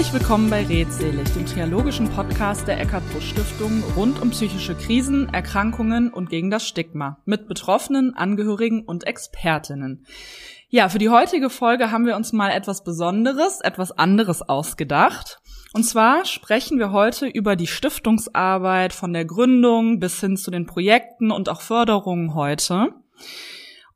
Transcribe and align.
Herzlich 0.00 0.18
willkommen 0.18 0.48
bei 0.48 0.64
Redselig, 0.64 1.30
dem 1.34 1.44
triologischen 1.44 2.08
Podcast 2.08 2.66
der 2.66 2.80
Eckart 2.80 3.02
Busch 3.12 3.28
Stiftung 3.28 3.82
rund 3.96 4.18
um 4.22 4.30
psychische 4.30 4.74
Krisen, 4.74 5.28
Erkrankungen 5.28 6.10
und 6.10 6.30
gegen 6.30 6.50
das 6.50 6.66
Stigma 6.66 7.18
mit 7.26 7.46
Betroffenen, 7.48 8.14
Angehörigen 8.14 8.82
und 8.82 9.06
Expertinnen. 9.06 10.06
Ja, 10.70 10.88
für 10.88 10.96
die 10.96 11.10
heutige 11.10 11.50
Folge 11.50 11.90
haben 11.90 12.06
wir 12.06 12.16
uns 12.16 12.32
mal 12.32 12.48
etwas 12.48 12.82
Besonderes, 12.82 13.60
etwas 13.60 13.92
anderes 13.92 14.40
ausgedacht. 14.40 15.42
Und 15.74 15.82
zwar 15.82 16.24
sprechen 16.24 16.78
wir 16.78 16.92
heute 16.92 17.26
über 17.26 17.54
die 17.54 17.66
Stiftungsarbeit 17.66 18.94
von 18.94 19.12
der 19.12 19.26
Gründung 19.26 20.00
bis 20.00 20.18
hin 20.18 20.38
zu 20.38 20.50
den 20.50 20.64
Projekten 20.64 21.30
und 21.30 21.50
auch 21.50 21.60
Förderungen 21.60 22.34
heute. 22.34 22.94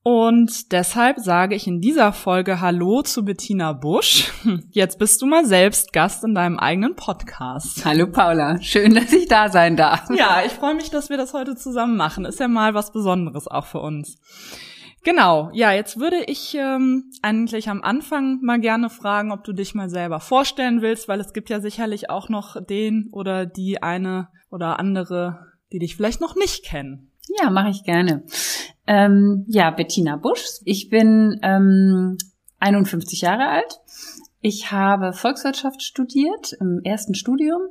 Und 0.06 0.72
deshalb 0.72 1.18
sage 1.18 1.54
ich 1.54 1.66
in 1.66 1.80
dieser 1.80 2.12
Folge 2.12 2.60
Hallo 2.60 3.00
zu 3.00 3.24
Bettina 3.24 3.72
Busch. 3.72 4.30
Jetzt 4.70 4.98
bist 4.98 5.22
du 5.22 5.26
mal 5.26 5.46
selbst 5.46 5.94
Gast 5.94 6.22
in 6.24 6.34
deinem 6.34 6.58
eigenen 6.58 6.94
Podcast. 6.94 7.86
Hallo 7.86 8.06
Paula, 8.06 8.60
schön, 8.60 8.94
dass 8.94 9.10
ich 9.14 9.28
da 9.28 9.48
sein 9.48 9.78
darf. 9.78 10.10
Ja, 10.14 10.42
ich 10.44 10.52
freue 10.52 10.74
mich, 10.74 10.90
dass 10.90 11.08
wir 11.08 11.16
das 11.16 11.32
heute 11.32 11.56
zusammen 11.56 11.96
machen. 11.96 12.26
Ist 12.26 12.38
ja 12.38 12.48
mal 12.48 12.74
was 12.74 12.92
Besonderes 12.92 13.48
auch 13.48 13.64
für 13.64 13.80
uns. 13.80 14.18
Genau, 15.04 15.48
ja, 15.54 15.72
jetzt 15.72 15.98
würde 15.98 16.22
ich 16.26 16.54
ähm, 16.54 17.10
eigentlich 17.22 17.70
am 17.70 17.82
Anfang 17.82 18.40
mal 18.42 18.60
gerne 18.60 18.90
fragen, 18.90 19.32
ob 19.32 19.42
du 19.44 19.54
dich 19.54 19.74
mal 19.74 19.88
selber 19.88 20.20
vorstellen 20.20 20.82
willst, 20.82 21.08
weil 21.08 21.20
es 21.20 21.32
gibt 21.32 21.48
ja 21.48 21.60
sicherlich 21.60 22.10
auch 22.10 22.28
noch 22.28 22.62
den 22.62 23.08
oder 23.10 23.46
die 23.46 23.82
eine 23.82 24.28
oder 24.50 24.78
andere, 24.78 25.46
die 25.72 25.78
dich 25.78 25.96
vielleicht 25.96 26.20
noch 26.20 26.36
nicht 26.36 26.62
kennen. 26.62 27.10
Ja, 27.40 27.48
mache 27.48 27.70
ich 27.70 27.84
gerne. 27.84 28.24
Ähm, 28.86 29.44
ja, 29.48 29.70
Bettina 29.70 30.16
Busch. 30.16 30.44
Ich 30.64 30.90
bin 30.90 31.38
ähm, 31.42 32.18
51 32.60 33.20
Jahre 33.22 33.48
alt. 33.48 33.80
Ich 34.40 34.70
habe 34.70 35.12
Volkswirtschaft 35.12 35.82
studiert 35.82 36.52
im 36.60 36.80
ersten 36.84 37.14
Studium, 37.14 37.62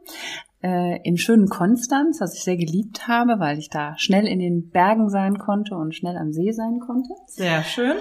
äh, 0.64 1.00
im 1.04 1.18
schönen 1.18 1.48
Konstanz, 1.48 2.20
was 2.20 2.34
ich 2.34 2.44
sehr 2.44 2.58
geliebt 2.58 3.08
habe, 3.08 3.40
weil 3.40 3.60
ich 3.60 3.70
da 3.70 3.96
schnell 3.98 4.26
in 4.26 4.40
den 4.40 4.70
Bergen 4.70 5.10
sein 5.10 5.38
konnte 5.38 5.76
und 5.76 5.94
schnell 5.94 6.18
am 6.18 6.32
See 6.32 6.52
sein 6.52 6.80
konnte. 6.80 7.10
Sehr 7.28 7.64
schön. 7.64 7.98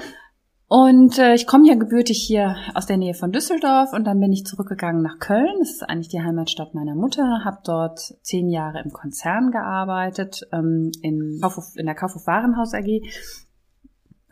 Und 0.75 1.19
äh, 1.19 1.35
ich 1.35 1.47
komme 1.47 1.69
ja 1.69 1.75
gebürtig 1.75 2.25
hier 2.27 2.57
aus 2.73 2.87
der 2.87 2.97
Nähe 2.97 3.13
von 3.13 3.31
Düsseldorf 3.31 3.93
und 3.93 4.05
dann 4.05 4.21
bin 4.21 4.33
ich 4.33 4.47
zurückgegangen 4.47 5.03
nach 5.03 5.19
Köln. 5.19 5.57
Das 5.59 5.69
ist 5.69 5.83
eigentlich 5.83 6.09
die 6.09 6.23
Heimatstadt 6.23 6.73
meiner 6.73 6.95
Mutter. 6.95 7.45
Habe 7.45 7.59
dort 7.63 7.99
zehn 8.23 8.49
Jahre 8.49 8.81
im 8.83 8.91
Konzern 8.91 9.51
gearbeitet, 9.51 10.49
ähm, 10.51 10.91
in, 11.03 11.41
Kaufhof, 11.43 11.77
in 11.77 11.85
der 11.85 11.95
Kaufhof 11.95 12.27
Warenhaus 12.27 12.73
AG. 12.73 13.03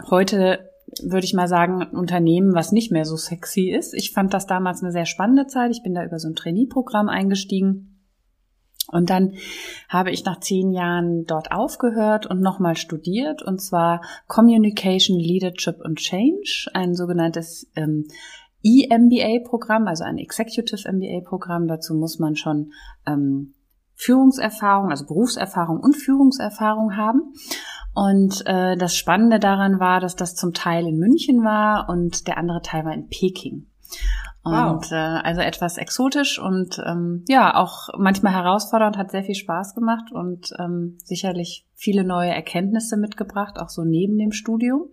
Heute 0.09 0.71
würde 1.03 1.27
ich 1.27 1.35
mal 1.35 1.47
sagen, 1.47 1.83
ein 1.83 1.91
Unternehmen, 1.91 2.55
was 2.55 2.73
nicht 2.73 2.91
mehr 2.91 3.05
so 3.05 3.17
sexy 3.17 3.69
ist. 3.69 3.93
Ich 3.93 4.13
fand 4.13 4.33
das 4.33 4.47
damals 4.47 4.83
eine 4.83 4.93
sehr 4.93 5.05
spannende 5.05 5.47
Zeit. 5.47 5.73
Ich 5.73 5.83
bin 5.83 5.93
da 5.93 6.03
über 6.07 6.19
so 6.19 6.29
ein 6.29 6.37
Trainee-Programm 6.37 7.11
eingestiegen 7.11 7.90
und 8.89 9.11
dann 9.11 9.35
habe 9.89 10.11
ich 10.11 10.25
nach 10.25 10.41
zehn 10.41 10.73
Jahren 10.73 11.25
dort 11.25 11.53
aufgehört 11.53 12.27
und 12.27 12.41
nochmal 12.41 12.77
studiert, 12.77 13.43
und 13.43 13.61
zwar 13.61 14.03
Communication, 14.27 15.19
Leadership 15.19 15.85
and 15.85 15.99
Change, 15.99 16.71
ein 16.75 16.95
sogenanntes 16.95 17.71
ähm, 17.77 18.07
E-MBA-Programm, 18.63 19.87
also 19.87 20.05
ein 20.05 20.19
Executive 20.19 20.91
MBA-Programm. 20.91 21.67
Dazu 21.67 21.95
muss 21.95 22.19
man 22.19 22.37
schon 22.37 22.73
ähm, 23.07 23.55
Führungserfahrung, 23.95 24.91
also 24.91 25.07
Berufserfahrung 25.07 25.79
und 25.81 25.95
Führungserfahrung 25.95 26.97
haben. 26.97 27.33
Und 27.95 28.43
äh, 28.47 28.77
das 28.77 28.97
Spannende 28.97 29.39
daran 29.39 29.81
war, 29.81 30.01
dass 30.01 30.17
das 30.17 30.35
zum 30.35 30.53
Teil 30.53 30.87
in 30.87 30.99
München 30.99 31.43
war 31.43 31.89
und 31.89 32.27
der 32.27 32.39
andere 32.39 32.63
Teil 32.63 32.85
war 32.85 32.93
in 32.93 33.09
Peking. 33.09 33.70
Und 34.43 34.55
wow. 34.55 34.93
äh, 34.93 34.95
also 34.95 35.43
etwas 35.43 35.77
exotisch 35.77 36.39
und 36.39 36.81
ähm, 36.87 37.25
ja, 37.29 37.55
auch 37.55 37.89
manchmal 37.99 38.33
herausfordernd, 38.33 38.97
hat 38.97 39.11
sehr 39.11 39.23
viel 39.23 39.35
Spaß 39.35 39.75
gemacht 39.75 40.13
und 40.13 40.53
ähm, 40.59 40.97
sicherlich 41.05 41.67
viele 41.75 42.05
neue 42.05 42.31
Erkenntnisse 42.31 42.97
mitgebracht, 42.97 43.59
auch 43.59 43.69
so 43.69 43.85
neben 43.85 44.17
dem 44.17 44.33
Studium. 44.33 44.89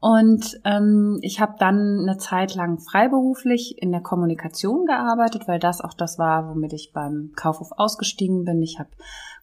Und 0.00 0.60
ähm, 0.64 1.18
ich 1.22 1.40
habe 1.40 1.54
dann 1.58 2.00
eine 2.02 2.18
Zeit 2.18 2.54
lang 2.54 2.78
freiberuflich 2.78 3.80
in 3.82 3.90
der 3.90 4.00
Kommunikation 4.00 4.86
gearbeitet, 4.86 5.48
weil 5.48 5.58
das 5.58 5.80
auch 5.80 5.94
das 5.94 6.18
war, 6.18 6.48
womit 6.48 6.72
ich 6.72 6.92
beim 6.92 7.32
Kaufhof 7.34 7.70
ausgestiegen 7.76 8.44
bin. 8.44 8.62
Ich 8.62 8.78
habe 8.78 8.90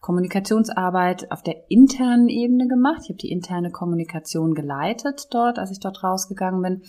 Kommunikationsarbeit 0.06 1.32
auf 1.32 1.42
der 1.42 1.68
internen 1.68 2.28
Ebene 2.28 2.68
gemacht. 2.68 3.00
Ich 3.02 3.08
habe 3.08 3.18
die 3.18 3.32
interne 3.32 3.72
Kommunikation 3.72 4.54
geleitet 4.54 5.26
dort, 5.32 5.58
als 5.58 5.72
ich 5.72 5.80
dort 5.80 6.04
rausgegangen 6.04 6.62
bin. 6.62 6.82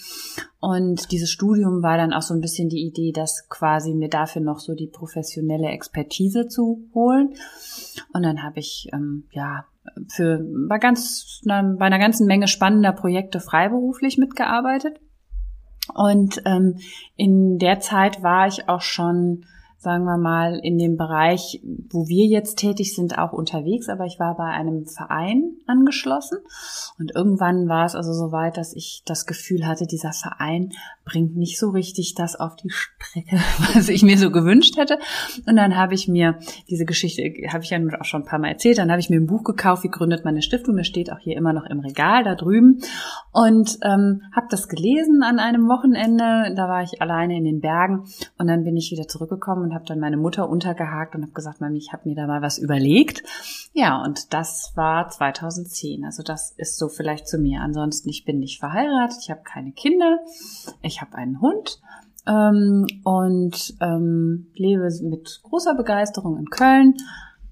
Und 0.60 1.12
dieses 1.12 1.32
Studium 1.32 1.82
war 1.82 1.98
dann 1.98 2.14
auch 2.14 2.22
so 2.22 2.36
ein 2.36 2.42
bisschen 2.42 2.70
die 2.70 2.86
Idee, 2.86 3.12
dass 3.12 3.50
quasi 3.50 3.96
mir 3.96 4.10
dafür 4.10 4.44
noch 4.44 4.60
so 4.60 4.76
die 4.76 4.86
professionelle 4.86 5.70
Expertise 5.70 6.48
zu 6.48 6.88
holen. 6.94 7.34
Und 8.14 8.22
dann 8.22 8.44
habe 8.44 8.60
ich 8.60 8.88
ähm, 8.94 9.24
ja 9.32 9.66
für 10.10 10.46
bei 10.70 10.78
ganz 10.78 11.42
bei 11.44 11.86
einer 11.86 11.98
ganzen 11.98 12.28
Menge 12.28 12.48
spannender 12.48 12.92
Projekte 12.92 13.40
freiberuflich 13.40 14.20
mitgearbeitet. 14.20 15.00
Und 15.92 16.44
ähm, 16.46 16.76
in 17.16 17.58
der 17.58 17.80
Zeit 17.80 18.22
war 18.22 18.46
ich 18.46 18.70
auch 18.70 18.82
schon 18.82 19.46
sagen 19.80 20.06
wir 20.06 20.18
mal, 20.18 20.60
in 20.64 20.78
dem 20.78 20.98
Bereich, 20.98 21.62
wo 21.90 22.08
wir 22.08 22.26
jetzt 22.26 22.58
tätig 22.58 22.96
sind, 22.96 23.18
auch 23.20 23.32
unterwegs, 23.32 23.90
aber 23.90 24.06
ich 24.06 24.20
war 24.20 24.36
bei 24.36 24.46
einem 24.46 24.88
Verein 24.88 25.52
angeschlossen. 25.68 26.40
Und 26.98 27.14
irgendwann 27.16 27.70
war 27.70 27.86
es 27.86 27.96
also 27.96 28.12
so 28.12 28.32
weit, 28.32 28.58
dass 28.58 28.74
ich 28.74 29.04
das 29.06 29.28
Gefühl 29.28 29.68
hatte, 29.68 29.86
dieser 29.86 30.14
Verein 30.14 30.72
bringt 31.06 31.38
nicht 31.38 31.60
so 31.60 31.70
richtig 31.70 32.16
das 32.16 32.36
auf 32.36 32.56
die 32.56 32.72
Strecke, 32.72 33.38
was 33.74 33.88
ich 33.90 34.02
mir 34.02 34.18
so 34.18 34.32
gewünscht 34.32 34.78
hätte. 34.78 34.98
Und 35.48 35.56
dann 35.56 35.78
habe 35.78 35.94
ich 35.94 36.08
mir 36.08 36.40
diese 36.70 36.86
Geschichte, 36.86 37.22
habe 37.52 37.64
ich 37.64 37.70
ja 37.70 37.80
auch 38.00 38.06
schon 38.06 38.24
ein 38.24 38.28
paar 38.28 38.40
Mal 38.40 38.50
erzählt, 38.50 38.80
dann 38.80 38.90
habe 38.90 39.00
ich 39.00 39.12
mir 39.12 39.20
ein 39.20 39.28
Buch 39.28 39.44
gekauft, 39.44 39.84
wie 39.84 39.90
gründet 39.90 40.26
man 40.26 40.34
eine 40.34 40.42
Stiftung, 40.42 40.76
das 40.76 40.88
steht 40.88 41.12
auch 41.12 41.20
hier 41.20 41.38
immer 41.38 41.54
noch 41.54 41.66
im 41.66 41.80
Regal 41.80 42.24
da 42.24 42.34
drüben. 42.34 42.82
Und 43.32 43.78
ähm, 43.84 44.24
habe 44.36 44.48
das 44.50 44.68
gelesen 44.68 45.22
an 45.24 45.38
einem 45.38 45.68
Wochenende, 45.68 46.54
da 46.56 46.68
war 46.68 46.82
ich 46.82 47.00
alleine 47.02 47.38
in 47.38 47.44
den 47.44 47.62
Bergen. 47.62 48.06
Und 48.40 48.48
dann 48.48 48.64
bin 48.64 48.76
ich 48.76 48.92
wieder 48.92 49.08
zurückgekommen 49.08 49.67
und 49.68 49.74
habe 49.74 49.86
dann 49.86 50.00
meine 50.00 50.18
Mutter 50.18 50.50
untergehakt 50.50 51.16
und 51.16 51.24
habe 51.24 51.34
gesagt, 51.34 51.62
Mami, 51.62 51.78
ich 51.78 51.92
habe 51.94 52.08
mir 52.08 52.16
da 52.16 52.26
mal 52.26 52.42
was 52.42 52.58
überlegt. 52.58 53.24
Ja, 53.74 54.02
und 54.02 54.34
das 54.34 54.72
war 54.76 55.10
2010. 55.10 56.06
Also 56.06 56.24
das 56.24 56.52
ist 56.52 56.78
so 56.78 56.88
vielleicht 56.88 57.28
zu 57.28 57.38
mir. 57.38 57.62
Ansonsten, 57.62 58.10
ich 58.10 58.26
bin 58.26 58.40
nicht 58.40 58.60
verheiratet, 58.60 59.20
ich 59.22 59.30
habe 59.30 59.42
keine 59.44 59.72
Kinder, 59.72 60.20
ich 60.82 61.02
habe 61.02 61.16
einen 61.16 61.42
Hund 61.42 61.80
ähm, 62.26 62.88
und 63.04 63.76
ähm, 63.82 64.48
lebe 64.54 64.90
mit 65.04 65.42
großer 65.44 65.76
Begeisterung 65.76 66.38
in 66.38 66.50
Köln, 66.50 66.96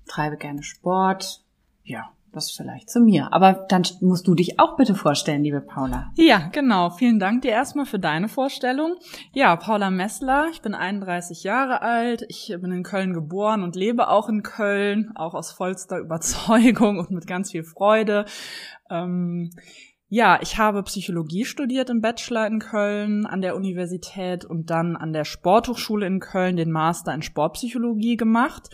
treibe 0.07 0.37
gerne 0.37 0.63
Sport. 0.63 1.43
Ja, 1.83 2.09
das 2.35 2.51
vielleicht 2.51 2.89
zu 2.89 2.99
mir. 2.99 3.31
Aber 3.31 3.65
dann 3.69 3.83
musst 4.01 4.27
du 4.27 4.35
dich 4.35 4.59
auch 4.59 4.75
bitte 4.75 4.95
vorstellen, 4.95 5.43
liebe 5.43 5.61
Paula. 5.61 6.11
Ja, 6.15 6.49
genau. 6.51 6.89
Vielen 6.89 7.19
Dank 7.19 7.41
dir 7.41 7.51
erstmal 7.51 7.85
für 7.85 7.99
deine 7.99 8.27
Vorstellung. 8.27 8.95
Ja, 9.33 9.55
Paula 9.55 9.89
Messler, 9.89 10.47
ich 10.51 10.61
bin 10.61 10.73
31 10.73 11.43
Jahre 11.43 11.81
alt. 11.81 12.25
Ich 12.29 12.53
bin 12.61 12.71
in 12.71 12.83
Köln 12.83 13.13
geboren 13.13 13.63
und 13.63 13.75
lebe 13.75 14.09
auch 14.09 14.29
in 14.29 14.43
Köln, 14.43 15.11
auch 15.15 15.33
aus 15.33 15.51
vollster 15.51 15.97
Überzeugung 15.99 16.99
und 16.99 17.11
mit 17.11 17.27
ganz 17.27 17.51
viel 17.51 17.63
Freude. 17.63 18.25
Ähm, 18.89 19.51
ja, 20.07 20.39
ich 20.41 20.59
habe 20.59 20.83
Psychologie 20.83 21.45
studiert 21.45 21.89
im 21.89 21.99
Bachelor 21.99 22.45
in 22.45 22.59
Köln 22.59 23.25
an 23.25 23.41
der 23.41 23.55
Universität 23.55 24.45
und 24.45 24.69
dann 24.69 24.95
an 24.95 25.13
der 25.13 25.25
Sporthochschule 25.25 26.05
in 26.05 26.19
Köln 26.19 26.57
den 26.57 26.71
Master 26.71 27.13
in 27.13 27.23
Sportpsychologie 27.23 28.15
gemacht 28.15 28.69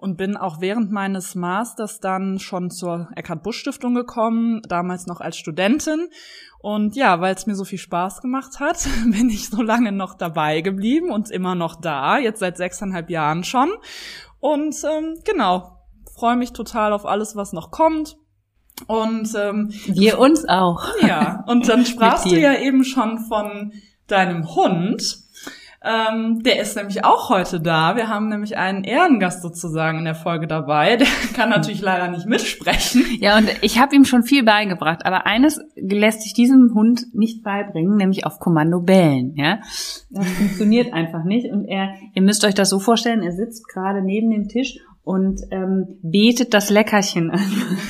und 0.00 0.16
bin 0.16 0.36
auch 0.36 0.60
während 0.60 0.90
meines 0.90 1.34
Masters 1.34 2.00
dann 2.00 2.38
schon 2.38 2.70
zur 2.70 3.08
Eckhard 3.14 3.42
Busch 3.42 3.58
Stiftung 3.58 3.94
gekommen, 3.94 4.62
damals 4.68 5.06
noch 5.06 5.20
als 5.20 5.36
Studentin. 5.36 6.08
Und 6.58 6.96
ja, 6.96 7.20
weil 7.20 7.34
es 7.34 7.46
mir 7.46 7.54
so 7.54 7.64
viel 7.64 7.78
Spaß 7.78 8.20
gemacht 8.20 8.60
hat, 8.60 8.88
bin 9.04 9.28
ich 9.28 9.48
so 9.48 9.62
lange 9.62 9.92
noch 9.92 10.14
dabei 10.14 10.62
geblieben 10.62 11.10
und 11.10 11.30
immer 11.30 11.54
noch 11.54 11.80
da, 11.80 12.18
jetzt 12.18 12.40
seit 12.40 12.56
sechseinhalb 12.56 13.10
Jahren 13.10 13.44
schon. 13.44 13.70
Und 14.40 14.74
ähm, 14.84 15.18
genau, 15.24 15.78
freue 16.14 16.36
mich 16.36 16.52
total 16.52 16.92
auf 16.92 17.04
alles, 17.04 17.36
was 17.36 17.52
noch 17.52 17.70
kommt. 17.70 18.16
Und 18.86 19.34
ähm, 19.36 19.70
wir 19.86 20.18
uns 20.18 20.48
auch. 20.48 20.86
Ja, 21.02 21.44
und 21.46 21.68
dann 21.68 21.84
sprachst 21.86 22.30
du 22.30 22.38
ja 22.38 22.58
eben 22.58 22.84
schon 22.84 23.18
von 23.18 23.72
deinem 24.06 24.54
Hund. 24.54 25.19
Ähm, 25.82 26.42
der 26.42 26.60
ist 26.60 26.76
nämlich 26.76 27.04
auch 27.06 27.30
heute 27.30 27.58
da. 27.58 27.96
Wir 27.96 28.08
haben 28.08 28.28
nämlich 28.28 28.58
einen 28.58 28.84
Ehrengast 28.84 29.40
sozusagen 29.40 29.98
in 29.98 30.04
der 30.04 30.14
Folge 30.14 30.46
dabei. 30.46 30.96
Der 31.00 31.06
kann 31.34 31.48
natürlich 31.48 31.80
leider 31.80 32.08
nicht 32.08 32.26
mitsprechen. 32.26 33.02
Ja, 33.18 33.38
und 33.38 33.48
ich 33.62 33.78
habe 33.78 33.96
ihm 33.96 34.04
schon 34.04 34.22
viel 34.22 34.44
beigebracht, 34.44 35.06
aber 35.06 35.26
eines 35.26 35.58
lässt 35.76 36.22
sich 36.22 36.34
diesem 36.34 36.72
Hund 36.74 37.06
nicht 37.14 37.42
beibringen, 37.42 37.96
nämlich 37.96 38.26
auf 38.26 38.38
Kommando 38.38 38.80
bellen. 38.80 39.34
Ja, 39.36 39.60
das 40.10 40.28
funktioniert 40.28 40.92
einfach 40.92 41.24
nicht. 41.24 41.50
Und 41.50 41.64
er, 41.64 41.94
ihr 42.14 42.22
müsst 42.22 42.44
euch 42.44 42.54
das 42.54 42.68
so 42.68 42.78
vorstellen: 42.78 43.22
Er 43.22 43.32
sitzt 43.32 43.66
gerade 43.66 44.02
neben 44.02 44.30
dem 44.30 44.48
Tisch 44.48 44.78
und 45.10 45.40
ähm, 45.50 45.98
betet 46.02 46.54
das 46.54 46.70
Leckerchen 46.70 47.32
an, 47.32 47.40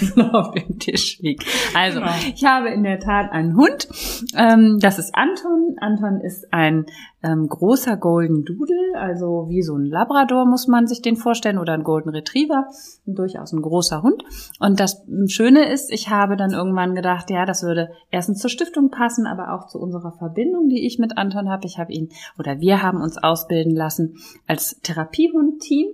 das 0.00 0.16
auf 0.32 0.52
dem 0.52 0.78
Tisch 0.78 1.18
liegt. 1.18 1.44
Also, 1.74 2.00
genau. 2.00 2.12
ich 2.34 2.46
habe 2.46 2.70
in 2.70 2.82
der 2.82 2.98
Tat 2.98 3.30
einen 3.30 3.58
Hund. 3.58 3.88
Ähm, 4.34 4.78
das 4.80 4.98
ist 4.98 5.14
Anton. 5.14 5.76
Anton 5.80 6.22
ist 6.22 6.50
ein 6.50 6.86
ähm, 7.22 7.46
großer 7.46 7.98
Golden 7.98 8.46
Doodle, 8.46 8.94
also 8.98 9.48
wie 9.50 9.60
so 9.60 9.76
ein 9.76 9.84
Labrador 9.84 10.46
muss 10.46 10.66
man 10.66 10.86
sich 10.86 11.02
den 11.02 11.16
vorstellen 11.16 11.58
oder 11.58 11.74
ein 11.74 11.84
Golden 11.84 12.08
Retriever, 12.08 12.68
durchaus 13.04 13.52
ein 13.52 13.60
großer 13.60 14.02
Hund. 14.02 14.24
Und 14.58 14.80
das 14.80 15.04
Schöne 15.26 15.70
ist, 15.70 15.92
ich 15.92 16.08
habe 16.08 16.38
dann 16.38 16.52
irgendwann 16.52 16.94
gedacht, 16.94 17.28
ja, 17.28 17.44
das 17.44 17.62
würde 17.62 17.90
erstens 18.10 18.38
zur 18.38 18.48
Stiftung 18.48 18.90
passen, 18.90 19.26
aber 19.26 19.52
auch 19.52 19.66
zu 19.66 19.78
unserer 19.78 20.12
Verbindung, 20.12 20.70
die 20.70 20.86
ich 20.86 20.98
mit 20.98 21.18
Anton 21.18 21.50
habe. 21.50 21.66
Ich 21.66 21.78
habe 21.78 21.92
ihn 21.92 22.08
oder 22.38 22.60
wir 22.60 22.82
haben 22.82 23.02
uns 23.02 23.18
ausbilden 23.18 23.76
lassen 23.76 24.16
als 24.46 24.80
Therapiehund-Team. 24.82 25.88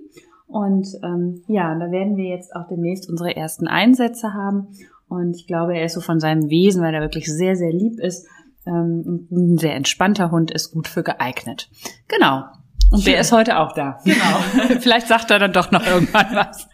Und 0.47 0.87
ähm, 1.03 1.43
ja, 1.49 1.75
da 1.75 1.91
werden 1.91 2.17
wir 2.17 2.29
jetzt 2.29 2.55
auch 2.55 2.69
demnächst 2.69 3.09
unsere 3.09 3.35
ersten 3.37 3.67
Einsätze 3.67 4.33
haben. 4.33 4.69
Und 5.09 5.37
ich 5.37 5.47
glaube, 5.47 5.77
er 5.77 5.85
ist 5.85 5.95
so 5.95 6.01
von 6.01 6.21
seinem 6.21 6.49
Wesen, 6.49 6.83
weil 6.83 6.95
er 6.95 7.01
wirklich 7.01 7.27
sehr, 7.27 7.57
sehr 7.57 7.73
lieb 7.73 7.99
ist, 8.01 8.27
ähm, 8.67 9.29
ein 9.31 9.59
sehr 9.59 9.75
entspannter 9.75 10.31
Hund 10.31 10.51
ist 10.51 10.73
gut 10.73 10.89
für 10.89 11.03
geeignet. 11.03 11.69
Genau. 12.09 12.45
Und 12.91 13.03
Schön. 13.03 13.13
der 13.13 13.21
ist 13.21 13.33
heute 13.33 13.59
auch 13.59 13.73
da. 13.73 13.99
Genau. 14.05 14.79
Vielleicht 14.81 15.09
sagt 15.09 15.31
er 15.31 15.39
dann 15.39 15.53
doch 15.53 15.71
noch 15.71 15.87
irgendwann 15.87 16.35
was. 16.35 16.69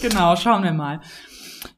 Genau, 0.00 0.36
schauen 0.36 0.62
wir 0.62 0.72
mal. 0.72 1.00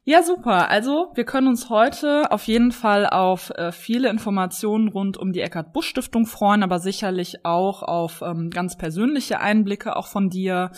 Ja, 0.03 0.23
super. 0.23 0.69
Also 0.69 1.11
wir 1.15 1.23
können 1.23 1.47
uns 1.47 1.69
heute 1.69 2.31
auf 2.31 2.47
jeden 2.47 2.71
Fall 2.71 3.07
auf 3.07 3.51
äh, 3.51 3.71
viele 3.71 4.09
Informationen 4.09 4.87
rund 4.87 5.17
um 5.17 5.33
die 5.33 5.41
Eckart 5.41 5.73
Busch 5.73 5.87
Stiftung 5.87 6.25
freuen, 6.25 6.63
aber 6.63 6.79
sicherlich 6.79 7.45
auch 7.45 7.83
auf 7.83 8.21
ähm, 8.21 8.49
ganz 8.49 8.77
persönliche 8.77 9.39
Einblicke 9.39 9.95
auch 9.95 10.07
von 10.07 10.29
dir. 10.29 10.71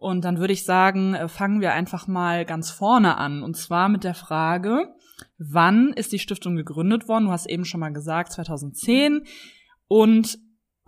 Und 0.00 0.24
dann 0.24 0.38
würde 0.38 0.54
ich 0.54 0.64
sagen, 0.64 1.14
äh, 1.14 1.28
fangen 1.28 1.60
wir 1.60 1.72
einfach 1.72 2.06
mal 2.06 2.46
ganz 2.46 2.70
vorne 2.70 3.18
an. 3.18 3.42
Und 3.42 3.56
zwar 3.56 3.90
mit 3.90 4.02
der 4.02 4.14
Frage, 4.14 4.94
wann 5.38 5.92
ist 5.92 6.12
die 6.12 6.18
Stiftung 6.18 6.56
gegründet 6.56 7.06
worden? 7.06 7.26
Du 7.26 7.32
hast 7.32 7.46
eben 7.46 7.66
schon 7.66 7.80
mal 7.80 7.92
gesagt, 7.92 8.32
2010. 8.32 9.24
Und 9.88 10.38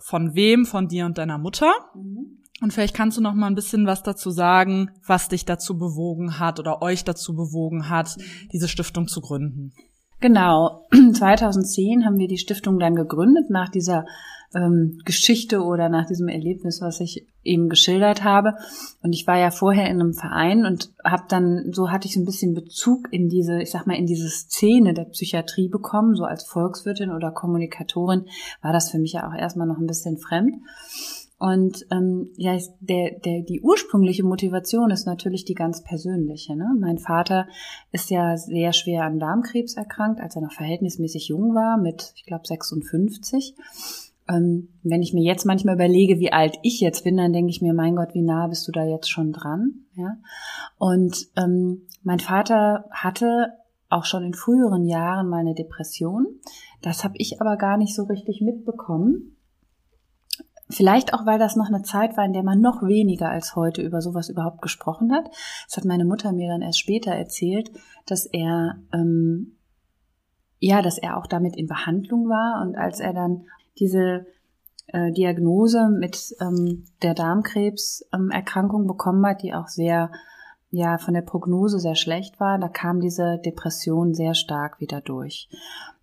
von 0.01 0.35
wem? 0.35 0.65
Von 0.65 0.89
dir 0.89 1.05
und 1.05 1.19
deiner 1.19 1.37
Mutter? 1.37 1.71
Mhm. 1.95 2.39
Und 2.63 2.73
vielleicht 2.73 2.95
kannst 2.95 3.19
du 3.19 3.21
noch 3.21 3.35
mal 3.35 3.49
ein 3.49 3.55
bisschen 3.55 3.87
was 3.87 4.03
dazu 4.03 4.31
sagen, 4.31 4.91
was 5.07 5.29
dich 5.29 5.45
dazu 5.45 5.77
bewogen 5.77 6.39
hat 6.39 6.59
oder 6.59 6.81
euch 6.81 7.05
dazu 7.05 7.35
bewogen 7.35 7.91
hat, 7.91 8.17
diese 8.53 8.69
Stiftung 8.69 9.09
zu 9.09 9.21
gründen. 9.21 9.73
Genau. 10.21 10.87
2010 11.13 12.07
haben 12.07 12.19
wir 12.19 12.29
die 12.29 12.39
Stiftung 12.39 12.79
dann 12.79 12.95
gegründet 12.95 13.51
nach 13.51 13.69
dieser 13.69 14.07
ähm, 14.55 15.01
Geschichte 15.05 15.63
oder 15.63 15.89
nach 15.89 16.07
diesem 16.07 16.29
Erlebnis, 16.29 16.81
was 16.81 17.01
ich 17.01 17.27
eben 17.45 17.69
geschildert 17.69 18.25
habe. 18.25 18.55
Und 19.03 19.13
ich 19.13 19.27
war 19.27 19.39
ja 19.39 19.51
vorher 19.51 19.89
in 19.89 20.01
einem 20.01 20.15
Verein 20.15 20.65
und 20.65 20.93
habe 21.05 21.25
dann, 21.29 21.73
so 21.73 21.91
hatte 21.91 22.07
ich 22.07 22.15
so 22.15 22.21
ein 22.21 22.27
bisschen 22.27 22.55
Bezug 22.55 23.09
in 23.11 23.29
diese, 23.29 23.61
ich 23.61 23.71
sag 23.71 23.87
mal, 23.87 23.97
in 23.97 24.07
diese 24.07 24.29
Szene 24.29 24.95
der 24.95 25.05
Psychiatrie 25.07 25.69
bekommen. 25.69 26.15
So 26.15 26.25
als 26.25 26.45
Volkswirtin 26.45 27.11
oder 27.11 27.31
Kommunikatorin 27.31 28.27
war 28.61 28.73
das 28.73 28.91
für 28.91 28.99
mich 28.99 29.13
ja 29.13 29.29
auch 29.29 29.35
erstmal 29.35 29.67
noch 29.67 29.79
ein 29.79 29.87
bisschen 29.87 30.19
fremd. 30.19 30.57
Und 31.43 31.87
ähm, 31.91 32.31
ja, 32.37 32.57
der, 32.79 33.19
der, 33.19 33.43
die 33.43 33.61
ursprüngliche 33.63 34.23
Motivation 34.23 34.93
ist 34.93 35.07
natürlich 35.07 35.45
die 35.45 35.55
ganz 35.55 35.83
persönliche. 35.83 36.55
Ne? 36.55 36.69
Mein 36.79 36.99
Vater 36.99 37.49
ist 37.91 38.11
ja 38.11 38.37
sehr 38.37 38.73
schwer 38.73 39.03
an 39.03 39.19
Darmkrebs 39.19 39.75
erkrankt, 39.75 40.21
als 40.21 40.37
er 40.37 40.43
noch 40.43 40.53
verhältnismäßig 40.53 41.27
jung 41.27 41.53
war, 41.53 41.79
mit, 41.79 42.13
ich 42.15 42.27
glaube, 42.27 42.47
56. 42.47 43.57
Ähm, 44.29 44.69
wenn 44.83 45.03
ich 45.03 45.13
mir 45.13 45.23
jetzt 45.23 45.45
manchmal 45.45 45.75
überlege, 45.75 46.19
wie 46.19 46.33
alt 46.33 46.59
ich 46.63 46.81
jetzt 46.81 47.05
bin, 47.05 47.17
dann 47.17 47.33
denke 47.33 47.51
ich 47.51 47.63
mir, 47.63 47.75
mein 47.75 47.97
Gott, 47.97 48.15
wie 48.15 48.23
nah 48.23 48.47
bist 48.47 48.67
du 48.69 48.73
da 48.73 48.85
jetzt 48.85 49.11
schon 49.11 49.33
dran? 49.33 49.87
Ja? 49.95 50.17
Und 50.79 51.29
ähm, 51.37 51.83
mein 52.03 52.21
Vater 52.21 52.87
hatte 52.91 53.55
auch 53.89 54.05
schon 54.05 54.25
in 54.25 54.35
früheren 54.35 54.87
Jahren 54.87 55.29
meine 55.29 55.55
Depression. 55.55 56.27
Das 56.81 57.05
habe 57.05 57.15
ich 57.19 57.41
aber 57.41 57.57
gar 57.57 57.77
nicht 57.77 57.95
so 57.95 58.05
richtig 58.05 58.41
mitbekommen 58.41 59.37
Vielleicht 60.73 61.13
auch, 61.13 61.27
weil 61.27 61.39
das 61.39 61.55
noch 61.55 61.69
eine 61.69 61.83
Zeit 61.83 62.17
war, 62.17 62.25
in 62.25 62.33
der 62.33 62.43
man 62.43 62.61
noch 62.61 62.83
weniger 62.83 63.29
als 63.29 63.55
heute 63.57 63.83
über 63.83 64.01
sowas 64.01 64.31
überhaupt 64.31 64.63
gesprochen 64.63 65.13
hat. 65.13 65.29
Das 65.67 65.77
hat 65.77 65.85
meine 65.85 66.07
Mutter 66.07 66.33
mir 66.33 66.49
dann 66.49 66.63
erst 66.63 66.81
später 66.81 67.13
erzählt, 67.13 67.71
dass 68.07 68.25
er 68.27 68.77
ähm, 68.93 69.59
ja, 70.59 70.81
dass 70.81 70.97
er 70.97 71.19
auch 71.19 71.27
damit 71.27 71.57
in 71.57 71.67
Behandlung 71.67 72.29
war 72.29 72.63
und 72.63 72.77
als 72.77 73.01
er 73.01 73.13
dann 73.13 73.47
diese 73.79 74.27
äh, 74.89 75.13
Diagnose 75.13 75.89
mit 75.89 76.35
ähm, 76.41 76.85
der 77.03 77.15
Darmkrebserkrankung 77.15 78.83
ähm, 78.83 78.87
bekommen 78.87 79.25
hat, 79.27 79.43
die 79.43 79.55
auch 79.55 79.69
sehr 79.69 80.11
ja 80.71 80.99
von 80.99 81.15
der 81.15 81.23
Prognose 81.23 81.79
sehr 81.79 81.95
schlecht 81.95 82.41
war, 82.41 82.59
da 82.59 82.69
kam 82.69 83.01
diese 83.01 83.39
Depression 83.45 84.15
sehr 84.15 84.35
stark 84.35 84.81
wieder 84.81 85.01
durch. 85.01 85.49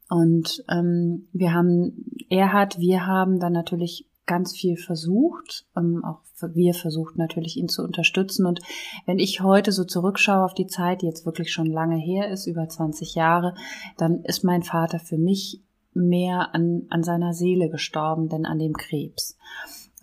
Und 0.10 0.64
ähm, 0.70 1.28
wir 1.34 1.54
haben, 1.54 2.06
er 2.30 2.54
hat, 2.54 2.80
wir 2.80 3.06
haben 3.06 3.40
dann 3.40 3.54
natürlich 3.54 4.08
ganz 4.26 4.56
viel 4.56 4.78
versucht. 4.78 5.66
Ähm, 5.76 6.04
auch 6.06 6.22
wir 6.54 6.74
versucht 6.74 7.18
natürlich, 7.18 7.58
ihn 7.58 7.68
zu 7.68 7.84
unterstützen. 7.84 8.46
Und 8.46 8.60
wenn 9.06 9.20
ich 9.20 9.42
heute 9.42 9.72
so 9.72 9.84
zurückschaue 9.84 10.46
auf 10.46 10.54
die 10.54 10.68
Zeit, 10.68 11.02
die 11.02 11.08
jetzt 11.08 11.26
wirklich 11.26 11.52
schon 11.52 11.66
lange 11.66 11.98
her 11.98 12.32
ist, 12.32 12.48
über 12.48 12.68
20 12.70 13.16
Jahre, 13.16 13.56
dann 13.98 14.24
ist 14.24 14.44
mein 14.44 14.64
Vater 14.64 15.00
für 15.00 15.18
mich 15.18 15.62
mehr 15.94 16.54
an, 16.54 16.84
an 16.90 17.04
seiner 17.04 17.34
Seele 17.34 17.70
gestorben, 17.70 18.30
denn 18.30 18.46
an 18.46 18.60
dem 18.60 18.74
Krebs. 18.74 19.38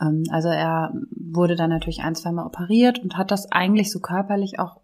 Ähm, 0.00 0.24
also 0.30 0.48
er 0.48 0.92
wurde 1.10 1.56
dann 1.56 1.70
natürlich 1.70 2.00
ein, 2.00 2.14
zweimal 2.14 2.46
operiert 2.46 2.98
und 2.98 3.16
hat 3.16 3.30
das 3.30 3.50
eigentlich 3.52 3.90
so 3.90 4.00
körperlich 4.00 4.58
auch 4.58 4.80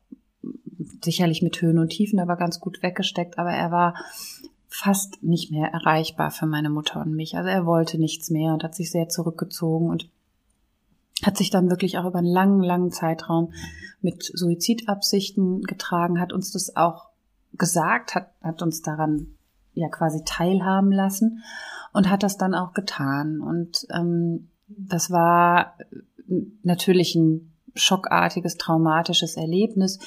sicherlich 1.04 1.42
mit 1.42 1.60
Höhen 1.60 1.78
und 1.78 1.90
Tiefen, 1.90 2.20
aber 2.20 2.36
ganz 2.36 2.60
gut 2.60 2.82
weggesteckt. 2.82 3.38
Aber 3.38 3.50
er 3.50 3.70
war 3.70 3.94
fast 4.68 5.22
nicht 5.22 5.50
mehr 5.50 5.68
erreichbar 5.68 6.30
für 6.30 6.46
meine 6.46 6.70
Mutter 6.70 7.00
und 7.00 7.14
mich. 7.14 7.36
Also 7.36 7.48
er 7.48 7.66
wollte 7.66 7.98
nichts 7.98 8.30
mehr 8.30 8.52
und 8.52 8.64
hat 8.64 8.74
sich 8.74 8.90
sehr 8.90 9.08
zurückgezogen 9.08 9.90
und 9.90 10.08
hat 11.22 11.36
sich 11.36 11.50
dann 11.50 11.70
wirklich 11.70 11.98
auch 11.98 12.06
über 12.06 12.18
einen 12.18 12.32
langen, 12.32 12.62
langen 12.62 12.90
Zeitraum 12.90 13.52
mit 14.00 14.24
Suizidabsichten 14.24 15.62
getragen, 15.62 16.20
hat 16.20 16.32
uns 16.32 16.50
das 16.50 16.74
auch 16.74 17.10
gesagt, 17.52 18.14
hat, 18.14 18.32
hat 18.42 18.62
uns 18.62 18.82
daran 18.82 19.34
ja 19.74 19.88
quasi 19.88 20.22
teilhaben 20.24 20.92
lassen 20.92 21.42
und 21.92 22.10
hat 22.10 22.22
das 22.22 22.36
dann 22.36 22.54
auch 22.54 22.72
getan. 22.72 23.40
Und 23.40 23.86
ähm, 23.94 24.48
das 24.68 25.10
war 25.10 25.74
natürlich 26.62 27.14
ein 27.14 27.52
schockartiges, 27.74 28.56
traumatisches 28.56 29.36
Erlebnis. 29.36 29.98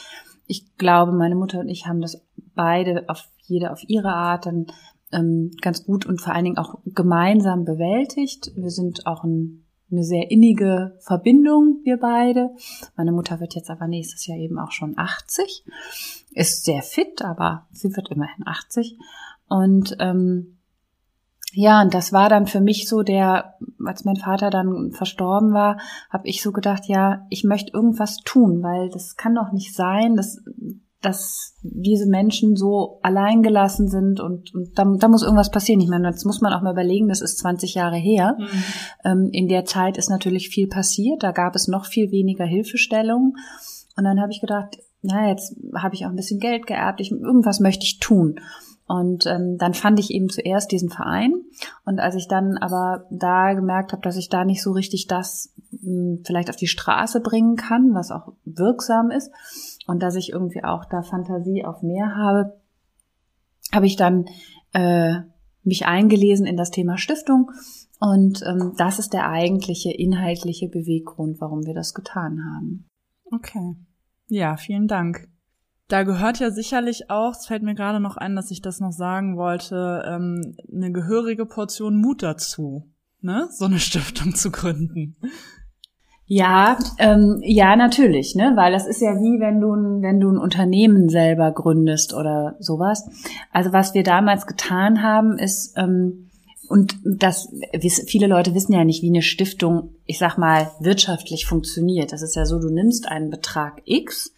Ich 0.47 0.77
glaube, 0.77 1.11
meine 1.11 1.35
Mutter 1.35 1.59
und 1.59 1.69
ich 1.69 1.87
haben 1.87 2.01
das 2.01 2.21
beide 2.53 3.05
auf 3.07 3.27
jede 3.47 3.71
auf 3.71 3.83
ihre 3.87 4.13
Art 4.13 4.45
dann 4.45 4.67
ähm, 5.11 5.51
ganz 5.61 5.85
gut 5.85 6.05
und 6.05 6.21
vor 6.21 6.33
allen 6.33 6.45
Dingen 6.45 6.57
auch 6.57 6.79
gemeinsam 6.85 7.63
bewältigt. 7.65 8.51
Wir 8.55 8.69
sind 8.69 9.05
auch 9.05 9.23
ein, 9.23 9.65
eine 9.91 10.03
sehr 10.03 10.31
innige 10.31 10.97
Verbindung, 10.99 11.81
wir 11.83 11.97
beide. 11.97 12.51
Meine 12.95 13.11
Mutter 13.11 13.39
wird 13.39 13.55
jetzt 13.55 13.69
aber 13.69 13.87
nächstes 13.87 14.25
Jahr 14.25 14.37
eben 14.37 14.59
auch 14.59 14.71
schon 14.71 14.97
80, 14.97 15.63
ist 16.31 16.65
sehr 16.65 16.81
fit, 16.81 17.21
aber 17.21 17.67
sie 17.71 17.95
wird 17.95 18.09
immerhin 18.09 18.47
80. 18.47 18.97
Und 19.47 19.95
ähm, 19.99 20.57
ja, 21.53 21.81
und 21.81 21.93
das 21.93 22.11
war 22.11 22.27
dann 22.27 22.47
für 22.47 22.59
mich 22.59 22.87
so 22.87 23.01
der, 23.01 23.55
als 23.85 24.03
mein 24.03 24.17
Vater 24.17 24.49
dann 24.49 24.91
verstorben 24.91 25.53
war, 25.53 25.79
habe 26.09 26.27
ich 26.27 26.41
so 26.41 26.51
gedacht, 26.51 26.83
ja, 26.87 27.25
ich 27.29 27.45
möchte 27.45 27.71
irgendwas 27.71 28.17
tun, 28.17 28.61
weil 28.61 28.89
das 28.89 29.15
kann 29.15 29.35
doch 29.35 29.51
nicht 29.53 29.73
sein, 29.73 30.15
dass 30.15 30.43
dass 31.05 31.53
diese 31.61 32.07
Menschen 32.07 32.55
so 32.55 32.99
alleingelassen 33.03 33.87
sind 33.87 34.19
und, 34.19 34.55
und 34.55 34.77
da, 34.77 34.85
da, 34.97 35.07
muss 35.07 35.21
irgendwas 35.21 35.51
passieren. 35.51 35.79
Ich 35.79 35.87
meine, 35.87 36.11
das 36.11 36.25
muss 36.25 36.41
man 36.41 36.51
auch 36.51 36.63
mal 36.63 36.71
überlegen, 36.71 37.09
das 37.09 37.21
ist 37.21 37.37
20 37.37 37.75
Jahre 37.75 37.97
her. 37.97 38.35
Mhm. 38.39 38.63
Ähm, 39.03 39.29
in 39.31 39.47
der 39.47 39.65
Zeit 39.65 39.97
ist 39.97 40.09
natürlich 40.09 40.49
viel 40.49 40.67
passiert, 40.67 41.21
da 41.21 41.31
gab 41.31 41.55
es 41.55 41.67
noch 41.67 41.85
viel 41.85 42.11
weniger 42.11 42.45
Hilfestellung. 42.45 43.35
Und 43.95 44.03
dann 44.03 44.19
habe 44.19 44.31
ich 44.31 44.41
gedacht, 44.41 44.79
na, 45.03 45.29
jetzt 45.29 45.55
habe 45.75 45.93
ich 45.93 46.05
auch 46.05 46.09
ein 46.09 46.15
bisschen 46.15 46.39
Geld 46.39 46.65
geerbt, 46.65 46.99
ich, 46.99 47.11
irgendwas 47.11 47.59
möchte 47.59 47.83
ich 47.83 47.99
tun. 47.99 48.39
Und 48.87 49.25
ähm, 49.25 49.57
dann 49.57 49.73
fand 49.73 49.99
ich 49.99 50.11
eben 50.11 50.29
zuerst 50.29 50.71
diesen 50.71 50.89
Verein. 50.89 51.33
Und 51.85 51.99
als 51.99 52.15
ich 52.15 52.27
dann 52.27 52.57
aber 52.57 53.05
da 53.09 53.53
gemerkt 53.53 53.93
habe, 53.93 54.03
dass 54.03 54.15
ich 54.15 54.29
da 54.29 54.45
nicht 54.45 54.61
so 54.61 54.71
richtig 54.71 55.07
das 55.07 55.53
mh, 55.71 55.79
hm, 55.81 56.23
vielleicht 56.23 56.49
auf 56.49 56.55
die 56.55 56.67
Straße 56.67 57.19
bringen 57.21 57.55
kann, 57.55 57.95
was 57.95 58.11
auch 58.11 58.33
wirksam 58.45 59.09
ist, 59.09 59.31
und 59.87 60.03
dass 60.03 60.15
ich 60.15 60.31
irgendwie 60.31 60.63
auch 60.63 60.85
da 60.85 61.01
Fantasie 61.01 61.65
auf 61.65 61.81
mehr 61.81 62.15
habe, 62.15 62.59
habe 63.73 63.87
ich 63.87 63.95
dann 63.95 64.25
äh, 64.73 65.21
mich 65.63 65.85
eingelesen 65.85 66.45
in 66.45 66.57
das 66.57 66.69
Thema 66.71 66.97
Stiftung. 66.97 67.51
Und 67.99 68.43
ähm, 68.45 68.73
das 68.77 68.99
ist 68.99 69.13
der 69.13 69.29
eigentliche 69.29 69.91
inhaltliche 69.91 70.67
Beweggrund, 70.67 71.41
warum 71.41 71.65
wir 71.65 71.73
das 71.73 71.93
getan 71.93 72.39
haben. 72.43 72.85
Okay. 73.31 73.75
Ja, 74.27 74.57
vielen 74.57 74.87
Dank. 74.87 75.27
Da 75.87 76.03
gehört 76.03 76.39
ja 76.39 76.49
sicherlich 76.49 77.11
auch, 77.11 77.33
es 77.33 77.45
fällt 77.45 77.61
mir 77.61 77.75
gerade 77.75 77.99
noch 77.99 78.17
ein, 78.17 78.35
dass 78.35 78.49
ich 78.49 78.61
das 78.61 78.79
noch 78.79 78.91
sagen 78.91 79.37
wollte, 79.37 80.03
ähm, 80.07 80.55
eine 80.73 80.91
gehörige 80.91 81.45
Portion 81.45 81.97
Mut 81.97 82.23
dazu, 82.23 82.91
ne, 83.21 83.47
so 83.51 83.65
eine 83.65 83.79
Stiftung 83.79 84.33
zu 84.33 84.51
gründen. 84.51 85.17
Ja, 86.27 86.79
ähm, 86.97 87.39
ja, 87.43 87.75
natürlich, 87.75 88.33
ne, 88.33 88.53
weil 88.55 88.71
das 88.71 88.87
ist 88.87 88.99
ja 88.99 89.11
wie 89.11 89.39
wenn 89.39 89.61
du 89.61 89.69
wenn 90.01 90.19
du 90.19 90.31
ein 90.31 90.39
Unternehmen 90.39 91.07
selber 91.07 91.51
gründest 91.51 92.15
oder 92.15 92.55
sowas. 92.59 93.07
Also 93.51 93.71
was 93.71 93.93
wir 93.93 94.03
damals 94.03 94.47
getan 94.47 95.03
haben, 95.03 95.37
ist 95.37 95.77
ähm, 95.77 96.31
und 96.67 96.97
das 97.03 97.49
viele 98.07 98.27
Leute 98.27 98.53
wissen 98.53 98.73
ja 98.73 98.83
nicht, 98.83 99.01
wie 99.01 99.09
eine 99.09 99.21
Stiftung, 99.21 99.95
ich 100.05 100.17
sag 100.17 100.37
mal, 100.37 100.71
wirtschaftlich 100.79 101.45
funktioniert. 101.45 102.11
Das 102.11 102.21
ist 102.21 102.35
ja 102.35 102.45
so, 102.45 102.59
du 102.59 102.69
nimmst 102.69 103.07
einen 103.07 103.29
Betrag 103.29 103.81
X 103.85 104.33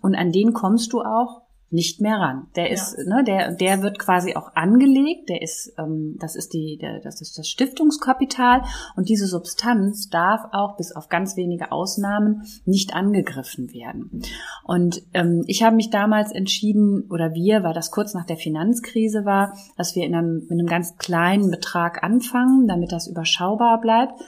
und 0.00 0.14
an 0.14 0.32
den 0.32 0.52
kommst 0.52 0.92
du 0.92 1.02
auch 1.02 1.39
nicht 1.72 2.00
mehr 2.00 2.16
ran. 2.16 2.48
Der 2.56 2.70
ist, 2.70 2.96
ja. 2.98 3.04
ne, 3.04 3.24
der, 3.24 3.52
der 3.52 3.82
wird 3.82 3.98
quasi 3.98 4.34
auch 4.34 4.54
angelegt. 4.54 5.28
Der 5.28 5.40
ist, 5.40 5.72
ähm, 5.78 6.16
das 6.18 6.34
ist 6.34 6.52
die, 6.52 6.78
der, 6.80 7.00
das 7.00 7.20
ist 7.20 7.38
das 7.38 7.48
Stiftungskapital 7.48 8.62
und 8.96 9.08
diese 9.08 9.26
Substanz 9.26 10.08
darf 10.08 10.40
auch 10.52 10.76
bis 10.76 10.90
auf 10.90 11.08
ganz 11.08 11.36
wenige 11.36 11.70
Ausnahmen 11.70 12.42
nicht 12.64 12.94
angegriffen 12.94 13.72
werden. 13.72 14.22
Und 14.64 15.02
ähm, 15.14 15.44
ich 15.46 15.62
habe 15.62 15.76
mich 15.76 15.90
damals 15.90 16.32
entschieden, 16.32 17.06
oder 17.08 17.34
wir, 17.34 17.62
weil 17.62 17.74
das 17.74 17.92
kurz 17.92 18.14
nach 18.14 18.26
der 18.26 18.36
Finanzkrise 18.36 19.24
war, 19.24 19.56
dass 19.76 19.94
wir 19.94 20.04
in 20.04 20.14
einem, 20.14 20.46
mit 20.48 20.52
einem 20.52 20.66
ganz 20.66 20.96
kleinen 20.96 21.50
Betrag 21.52 22.02
anfangen, 22.02 22.66
damit 22.66 22.90
das 22.90 23.06
überschaubar 23.06 23.80
bleibt. 23.80 24.20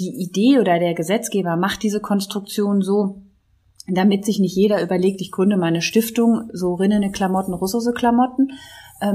Die 0.00 0.22
Idee 0.22 0.58
oder 0.58 0.80
der 0.80 0.94
Gesetzgeber 0.94 1.56
macht 1.56 1.84
diese 1.84 2.00
Konstruktion 2.00 2.82
so, 2.82 3.21
damit 3.88 4.24
sich 4.24 4.38
nicht 4.38 4.56
jeder 4.56 4.82
überlegt, 4.82 5.20
ich 5.20 5.32
gründe 5.32 5.56
meine 5.56 5.82
Stiftung, 5.82 6.50
so 6.52 6.74
rinnene 6.74 7.10
Klamotten, 7.10 7.54
russische 7.54 7.92
Klamotten, 7.92 8.52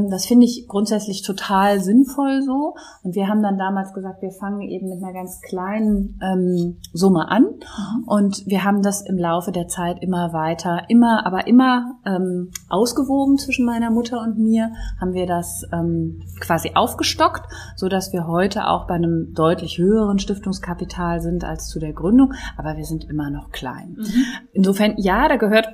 das 0.10 0.25
finde 0.25 0.46
ich 0.46 0.67
grundsätzlich 0.67 1.22
total 1.22 1.79
sinnvoll 1.79 2.41
so. 2.41 2.75
Und 3.03 3.15
wir 3.15 3.27
haben 3.27 3.41
dann 3.41 3.58
damals 3.58 3.94
gesagt, 3.94 4.22
wir 4.22 4.32
fangen 4.32 4.62
eben 4.62 4.89
mit 4.89 5.01
einer 5.01 5.13
ganz 5.13 5.39
kleinen 5.41 6.20
ähm, 6.22 6.77
Summe 6.91 7.29
an. 7.29 7.44
Mhm. 7.44 8.03
Und 8.06 8.46
wir 8.46 8.63
haben 8.63 8.82
das 8.82 9.01
im 9.01 9.17
Laufe 9.17 9.51
der 9.51 9.67
Zeit 9.67 10.01
immer 10.01 10.34
weiter, 10.34 10.84
immer, 10.89 11.25
aber 11.25 11.48
immer 11.48 11.96
ähm, 12.06 12.51
ausgewogen 12.70 13.38
zwischen 13.38 13.65
meiner 13.65 13.89
Mutter 13.89 14.22
und 14.22 14.38
mir, 14.38 14.72
haben 15.00 15.13
wir 15.13 15.25
das 15.25 15.63
ähm, 15.72 16.22
quasi 16.39 16.72
aufgestockt, 16.75 17.46
so 17.75 17.88
dass 17.88 18.12
wir 18.12 18.27
heute 18.27 18.67
auch 18.67 18.88
bei 18.88 18.96
einem 18.96 19.34
deutlich 19.34 19.77
höheren 19.77 20.20
Stiftungskapital 20.20 21.22
sind 21.22 21.44
als 21.44 21.67
zu 21.67 21.79
der 21.79 21.94
Gründung. 21.94 22.34
Aber 22.58 22.75
wir 22.75 22.86
sind 22.86 23.06
immer 23.10 23.29
noch 23.29 23.51
klein. 23.51 23.96
Mhm. 23.98 24.25
Insofern, 24.51 24.96
ja, 24.98 25.27
da 25.29 25.38
gehört 25.38 25.70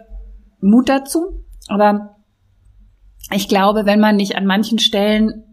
Mut 0.61 0.87
dazu. 0.87 1.43
Aber 1.67 2.15
ich 3.31 3.47
glaube, 3.47 3.85
wenn 3.85 3.99
man 3.99 4.15
nicht 4.15 4.35
an 4.35 4.45
manchen 4.45 4.79
Stellen 4.79 5.43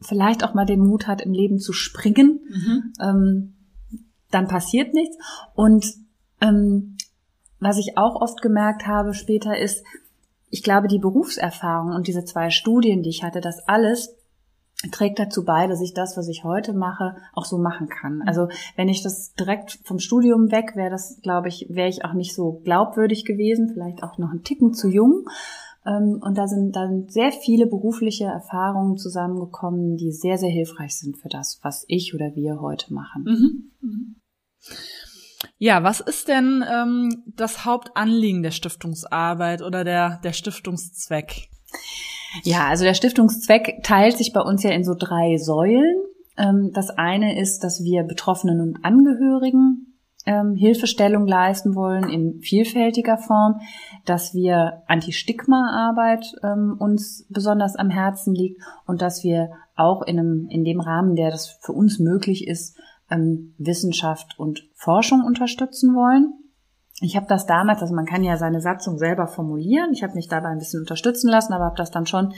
vielleicht 0.00 0.44
auch 0.44 0.54
mal 0.54 0.66
den 0.66 0.80
Mut 0.80 1.06
hat, 1.06 1.20
im 1.20 1.32
Leben 1.32 1.58
zu 1.58 1.72
springen, 1.72 2.40
mhm. 2.48 2.92
ähm, 3.00 3.54
dann 4.30 4.48
passiert 4.48 4.94
nichts. 4.94 5.16
Und 5.54 5.86
ähm, 6.40 6.96
was 7.58 7.78
ich 7.78 7.96
auch 7.96 8.20
oft 8.20 8.42
gemerkt 8.42 8.86
habe 8.86 9.14
später 9.14 9.58
ist, 9.58 9.84
ich 10.50 10.62
glaube, 10.62 10.88
die 10.88 10.98
Berufserfahrung 10.98 11.94
und 11.94 12.06
diese 12.06 12.24
zwei 12.24 12.50
Studien, 12.50 13.02
die 13.02 13.10
ich 13.10 13.24
hatte, 13.24 13.40
das 13.40 13.66
alles 13.66 14.14
trägt 14.92 15.18
dazu 15.18 15.44
bei, 15.44 15.66
dass 15.66 15.80
ich 15.80 15.94
das, 15.94 16.16
was 16.16 16.28
ich 16.28 16.44
heute 16.44 16.74
mache, 16.74 17.16
auch 17.32 17.46
so 17.46 17.58
machen 17.58 17.88
kann. 17.88 18.22
Also 18.26 18.48
wenn 18.76 18.88
ich 18.88 19.02
das 19.02 19.32
direkt 19.34 19.78
vom 19.84 19.98
Studium 19.98 20.50
weg 20.50 20.76
wäre, 20.76 20.90
das 20.90 21.20
glaube 21.22 21.48
ich, 21.48 21.66
wäre 21.70 21.88
ich 21.88 22.04
auch 22.04 22.12
nicht 22.12 22.34
so 22.34 22.60
glaubwürdig 22.62 23.24
gewesen, 23.24 23.70
vielleicht 23.72 24.02
auch 24.02 24.18
noch 24.18 24.30
ein 24.30 24.44
Ticken 24.44 24.74
zu 24.74 24.88
jung. 24.88 25.24
Ähm, 25.86 26.20
und 26.20 26.36
da 26.36 26.46
sind 26.48 26.74
dann 26.74 27.08
sehr 27.08 27.32
viele 27.32 27.66
berufliche 27.66 28.24
Erfahrungen 28.24 28.96
zusammengekommen, 28.96 29.96
die 29.96 30.12
sehr, 30.12 30.38
sehr 30.38 30.50
hilfreich 30.50 30.98
sind 30.98 31.16
für 31.16 31.28
das, 31.28 31.60
was 31.62 31.84
ich 31.88 32.14
oder 32.14 32.34
wir 32.34 32.60
heute 32.60 32.92
machen. 32.92 33.24
Mhm. 33.24 33.72
Mhm. 33.80 34.16
Ja, 35.58 35.82
was 35.82 36.00
ist 36.00 36.28
denn 36.28 36.64
ähm, 36.70 37.24
das 37.26 37.64
Hauptanliegen 37.64 38.42
der 38.42 38.50
Stiftungsarbeit 38.50 39.62
oder 39.62 39.84
der, 39.84 40.20
der 40.22 40.32
Stiftungszweck? 40.32 41.48
Ja, 42.42 42.68
also 42.68 42.84
der 42.84 42.94
Stiftungszweck 42.94 43.82
teilt 43.82 44.18
sich 44.18 44.32
bei 44.32 44.40
uns 44.40 44.62
ja 44.62 44.70
in 44.70 44.84
so 44.84 44.94
drei 44.98 45.36
Säulen. 45.38 45.96
Ähm, 46.36 46.72
das 46.74 46.90
eine 46.90 47.40
ist, 47.40 47.60
dass 47.60 47.82
wir 47.82 48.02
Betroffenen 48.02 48.60
und 48.60 48.84
Angehörigen 48.84 49.95
ähm, 50.26 50.54
Hilfestellung 50.56 51.26
leisten 51.26 51.74
wollen 51.74 52.08
in 52.08 52.40
vielfältiger 52.40 53.16
Form, 53.16 53.60
dass 54.04 54.34
wir 54.34 54.82
Anti-Stigma-Arbeit 54.86 56.26
ähm, 56.42 56.76
uns 56.78 57.26
besonders 57.30 57.76
am 57.76 57.90
Herzen 57.90 58.34
liegt 58.34 58.60
und 58.86 59.00
dass 59.00 59.24
wir 59.24 59.50
auch 59.76 60.02
in, 60.02 60.18
einem, 60.18 60.48
in 60.50 60.64
dem 60.64 60.80
Rahmen, 60.80 61.16
der 61.16 61.30
das 61.30 61.58
für 61.60 61.72
uns 61.72 61.98
möglich 61.98 62.46
ist, 62.46 62.76
ähm, 63.10 63.54
Wissenschaft 63.58 64.38
und 64.38 64.68
Forschung 64.74 65.22
unterstützen 65.24 65.94
wollen. 65.94 66.34
Ich 67.02 67.14
habe 67.14 67.26
das 67.28 67.44
damals, 67.44 67.82
also 67.82 67.94
man 67.94 68.06
kann 68.06 68.24
ja 68.24 68.38
seine 68.38 68.62
Satzung 68.62 68.96
selber 68.96 69.26
formulieren. 69.26 69.92
Ich 69.92 70.02
habe 70.02 70.14
mich 70.14 70.28
dabei 70.28 70.48
ein 70.48 70.58
bisschen 70.58 70.80
unterstützen 70.80 71.28
lassen, 71.28 71.52
aber 71.52 71.66
habe 71.66 71.76
das 71.76 71.90
dann 71.90 72.06
schon 72.06 72.32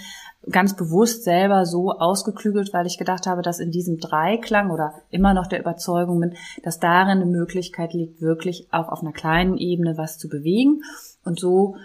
ganz 0.51 0.75
bewusst 0.75 1.23
selber 1.23 1.65
so 1.65 1.93
ausgeklügelt, 1.93 2.73
weil 2.73 2.87
ich 2.87 2.99
gedacht 2.99 3.29
habe, 3.29 3.43
dass 3.43 3.61
in 3.61 3.71
diesem 3.71 3.99
Dreiklang 3.99 4.71
oder 4.71 4.95
immer 5.11 5.33
noch 5.33 5.47
der 5.47 5.61
Überzeugung 5.61 6.19
bin, 6.19 6.35
dass 6.65 6.81
darin 6.81 7.19
eine 7.19 7.27
Möglichkeit 7.27 7.93
liegt, 7.93 8.21
wirklich 8.21 8.67
auch 8.73 8.89
auf 8.89 9.01
einer 9.01 9.13
kleinen 9.13 9.59
Ebene 9.59 9.97
was 9.97 10.19
zu 10.19 10.29
bewegen. 10.29 10.83
Und 11.25 11.39
so 11.39 11.77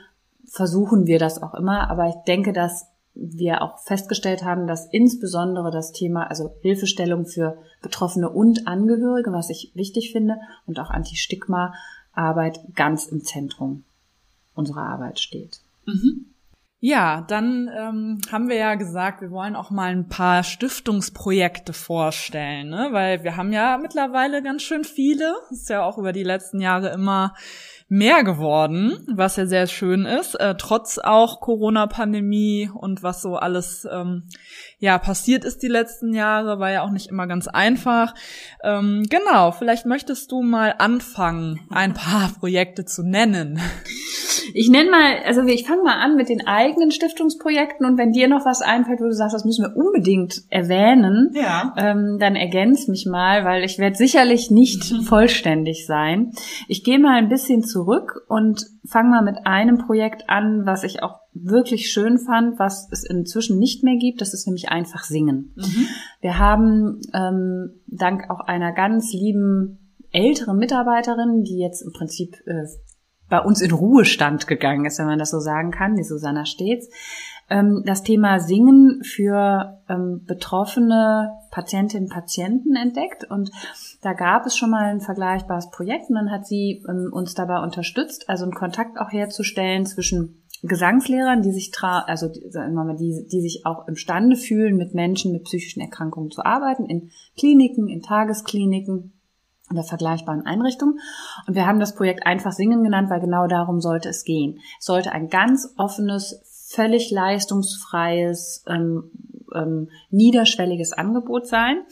versuchen 0.49 1.05
wir 1.05 1.19
das 1.19 1.43
auch 1.43 1.53
immer. 1.53 1.91
Aber 1.91 2.07
ich 2.07 2.15
denke, 2.25 2.53
dass 2.53 2.87
wir 3.13 3.61
auch 3.61 3.77
festgestellt 3.79 4.43
haben, 4.43 4.65
dass 4.65 4.87
insbesondere 4.91 5.69
das 5.69 5.91
Thema, 5.91 6.23
also 6.23 6.55
Hilfestellung 6.61 7.27
für 7.27 7.57
Betroffene 7.83 8.29
und 8.29 8.67
Angehörige, 8.67 9.31
was 9.31 9.51
ich 9.51 9.71
wichtig 9.75 10.11
finde, 10.11 10.37
und 10.65 10.79
auch 10.79 10.89
Anti-Stigma, 10.89 11.73
Arbeit 12.13 12.60
ganz 12.75 13.08
im 13.08 13.24
Zentrum 13.24 13.84
unserer 14.55 14.84
Arbeit 14.84 15.20
steht. 15.20 15.60
Mhm. 15.86 16.32
Ja, 16.85 17.23
dann 17.29 17.69
ähm, 17.73 18.19
haben 18.29 18.49
wir 18.49 18.57
ja 18.57 18.75
gesagt, 18.75 19.21
wir 19.21 19.31
wollen 19.31 19.55
auch 19.55 19.69
mal 19.71 19.93
ein 19.93 20.09
paar 20.09 20.43
Stiftungsprojekte 20.43 21.71
vorstellen, 21.71 22.67
ne? 22.67 22.89
weil 22.91 23.23
wir 23.23 23.37
haben 23.37 23.53
ja 23.53 23.77
mittlerweile 23.81 24.43
ganz 24.43 24.63
schön 24.63 24.83
viele. 24.83 25.33
Ist 25.49 25.69
ja 25.69 25.85
auch 25.85 25.97
über 25.97 26.11
die 26.11 26.25
letzten 26.25 26.59
Jahre 26.59 26.89
immer 26.89 27.35
mehr 27.93 28.23
geworden, 28.23 29.05
was 29.07 29.35
ja 29.35 29.45
sehr 29.45 29.67
schön 29.67 30.05
ist, 30.05 30.33
äh, 30.33 30.55
trotz 30.57 30.97
auch 30.97 31.41
Corona-Pandemie 31.41 32.71
und 32.73 33.03
was 33.03 33.21
so 33.21 33.35
alles 33.35 33.87
ähm, 33.89 34.23
ja 34.79 34.97
passiert 34.97 35.45
ist 35.45 35.61
die 35.61 35.67
letzten 35.67 36.11
Jahre, 36.11 36.59
war 36.59 36.71
ja 36.71 36.81
auch 36.81 36.89
nicht 36.89 37.07
immer 37.07 37.27
ganz 37.27 37.47
einfach. 37.47 38.15
Ähm, 38.63 39.05
genau, 39.09 39.51
vielleicht 39.51 39.85
möchtest 39.85 40.31
du 40.31 40.41
mal 40.41 40.73
anfangen, 40.79 41.59
ein 41.69 41.93
paar 41.93 42.31
Projekte 42.39 42.83
zu 42.83 43.03
nennen. 43.03 43.61
Ich 44.55 44.69
nenne 44.69 44.89
mal, 44.89 45.17
also 45.25 45.43
ich 45.43 45.67
fange 45.67 45.83
mal 45.83 45.99
an 45.99 46.15
mit 46.15 46.29
den 46.29 46.47
eigenen 46.47 46.72
Stiftungsprojekten 46.91 47.85
und 47.85 47.97
wenn 47.97 48.11
dir 48.11 48.27
noch 48.27 48.45
was 48.45 48.61
einfällt, 48.61 48.99
wo 48.99 49.05
du 49.05 49.13
sagst, 49.13 49.33
das 49.33 49.45
müssen 49.45 49.65
wir 49.65 49.75
unbedingt 49.75 50.43
erwähnen, 50.49 51.31
ja. 51.33 51.73
ähm, 51.77 52.17
dann 52.19 52.35
ergänz 52.35 52.87
mich 52.87 53.05
mal, 53.05 53.45
weil 53.45 53.63
ich 53.63 53.79
werde 53.79 53.95
sicherlich 53.95 54.51
nicht 54.51 54.91
mhm. 54.91 55.01
vollständig 55.01 55.85
sein. 55.85 56.31
Ich 56.67 56.83
gehe 56.83 56.99
mal 56.99 57.17
ein 57.17 57.29
bisschen 57.29 57.63
zurück 57.63 58.25
und 58.27 58.65
fange 58.85 59.09
mal 59.09 59.23
mit 59.23 59.45
einem 59.45 59.77
Projekt 59.77 60.29
an, 60.29 60.65
was 60.65 60.83
ich 60.83 61.03
auch 61.03 61.19
wirklich 61.33 61.91
schön 61.91 62.19
fand, 62.19 62.59
was 62.59 62.87
es 62.91 63.03
inzwischen 63.03 63.57
nicht 63.57 63.83
mehr 63.83 63.97
gibt. 63.97 64.21
Das 64.21 64.33
ist 64.33 64.45
nämlich 64.45 64.69
einfach 64.69 65.03
Singen. 65.03 65.53
Mhm. 65.55 65.87
Wir 66.21 66.37
haben 66.37 67.01
ähm, 67.13 67.81
dank 67.87 68.29
auch 68.29 68.41
einer 68.41 68.71
ganz 68.71 69.11
lieben 69.13 69.79
älteren 70.11 70.57
Mitarbeiterin, 70.57 71.43
die 71.43 71.57
jetzt 71.57 71.81
im 71.81 71.91
Prinzip 71.91 72.35
äh, 72.45 72.65
bei 73.33 73.41
uns 73.41 73.61
in 73.61 73.71
Ruhestand 73.71 74.45
gegangen 74.45 74.85
ist, 74.85 74.99
wenn 74.99 75.07
man 75.07 75.17
das 75.17 75.31
so 75.31 75.39
sagen 75.39 75.71
kann, 75.71 75.95
die 75.95 76.03
Susanna 76.03 76.45
Stets, 76.45 76.87
ähm, 77.49 77.81
das 77.83 78.03
Thema 78.03 78.39
Singen 78.39 79.01
für 79.03 79.81
ähm, 79.89 80.21
betroffene 80.27 81.31
Patientinnen 81.49 82.09
und 82.09 82.13
Patienten 82.13 82.75
entdeckt. 82.75 83.23
Und 83.27 83.49
da 84.03 84.13
gab 84.13 84.45
es 84.45 84.55
schon 84.55 84.69
mal 84.69 84.85
ein 84.85 85.01
vergleichbares 85.01 85.71
Projekt. 85.71 86.09
Und 86.09 86.15
dann 86.17 86.29
hat 86.29 86.45
sie 86.45 86.83
ähm, 86.87 87.09
uns 87.11 87.33
dabei 87.33 87.63
unterstützt, 87.63 88.29
also 88.29 88.43
einen 88.43 88.53
Kontakt 88.53 88.99
auch 88.99 89.11
herzustellen 89.11 89.87
zwischen 89.87 90.43
Gesangslehrern, 90.61 91.41
die 91.41 91.53
sich 91.53 91.71
tra 91.71 92.01
also 92.01 92.29
sagen 92.49 92.75
wir 92.75 92.83
mal, 92.83 92.97
die, 92.97 93.25
die 93.31 93.41
sich 93.41 93.65
auch 93.65 93.87
imstande 93.87 94.35
fühlen, 94.35 94.77
mit 94.77 94.93
Menschen 94.93 95.31
mit 95.31 95.45
psychischen 95.45 95.81
Erkrankungen 95.81 96.29
zu 96.29 96.45
arbeiten, 96.45 96.85
in 96.85 97.09
Kliniken, 97.35 97.87
in 97.89 98.03
Tageskliniken 98.03 99.12
oder 99.73 99.83
vergleichbaren 99.83 100.45
Einrichtungen. 100.45 100.99
Und 101.47 101.55
wir 101.55 101.65
haben 101.65 101.79
das 101.79 101.95
Projekt 101.95 102.25
einfach 102.25 102.51
singen 102.51 102.83
genannt, 102.83 103.09
weil 103.09 103.19
genau 103.19 103.47
darum 103.47 103.81
sollte 103.81 104.09
es 104.09 104.23
gehen. 104.23 104.59
Es 104.79 104.85
sollte 104.85 105.11
ein 105.11 105.29
ganz 105.29 105.73
offenes, 105.77 106.41
völlig 106.69 107.11
leistungsfreies, 107.11 108.63
ähm, 108.67 109.11
ähm, 109.53 109.89
niederschwelliges 110.09 110.93
Angebot 110.93 111.47
sein. 111.47 111.83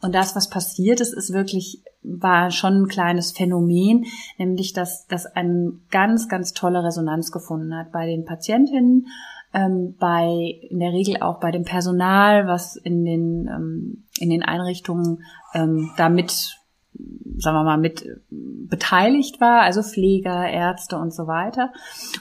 Und 0.00 0.14
das, 0.14 0.34
was 0.34 0.50
passiert 0.50 1.00
ist, 1.00 1.12
ist 1.12 1.32
wirklich, 1.32 1.82
war 2.02 2.50
schon 2.50 2.82
ein 2.82 2.88
kleines 2.88 3.32
Phänomen, 3.32 4.06
nämlich, 4.38 4.72
dass 4.72 5.06
das 5.06 5.26
eine 5.26 5.72
ganz, 5.90 6.28
ganz 6.28 6.52
tolle 6.52 6.82
Resonanz 6.82 7.30
gefunden 7.30 7.74
hat 7.76 7.92
bei 7.92 8.06
den 8.06 8.24
Patientinnen, 8.24 9.06
ähm, 9.52 9.94
bei, 9.98 10.58
in 10.68 10.80
der 10.80 10.92
Regel 10.92 11.22
auch 11.22 11.38
bei 11.38 11.50
dem 11.50 11.62
Personal, 11.62 12.46
was 12.46 12.76
in 12.76 13.04
den, 13.04 13.48
ähm, 13.48 14.04
in 14.18 14.30
den 14.30 14.42
Einrichtungen 14.42 15.24
ähm, 15.54 15.92
damit 15.96 16.58
sagen 17.36 17.56
wir 17.56 17.64
mal, 17.64 17.78
mit 17.78 18.06
beteiligt 18.30 19.40
war, 19.40 19.62
also 19.62 19.82
Pfleger, 19.82 20.48
Ärzte 20.48 20.96
und 20.96 21.12
so 21.12 21.26
weiter. 21.26 21.72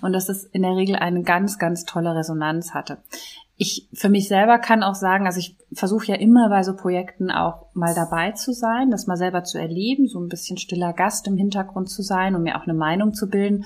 Und 0.01 0.13
dass 0.13 0.30
es 0.30 0.44
in 0.46 0.63
der 0.63 0.75
Regel 0.75 0.96
eine 0.96 1.24
ganz, 1.24 1.60
ganz 1.60 1.86
tolle 1.86 2.15
Resonanz 2.15 2.74
hatte 2.74 3.00
ich 3.56 3.88
für 3.94 4.10
mich 4.10 4.27
selber 4.27 4.58
kann 4.58 4.84
auch 4.84 4.96
sagen, 4.96 5.27
also 5.27 5.39
ich 5.39 5.56
versuche 5.74 6.08
ja 6.08 6.15
immer 6.15 6.50
bei 6.50 6.63
so 6.63 6.75
Projekten 6.75 7.30
auch 7.30 7.68
mal 7.74 7.94
dabei 7.94 8.32
zu 8.32 8.51
sein, 8.51 8.89
das 8.89 9.06
mal 9.06 9.18
selber 9.18 9.44
zu 9.44 9.60
erleben, 9.60 10.08
so 10.08 10.20
ein 10.20 10.27
bisschen 10.27 10.58
stiller 10.58 10.92
Gast 10.94 11.27
im 11.27 11.38
Hintergrund 11.38 11.89
zu 11.89 12.01
sein, 12.01 12.36
um 12.36 12.44
mir 12.44 12.58
auch 12.58 12.63
eine 12.63 12.74
Meinung 12.74 13.13
zu 13.13 13.30
bilden. 13.30 13.65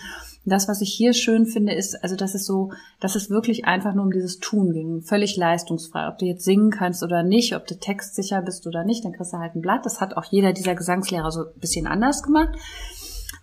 Das, 0.49 0.69
was 0.69 0.81
ich 0.81 0.93
hier 0.93 1.13
schön 1.13 1.45
finde, 1.45 1.73
ist, 1.73 2.01
also 2.03 2.15
dass 2.15 2.33
es 2.33 2.45
so, 2.45 2.71
dass 3.01 3.15
es 3.15 3.29
wirklich 3.29 3.65
einfach 3.65 3.93
nur 3.93 4.05
um 4.05 4.11
dieses 4.11 4.39
Tun 4.39 4.71
ging, 4.71 5.01
völlig 5.01 5.35
leistungsfrei. 5.35 6.07
Ob 6.07 6.19
du 6.19 6.25
jetzt 6.25 6.45
singen 6.45 6.71
kannst 6.71 7.03
oder 7.03 7.21
nicht, 7.21 7.55
ob 7.55 7.67
du 7.67 7.77
textsicher 7.77 8.41
bist 8.41 8.65
oder 8.65 8.85
nicht, 8.85 9.03
dann 9.03 9.11
kriegst 9.11 9.33
du 9.33 9.37
halt 9.37 9.55
ein 9.55 9.61
Blatt. 9.61 9.85
Das 9.85 9.99
hat 9.99 10.15
auch 10.15 10.23
jeder 10.25 10.53
dieser 10.53 10.75
Gesangslehrer 10.75 11.31
so 11.31 11.41
ein 11.41 11.59
bisschen 11.59 11.85
anders 11.85 12.23
gemacht. 12.23 12.57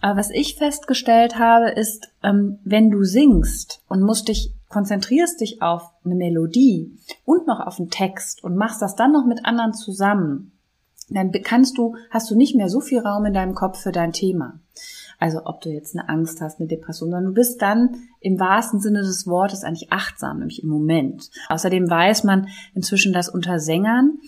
Aber 0.00 0.18
was 0.18 0.30
ich 0.30 0.56
festgestellt 0.56 1.38
habe, 1.38 1.70
ist, 1.70 2.08
ähm, 2.23 2.58
wenn 2.64 2.90
du 2.90 3.04
singst 3.04 3.82
und 3.88 4.02
musst 4.02 4.28
dich 4.28 4.54
konzentrierst 4.75 5.40
dich 5.40 5.62
auf 5.62 5.92
eine 6.04 6.16
Melodie 6.16 6.99
und 7.25 7.46
noch 7.46 7.61
auf 7.61 7.78
einen 7.78 7.90
Text 7.90 8.42
und 8.42 8.56
machst 8.56 8.82
das 8.82 8.96
dann 8.96 9.12
noch 9.12 9.25
mit 9.25 9.44
anderen 9.44 9.73
zusammen, 9.73 10.50
dann 11.08 11.30
kannst 11.30 11.78
du, 11.78 11.94
hast 12.11 12.28
du 12.30 12.37
nicht 12.37 12.56
mehr 12.56 12.68
so 12.68 12.80
viel 12.80 12.99
Raum 12.99 13.25
in 13.26 13.34
deinem 13.34 13.54
Kopf 13.54 13.80
für 13.80 13.92
dein 13.92 14.12
Thema. 14.12 14.58
Also 15.18 15.42
ob 15.44 15.61
du 15.61 15.71
jetzt 15.71 15.97
eine 15.97 16.09
Angst 16.09 16.40
hast, 16.40 16.61
eine 16.61 16.68
Depression, 16.68 17.11
sondern 17.11 17.26
du 17.26 17.35
bist 17.35 17.61
dann 17.62 17.97
im 18.21 18.38
wahrsten 18.38 18.80
Sinne 18.80 19.00
des 19.02 19.26
Wortes 19.26 19.64
eigentlich 19.64 19.92
achtsam, 19.92 20.38
nämlich 20.38 20.62
im 20.62 20.68
Moment. 20.68 21.30
Außerdem 21.49 21.88
weiß 21.88 22.25
man 22.25 22.49
inzwischen, 22.75 23.12
dass 23.12 23.28
unter 23.28 23.59
Sängern 23.59 24.18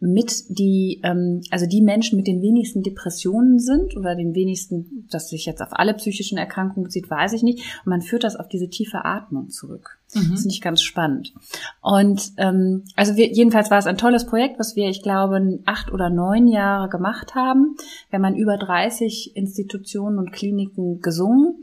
mit 0.00 0.44
die, 0.48 1.00
ähm, 1.04 1.42
also 1.50 1.66
die 1.66 1.82
Menschen 1.82 2.16
mit 2.16 2.26
den 2.26 2.40
wenigsten 2.40 2.82
Depressionen 2.82 3.58
sind 3.58 3.96
oder 3.96 4.16
den 4.16 4.34
wenigsten, 4.34 5.06
dass 5.10 5.28
sich 5.28 5.44
jetzt 5.44 5.60
auf 5.60 5.72
alle 5.72 5.94
psychischen 5.94 6.38
Erkrankungen 6.38 6.84
bezieht, 6.84 7.10
weiß 7.10 7.34
ich 7.34 7.42
nicht. 7.42 7.58
Und 7.84 7.90
man 7.90 8.02
führt 8.02 8.24
das 8.24 8.36
auf 8.36 8.48
diese 8.48 8.68
tiefe 8.68 9.04
Atmung 9.04 9.50
zurück. 9.50 9.98
Mhm. 10.14 10.30
Das 10.30 10.42
finde 10.42 10.54
ich 10.54 10.62
ganz 10.62 10.82
spannend. 10.82 11.34
Und 11.82 12.32
ähm, 12.38 12.84
also 12.96 13.16
wir, 13.16 13.30
jedenfalls 13.30 13.70
war 13.70 13.78
es 13.78 13.86
ein 13.86 13.98
tolles 13.98 14.24
Projekt, 14.26 14.58
was 14.58 14.74
wir, 14.74 14.88
ich 14.88 15.02
glaube, 15.02 15.60
acht 15.66 15.92
oder 15.92 16.08
neun 16.08 16.48
Jahre 16.48 16.88
gemacht 16.88 17.34
haben. 17.34 17.76
Wir 18.08 18.18
haben 18.18 18.24
an 18.24 18.36
über 18.36 18.56
30 18.56 19.36
Institutionen 19.36 20.18
und 20.18 20.32
Kliniken 20.32 21.00
gesungen 21.00 21.58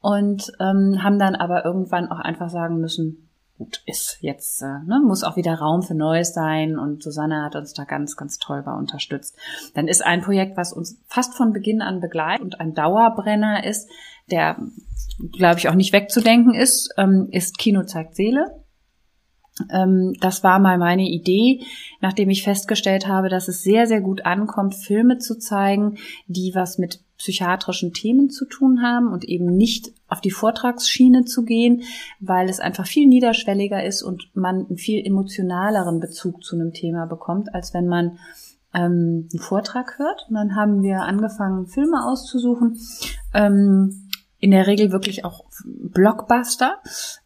und 0.00 0.52
ähm, 0.60 1.02
haben 1.02 1.18
dann 1.18 1.34
aber 1.34 1.64
irgendwann 1.64 2.08
auch 2.08 2.18
einfach 2.18 2.48
sagen 2.48 2.78
müssen, 2.78 3.23
gut 3.56 3.82
ist. 3.86 4.18
Jetzt 4.20 4.62
äh, 4.62 4.84
ne, 4.86 5.00
muss 5.04 5.24
auch 5.24 5.36
wieder 5.36 5.54
Raum 5.54 5.82
für 5.82 5.94
Neues 5.94 6.34
sein 6.34 6.78
und 6.78 7.02
Susanne 7.02 7.42
hat 7.42 7.56
uns 7.56 7.72
da 7.72 7.84
ganz, 7.84 8.16
ganz 8.16 8.38
toll 8.38 8.62
bei 8.62 8.72
unterstützt. 8.72 9.36
Dann 9.74 9.88
ist 9.88 10.04
ein 10.04 10.22
Projekt, 10.22 10.56
was 10.56 10.72
uns 10.72 10.98
fast 11.06 11.34
von 11.34 11.52
Beginn 11.52 11.80
an 11.80 12.00
begleitet 12.00 12.42
und 12.42 12.60
ein 12.60 12.74
Dauerbrenner 12.74 13.64
ist, 13.64 13.88
der, 14.30 14.56
glaube 15.32 15.58
ich, 15.58 15.68
auch 15.68 15.74
nicht 15.74 15.92
wegzudenken 15.92 16.54
ist, 16.54 16.92
ähm, 16.96 17.28
ist 17.30 17.58
Kino 17.58 17.84
zeigt 17.84 18.16
Seele. 18.16 18.64
Ähm, 19.70 20.14
das 20.20 20.42
war 20.42 20.58
mal 20.58 20.78
meine 20.78 21.08
Idee, 21.08 21.64
nachdem 22.00 22.30
ich 22.30 22.42
festgestellt 22.42 23.06
habe, 23.06 23.28
dass 23.28 23.48
es 23.48 23.62
sehr, 23.62 23.86
sehr 23.86 24.00
gut 24.00 24.26
ankommt, 24.26 24.74
Filme 24.74 25.18
zu 25.18 25.38
zeigen, 25.38 25.96
die 26.26 26.52
was 26.54 26.78
mit 26.78 27.00
psychiatrischen 27.24 27.94
Themen 27.94 28.28
zu 28.28 28.44
tun 28.44 28.82
haben 28.82 29.10
und 29.10 29.24
eben 29.24 29.56
nicht 29.56 29.92
auf 30.08 30.20
die 30.20 30.30
Vortragsschiene 30.30 31.24
zu 31.24 31.44
gehen, 31.44 31.84
weil 32.20 32.50
es 32.50 32.60
einfach 32.60 32.86
viel 32.86 33.08
niederschwelliger 33.08 33.82
ist 33.82 34.02
und 34.02 34.28
man 34.34 34.66
einen 34.66 34.76
viel 34.76 35.04
emotionaleren 35.04 36.00
Bezug 36.00 36.44
zu 36.44 36.54
einem 36.54 36.74
Thema 36.74 37.06
bekommt, 37.06 37.54
als 37.54 37.72
wenn 37.72 37.86
man 37.86 38.18
ähm, 38.74 39.28
einen 39.32 39.40
Vortrag 39.40 39.98
hört. 39.98 40.26
Und 40.28 40.34
dann 40.34 40.54
haben 40.54 40.82
wir 40.82 41.00
angefangen, 41.00 41.66
Filme 41.66 42.04
auszusuchen. 42.06 42.78
Ähm, 43.32 44.10
in 44.38 44.50
der 44.50 44.66
Regel 44.66 44.92
wirklich 44.92 45.24
auch 45.24 45.46
Blockbuster 45.64 46.76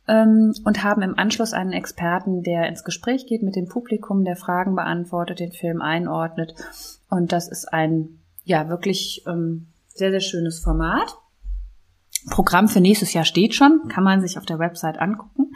ähm, 0.07 0.55
und 0.65 0.85
haben 0.85 1.03
im 1.03 1.19
Anschluss 1.19 1.53
einen 1.53 1.73
Experten, 1.73 2.45
der 2.45 2.69
ins 2.69 2.85
Gespräch 2.85 3.27
geht 3.27 3.43
mit 3.43 3.57
dem 3.57 3.67
Publikum, 3.67 4.25
der 4.25 4.37
Fragen 4.37 4.77
beantwortet, 4.77 5.41
den 5.41 5.51
Film 5.51 5.83
einordnet. 5.83 6.55
Und 7.11 7.33
das 7.33 7.49
ist 7.49 7.73
ein 7.73 8.21
ja 8.45 8.69
wirklich 8.69 9.25
ähm, 9.27 9.67
sehr, 9.99 10.11
sehr 10.11 10.21
schönes 10.21 10.61
Format. 10.61 11.17
Programm 12.31 12.69
für 12.69 12.81
nächstes 12.81 13.13
Jahr 13.13 13.25
steht 13.25 13.55
schon, 13.55 13.89
kann 13.89 14.05
man 14.05 14.21
sich 14.21 14.39
auf 14.39 14.45
der 14.45 14.59
Website 14.59 14.99
angucken. 14.99 15.53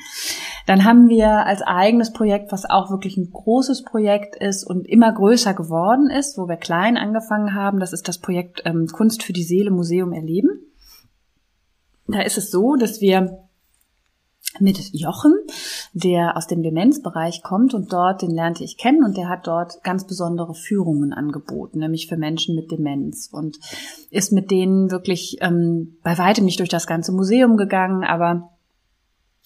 Dann 0.67 0.85
haben 0.85 1.09
wir 1.09 1.45
als 1.47 1.61
eigenes 1.63 2.13
Projekt, 2.13 2.53
was 2.53 2.69
auch 2.69 2.91
wirklich 2.91 3.17
ein 3.17 3.31
großes 3.31 3.83
Projekt 3.83 4.37
ist 4.37 4.65
und 4.65 4.87
immer 4.87 5.13
größer 5.13 5.55
geworden 5.55 6.09
ist, 6.09 6.39
wo 6.39 6.49
wir 6.49 6.57
klein 6.57 6.97
angefangen 6.97 7.55
haben, 7.55 7.81
das 7.81 7.93
ist 7.93 8.09
das 8.09 8.19
Projekt 8.19 8.63
ähm, 8.65 8.87
Kunst 8.87 9.23
für 9.23 9.33
die 9.33 9.43
Seele 9.43 9.71
Museum 9.71 10.13
erleben. 10.13 10.61
Da 12.07 12.21
ist 12.23 12.39
es 12.39 12.51
so, 12.51 12.77
dass 12.77 13.01
wir 13.01 13.49
mit 14.61 14.79
Jochen, 14.93 15.35
der 15.93 16.37
aus 16.37 16.47
dem 16.47 16.63
Demenzbereich 16.63 17.43
kommt 17.43 17.75
und 17.75 17.93
dort, 17.93 18.23
den 18.23 18.31
lernte 18.31 18.65
ich 18.65 18.77
kennen 18.77 19.05
und 19.05 19.17
der 19.17 19.29
hat 19.29 19.47
dort 19.47 19.83
ganz 19.83 20.07
besondere 20.07 20.55
Führungen 20.55 21.13
angeboten, 21.13 21.79
nämlich 21.79 22.07
für 22.07 22.17
Menschen 22.17 22.55
mit 22.55 22.71
Demenz 22.71 23.29
und 23.33 23.59
ist 24.11 24.33
mit 24.33 24.51
denen 24.51 24.91
wirklich 24.91 25.39
ähm, 25.41 25.97
bei 26.03 26.19
weitem 26.19 26.45
nicht 26.45 26.61
durch 26.61 26.69
das 26.69 26.87
ganze 26.87 27.13
Museum 27.13 27.57
gegangen, 27.57 28.05
aber 28.05 28.51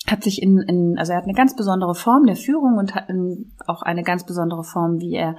hat 0.06 0.22
sich 0.22 0.42
in, 0.42 0.58
in 0.60 0.98
also 0.98 1.12
er 1.12 1.18
hat 1.18 1.24
eine 1.24 1.34
ganz 1.34 1.56
besondere 1.56 1.94
Form 1.94 2.26
der 2.26 2.36
Führung 2.36 2.76
und 2.76 2.94
hat 2.94 3.08
in, 3.08 3.52
auch 3.66 3.82
eine 3.82 4.02
ganz 4.02 4.24
besondere 4.24 4.64
Form, 4.64 5.00
wie 5.00 5.14
er 5.14 5.36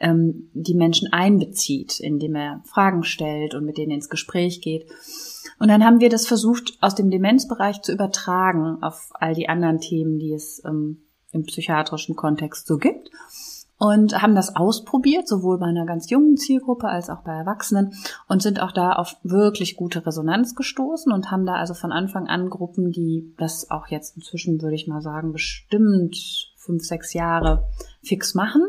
ähm, 0.00 0.50
die 0.52 0.74
Menschen 0.74 1.12
einbezieht, 1.12 2.00
indem 2.00 2.34
er 2.34 2.60
Fragen 2.64 3.04
stellt 3.04 3.54
und 3.54 3.64
mit 3.64 3.78
denen 3.78 3.92
ins 3.92 4.10
Gespräch 4.10 4.60
geht. 4.60 4.86
Und 5.64 5.68
dann 5.68 5.82
haben 5.82 5.98
wir 5.98 6.10
das 6.10 6.26
versucht, 6.26 6.76
aus 6.82 6.94
dem 6.94 7.08
Demenzbereich 7.08 7.80
zu 7.80 7.90
übertragen 7.90 8.82
auf 8.82 9.08
all 9.14 9.32
die 9.32 9.48
anderen 9.48 9.78
Themen, 9.78 10.18
die 10.18 10.34
es 10.34 10.62
ähm, 10.62 11.06
im 11.32 11.44
psychiatrischen 11.44 12.16
Kontext 12.16 12.66
so 12.66 12.76
gibt. 12.76 13.08
Und 13.78 14.20
haben 14.20 14.34
das 14.34 14.56
ausprobiert, 14.56 15.26
sowohl 15.26 15.58
bei 15.58 15.64
einer 15.64 15.86
ganz 15.86 16.10
jungen 16.10 16.36
Zielgruppe 16.36 16.88
als 16.88 17.08
auch 17.08 17.22
bei 17.22 17.32
Erwachsenen 17.32 17.94
und 18.28 18.42
sind 18.42 18.60
auch 18.60 18.72
da 18.72 18.92
auf 18.92 19.16
wirklich 19.22 19.78
gute 19.78 20.04
Resonanz 20.04 20.54
gestoßen 20.54 21.10
und 21.10 21.30
haben 21.30 21.46
da 21.46 21.54
also 21.54 21.72
von 21.72 21.92
Anfang 21.92 22.26
an 22.26 22.50
Gruppen, 22.50 22.92
die 22.92 23.32
das 23.38 23.70
auch 23.70 23.86
jetzt 23.86 24.18
inzwischen, 24.18 24.60
würde 24.60 24.74
ich 24.74 24.86
mal 24.86 25.00
sagen, 25.00 25.32
bestimmt 25.32 26.14
fünf, 26.58 26.84
sechs 26.84 27.14
Jahre 27.14 27.70
fix 28.02 28.34
machen. 28.34 28.66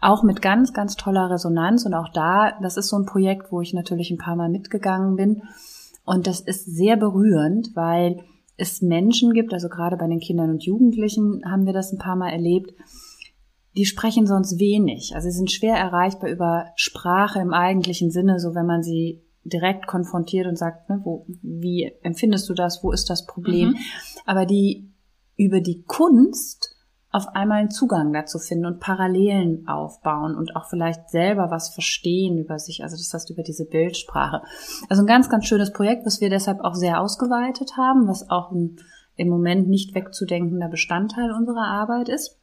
Auch 0.00 0.22
mit 0.22 0.40
ganz, 0.40 0.72
ganz 0.72 0.96
toller 0.96 1.28
Resonanz. 1.28 1.84
Und 1.84 1.92
auch 1.92 2.08
da, 2.08 2.58
das 2.62 2.78
ist 2.78 2.88
so 2.88 2.96
ein 2.96 3.04
Projekt, 3.04 3.52
wo 3.52 3.60
ich 3.60 3.74
natürlich 3.74 4.10
ein 4.10 4.16
paar 4.16 4.36
Mal 4.36 4.48
mitgegangen 4.48 5.16
bin 5.16 5.42
und 6.04 6.26
das 6.26 6.40
ist 6.40 6.64
sehr 6.64 6.96
berührend, 6.96 7.70
weil 7.74 8.24
es 8.56 8.82
Menschen 8.82 9.32
gibt, 9.32 9.54
also 9.54 9.68
gerade 9.68 9.96
bei 9.96 10.06
den 10.06 10.20
Kindern 10.20 10.50
und 10.50 10.64
Jugendlichen 10.64 11.42
haben 11.44 11.66
wir 11.66 11.72
das 11.72 11.92
ein 11.92 11.98
paar 11.98 12.16
Mal 12.16 12.30
erlebt, 12.30 12.74
die 13.76 13.86
sprechen 13.86 14.26
sonst 14.26 14.58
wenig. 14.58 15.12
Also 15.14 15.30
sie 15.30 15.36
sind 15.36 15.50
schwer 15.50 15.76
erreichbar 15.76 16.30
über 16.30 16.66
Sprache 16.76 17.40
im 17.40 17.52
eigentlichen 17.52 18.10
Sinne, 18.10 18.38
so 18.38 18.54
wenn 18.54 18.66
man 18.66 18.82
sie 18.82 19.22
direkt 19.44 19.86
konfrontiert 19.86 20.46
und 20.46 20.58
sagt, 20.58 20.90
ne, 20.90 21.00
wo, 21.04 21.26
wie 21.42 21.90
empfindest 22.02 22.48
du 22.48 22.54
das, 22.54 22.82
wo 22.82 22.92
ist 22.92 23.08
das 23.08 23.26
Problem? 23.26 23.70
Mhm. 23.70 23.76
Aber 24.26 24.44
die 24.44 24.92
über 25.36 25.60
die 25.60 25.82
Kunst 25.84 26.76
auf 27.12 27.28
einmal 27.34 27.58
einen 27.58 27.70
Zugang 27.70 28.12
dazu 28.12 28.38
finden 28.38 28.66
und 28.66 28.80
Parallelen 28.80 29.66
aufbauen 29.66 30.36
und 30.36 30.54
auch 30.54 30.66
vielleicht 30.68 31.10
selber 31.10 31.50
was 31.50 31.70
verstehen 31.70 32.38
über 32.38 32.58
sich. 32.58 32.82
Also 32.84 32.96
das 32.96 33.12
heißt 33.12 33.30
über 33.30 33.42
diese 33.42 33.64
Bildsprache. 33.64 34.42
Also 34.88 35.02
ein 35.02 35.06
ganz, 35.06 35.28
ganz 35.28 35.46
schönes 35.46 35.72
Projekt, 35.72 36.06
was 36.06 36.20
wir 36.20 36.30
deshalb 36.30 36.60
auch 36.60 36.74
sehr 36.74 37.00
ausgeweitet 37.00 37.76
haben, 37.76 38.06
was 38.06 38.30
auch 38.30 38.52
ein 38.52 38.76
im 39.16 39.28
Moment 39.28 39.68
nicht 39.68 39.94
wegzudenkender 39.94 40.68
Bestandteil 40.68 41.30
unserer 41.32 41.66
Arbeit 41.66 42.08
ist. 42.08 42.38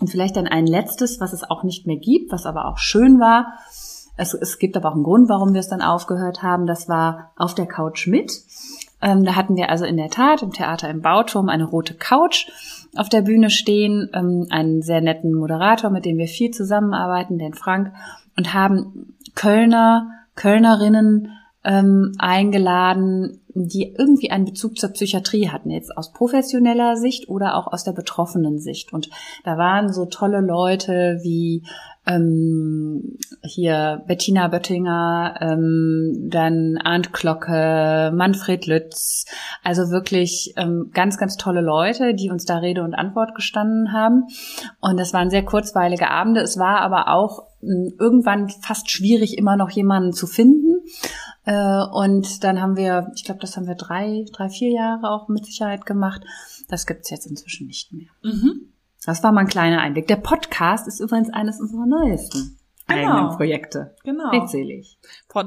Und 0.00 0.08
vielleicht 0.08 0.36
dann 0.36 0.46
ein 0.46 0.66
letztes, 0.66 1.20
was 1.20 1.34
es 1.34 1.44
auch 1.44 1.62
nicht 1.62 1.86
mehr 1.86 1.98
gibt, 1.98 2.32
was 2.32 2.46
aber 2.46 2.66
auch 2.66 2.78
schön 2.78 3.20
war. 3.20 3.58
Es, 4.16 4.32
es 4.32 4.58
gibt 4.58 4.78
aber 4.78 4.90
auch 4.90 4.94
einen 4.94 5.04
Grund, 5.04 5.28
warum 5.28 5.52
wir 5.52 5.60
es 5.60 5.68
dann 5.68 5.82
aufgehört 5.82 6.42
haben. 6.42 6.66
Das 6.66 6.88
war 6.88 7.32
auf 7.36 7.54
der 7.54 7.66
Couch 7.66 8.06
mit. 8.06 8.32
Ähm, 9.02 9.24
da 9.24 9.36
hatten 9.36 9.56
wir 9.56 9.68
also 9.68 9.84
in 9.84 9.98
der 9.98 10.08
Tat 10.08 10.42
im 10.42 10.52
Theater 10.52 10.88
im 10.88 11.02
Bauturm 11.02 11.50
eine 11.50 11.64
rote 11.64 11.94
Couch 11.94 12.48
auf 12.96 13.08
der 13.08 13.22
Bühne 13.22 13.50
stehen, 13.50 14.10
ähm, 14.12 14.46
einen 14.50 14.82
sehr 14.82 15.00
netten 15.00 15.32
Moderator, 15.32 15.90
mit 15.90 16.04
dem 16.04 16.18
wir 16.18 16.28
viel 16.28 16.50
zusammenarbeiten, 16.50 17.38
den 17.38 17.54
Frank, 17.54 17.92
und 18.36 18.54
haben 18.54 19.14
Kölner, 19.34 20.10
Kölnerinnen 20.34 21.32
ähm, 21.64 22.12
eingeladen, 22.18 23.40
die 23.54 23.94
irgendwie 23.98 24.30
einen 24.30 24.44
Bezug 24.44 24.78
zur 24.78 24.90
Psychiatrie 24.90 25.48
hatten, 25.48 25.70
jetzt 25.70 25.96
aus 25.96 26.12
professioneller 26.12 26.96
Sicht 26.96 27.28
oder 27.28 27.56
auch 27.56 27.66
aus 27.66 27.84
der 27.84 27.92
betroffenen 27.92 28.58
Sicht. 28.58 28.92
Und 28.92 29.10
da 29.44 29.58
waren 29.58 29.92
so 29.92 30.06
tolle 30.06 30.40
Leute 30.40 31.18
wie 31.22 31.64
ähm, 32.06 33.18
hier 33.42 34.02
Bettina 34.06 34.48
Böttinger, 34.48 35.34
ähm, 35.40 36.28
dann 36.30 36.78
Arndt 36.82 37.12
Glocke, 37.12 38.12
Manfred 38.14 38.66
Lütz, 38.66 39.26
also 39.62 39.90
wirklich 39.90 40.54
ähm, 40.56 40.90
ganz, 40.92 41.18
ganz 41.18 41.36
tolle 41.36 41.60
Leute, 41.60 42.14
die 42.14 42.30
uns 42.30 42.44
da 42.44 42.58
Rede 42.58 42.82
und 42.82 42.94
Antwort 42.94 43.34
gestanden 43.34 43.92
haben. 43.92 44.24
Und 44.80 44.98
das 44.98 45.12
waren 45.12 45.30
sehr 45.30 45.44
kurzweilige 45.44 46.10
Abende. 46.10 46.40
Es 46.40 46.58
war 46.58 46.80
aber 46.80 47.08
auch 47.08 47.46
irgendwann 47.62 48.48
fast 48.48 48.90
schwierig, 48.90 49.36
immer 49.36 49.56
noch 49.56 49.70
jemanden 49.70 50.12
zu 50.12 50.26
finden. 50.26 50.82
Äh, 51.44 51.82
und 51.92 52.42
dann 52.42 52.60
haben 52.60 52.76
wir, 52.76 53.12
ich 53.14 53.24
glaube, 53.24 53.40
das 53.40 53.56
haben 53.56 53.66
wir 53.66 53.74
drei, 53.74 54.24
drei, 54.32 54.48
vier 54.48 54.70
Jahre 54.70 55.10
auch 55.10 55.28
mit 55.28 55.44
Sicherheit 55.44 55.84
gemacht. 55.84 56.22
Das 56.68 56.86
gibt's 56.86 57.10
jetzt 57.10 57.26
inzwischen 57.26 57.66
nicht 57.66 57.92
mehr. 57.92 58.08
Mhm. 58.22 58.72
Das 59.04 59.22
war 59.22 59.32
mal 59.32 59.42
ein 59.42 59.48
kleiner 59.48 59.80
Einblick. 59.80 60.06
Der 60.08 60.16
Podcast 60.16 60.86
ist 60.86 61.00
übrigens 61.00 61.30
eines 61.30 61.60
unserer 61.60 61.86
neuesten 61.86 62.59
genau. 62.90 63.12
eigenen 63.12 63.36
Projekte. 63.36 63.94
Genau. 64.04 64.30
Redselig. 64.30 64.98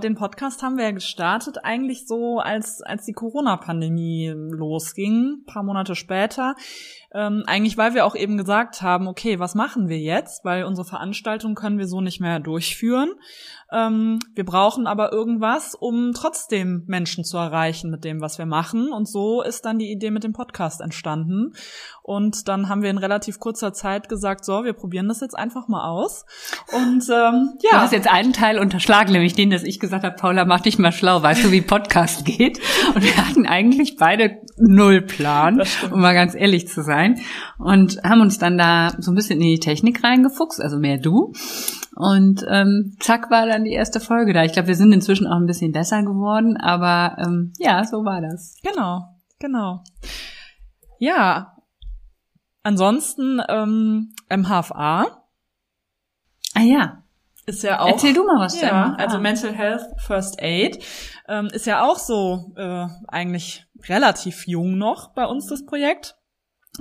Den 0.01 0.15
Podcast 0.15 0.63
haben 0.63 0.77
wir 0.77 0.85
ja 0.85 0.91
gestartet 0.91 1.59
eigentlich 1.63 2.07
so, 2.07 2.39
als, 2.39 2.81
als 2.81 3.05
die 3.05 3.13
Corona-Pandemie 3.13 4.33
losging, 4.35 5.43
paar 5.45 5.63
Monate 5.63 5.95
später. 5.95 6.55
Ähm, 7.13 7.43
eigentlich, 7.45 7.77
weil 7.77 7.93
wir 7.93 8.05
auch 8.05 8.15
eben 8.15 8.37
gesagt 8.37 8.81
haben, 8.81 9.07
okay, 9.07 9.39
was 9.39 9.53
machen 9.53 9.87
wir 9.87 9.99
jetzt? 9.99 10.43
Weil 10.45 10.63
unsere 10.63 10.87
Veranstaltung 10.87 11.53
können 11.53 11.77
wir 11.77 11.87
so 11.87 12.01
nicht 12.01 12.19
mehr 12.19 12.39
durchführen. 12.39 13.11
Ähm, 13.71 14.19
wir 14.35 14.45
brauchen 14.45 14.85
aber 14.85 15.11
irgendwas, 15.11 15.75
um 15.75 16.11
trotzdem 16.13 16.83
Menschen 16.87 17.23
zu 17.23 17.37
erreichen 17.37 17.89
mit 17.89 18.03
dem, 18.03 18.21
was 18.21 18.37
wir 18.37 18.45
machen. 18.45 18.91
Und 18.91 19.07
so 19.07 19.41
ist 19.41 19.65
dann 19.65 19.79
die 19.79 19.91
Idee 19.91 20.11
mit 20.11 20.23
dem 20.23 20.33
Podcast 20.33 20.81
entstanden. 20.81 21.53
Und 22.03 22.47
dann 22.47 22.69
haben 22.69 22.83
wir 22.83 22.89
in 22.89 22.97
relativ 22.97 23.39
kurzer 23.39 23.73
Zeit 23.73 24.09
gesagt, 24.09 24.45
so, 24.45 24.63
wir 24.63 24.73
probieren 24.73 25.07
das 25.07 25.21
jetzt 25.21 25.37
einfach 25.37 25.67
mal 25.67 25.87
aus. 25.87 26.25
Und 26.71 27.03
ähm, 27.09 27.53
ja. 27.61 27.71
Du 27.71 27.77
hast 27.77 27.93
jetzt 27.93 28.11
einen 28.11 28.33
Teil 28.33 28.59
unterschlagen, 28.59 29.11
nämlich 29.11 29.33
den, 29.33 29.49
dass 29.49 29.63
ich 29.63 29.79
gesagt 29.79 30.03
habe, 30.03 30.15
Paula, 30.15 30.45
mach 30.45 30.61
dich 30.61 30.77
mal 30.77 30.91
schlau, 30.91 31.23
weißt 31.23 31.45
du, 31.45 31.51
wie 31.51 31.61
Podcast 31.61 32.25
geht? 32.25 32.59
Und 32.93 33.03
wir 33.03 33.17
hatten 33.17 33.45
eigentlich 33.47 33.97
beide 33.97 34.41
null 34.57 35.01
Plan, 35.01 35.63
um 35.91 36.01
mal 36.01 36.13
ganz 36.13 36.35
ehrlich 36.35 36.67
zu 36.67 36.83
sein. 36.83 37.02
Und 37.57 38.01
haben 38.03 38.21
uns 38.21 38.37
dann 38.39 38.57
da 38.57 38.93
so 38.99 39.11
ein 39.11 39.15
bisschen 39.15 39.39
in 39.39 39.47
die 39.47 39.59
Technik 39.59 40.03
reingefuchst, 40.03 40.61
also 40.61 40.77
mehr 40.77 40.97
du. 40.97 41.33
Und 41.95 42.45
ähm, 42.49 42.95
zack 42.99 43.29
war 43.29 43.45
dann 43.45 43.63
die 43.63 43.73
erste 43.73 43.99
Folge 43.99 44.33
da. 44.33 44.43
Ich 44.43 44.53
glaube, 44.53 44.67
wir 44.67 44.75
sind 44.75 44.91
inzwischen 44.91 45.27
auch 45.27 45.37
ein 45.37 45.45
bisschen 45.45 45.71
besser 45.71 46.01
geworden, 46.03 46.57
aber 46.57 47.17
ähm, 47.19 47.53
ja, 47.59 47.83
so 47.83 48.03
war 48.03 48.21
das. 48.21 48.55
Genau, 48.63 49.03
genau. 49.39 49.83
Ja, 50.99 51.57
ansonsten 52.63 53.41
ähm, 53.47 54.13
MHFA. 54.29 55.07
Ah 56.55 56.61
ja. 56.61 57.03
Ist 57.45 57.63
ja 57.63 57.81
auch. 57.81 57.89
Erzähl 57.89 58.13
du 58.13 58.23
mal 58.23 58.39
was. 58.39 58.59
Ja, 58.59 58.95
also 58.97 59.19
Mental 59.19 59.51
Health 59.51 59.81
First 59.97 60.41
Aid 60.41 60.81
ähm, 61.27 61.47
ist 61.47 61.65
ja 61.65 61.83
auch 61.83 61.99
so 61.99 62.53
äh, 62.55 62.87
eigentlich 63.07 63.65
relativ 63.89 64.47
jung 64.47 64.77
noch 64.77 65.13
bei 65.13 65.25
uns 65.25 65.47
das 65.47 65.65
Projekt. 65.65 66.15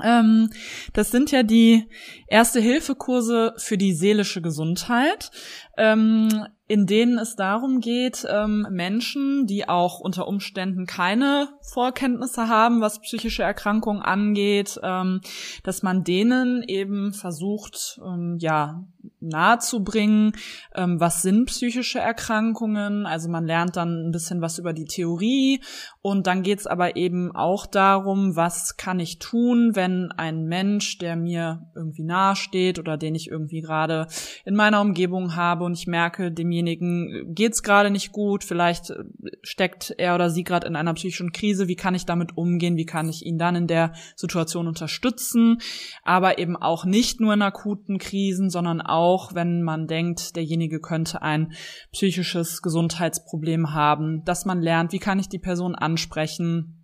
Ähm, 0.03 0.51
das 0.93 1.11
sind 1.11 1.31
ja 1.31 1.43
die 1.43 1.89
Erste-Hilfe-Kurse 2.29 3.55
für 3.59 3.77
die 3.77 3.93
seelische 3.93 4.41
Gesundheit. 4.41 5.31
Ähm, 5.77 6.47
in 6.69 6.87
denen 6.87 7.19
es 7.19 7.35
darum 7.35 7.81
geht, 7.81 8.27
ähm, 8.31 8.67
Menschen, 8.71 9.47
die 9.47 9.69
auch 9.69 9.99
unter 9.99 10.29
Umständen 10.29 10.87
keine 10.87 11.49
Vorkenntnisse 11.61 12.49
haben, 12.49 12.81
was 12.81 13.01
psychische 13.01 13.43
Erkrankungen 13.43 14.01
angeht, 14.01 14.81
ähm, 14.83 15.21
dass 15.65 15.83
man 15.83 16.05
denen 16.05 16.63
eben 16.63 17.13
versucht, 17.13 18.01
ähm, 18.03 18.39
ja, 18.41 18.85
nahezubringen, 19.21 20.33
ähm, 20.75 21.01
was 21.01 21.23
sind 21.23 21.47
psychische 21.47 21.99
Erkrankungen. 21.99 23.07
Also 23.07 23.29
man 23.29 23.45
lernt 23.45 23.77
dann 23.77 24.07
ein 24.07 24.13
bisschen 24.13 24.41
was 24.41 24.59
über 24.59 24.73
die 24.73 24.85
Theorie 24.85 25.61
und 26.01 26.27
dann 26.27 26.43
geht 26.43 26.61
es 26.61 26.67
aber 26.67 26.97
eben 26.97 27.35
auch 27.35 27.67
darum, 27.67 28.37
was 28.37 28.77
kann 28.77 29.01
ich 29.01 29.19
tun, 29.19 29.73
wenn 29.75 30.13
ein 30.13 30.45
Mensch, 30.47 30.99
der 30.99 31.17
mir 31.17 31.67
irgendwie 31.75 32.05
nahesteht 32.05 32.79
oder 32.79 32.97
den 32.97 33.15
ich 33.15 33.29
irgendwie 33.29 33.61
gerade 33.61 34.07
in 34.45 34.55
meiner 34.55 34.81
Umgebung 34.81 35.37
habe 35.37 35.65
und 35.65 35.75
ich 35.75 35.87
merke, 35.87 36.31
demjenigen 36.33 36.52
demjenigen 36.53 37.35
geht's 37.35 37.63
gerade 37.63 37.91
nicht 37.91 38.13
gut, 38.13 38.45
vielleicht 38.45 38.91
äh, 38.91 39.05
steckt 39.43 39.95
er 39.97 40.15
oder 40.15 40.31
sie 40.31 40.45
gerade 40.45 40.67
in 40.67 40.77
einer 40.77 40.95
psychischen 40.95 41.33
Krise, 41.33 41.67
wie 41.67 41.77
kann 41.77 41.95
ich 41.95 42.05
damit 42.05 42.37
umgehen, 42.37 42.77
wie 42.77 42.85
kann 42.85 43.09
ich 43.09 43.25
ihn 43.25 43.39
dann 43.39 43.57
in 43.57 43.67
der 43.67 43.95
Situation 44.15 44.69
unterstützen, 44.69 45.59
aber 46.03 46.39
eben 46.39 46.57
auch 46.57 46.85
nicht 46.85 47.21
nur 47.21 47.35
in 47.35 47.43
akuten 47.43 47.99
Krisen, 47.99 48.51
sondern 48.51 48.81
auch, 48.81 49.35
wenn 49.35 49.63
man 49.63 49.87
denkt, 49.87 50.37
derjenige 50.37 50.81
könnte 50.81 51.23
ein 51.23 51.53
psychisches 51.93 52.61
Gesundheitsproblem 52.61 53.73
haben, 53.73 54.23
dass 54.25 54.45
man 54.45 54.61
lernt, 54.61 54.93
wie 54.93 54.99
kann 54.99 55.19
ich 55.19 55.29
die 55.29 55.39
Person 55.39 55.75
ansprechen, 55.75 56.82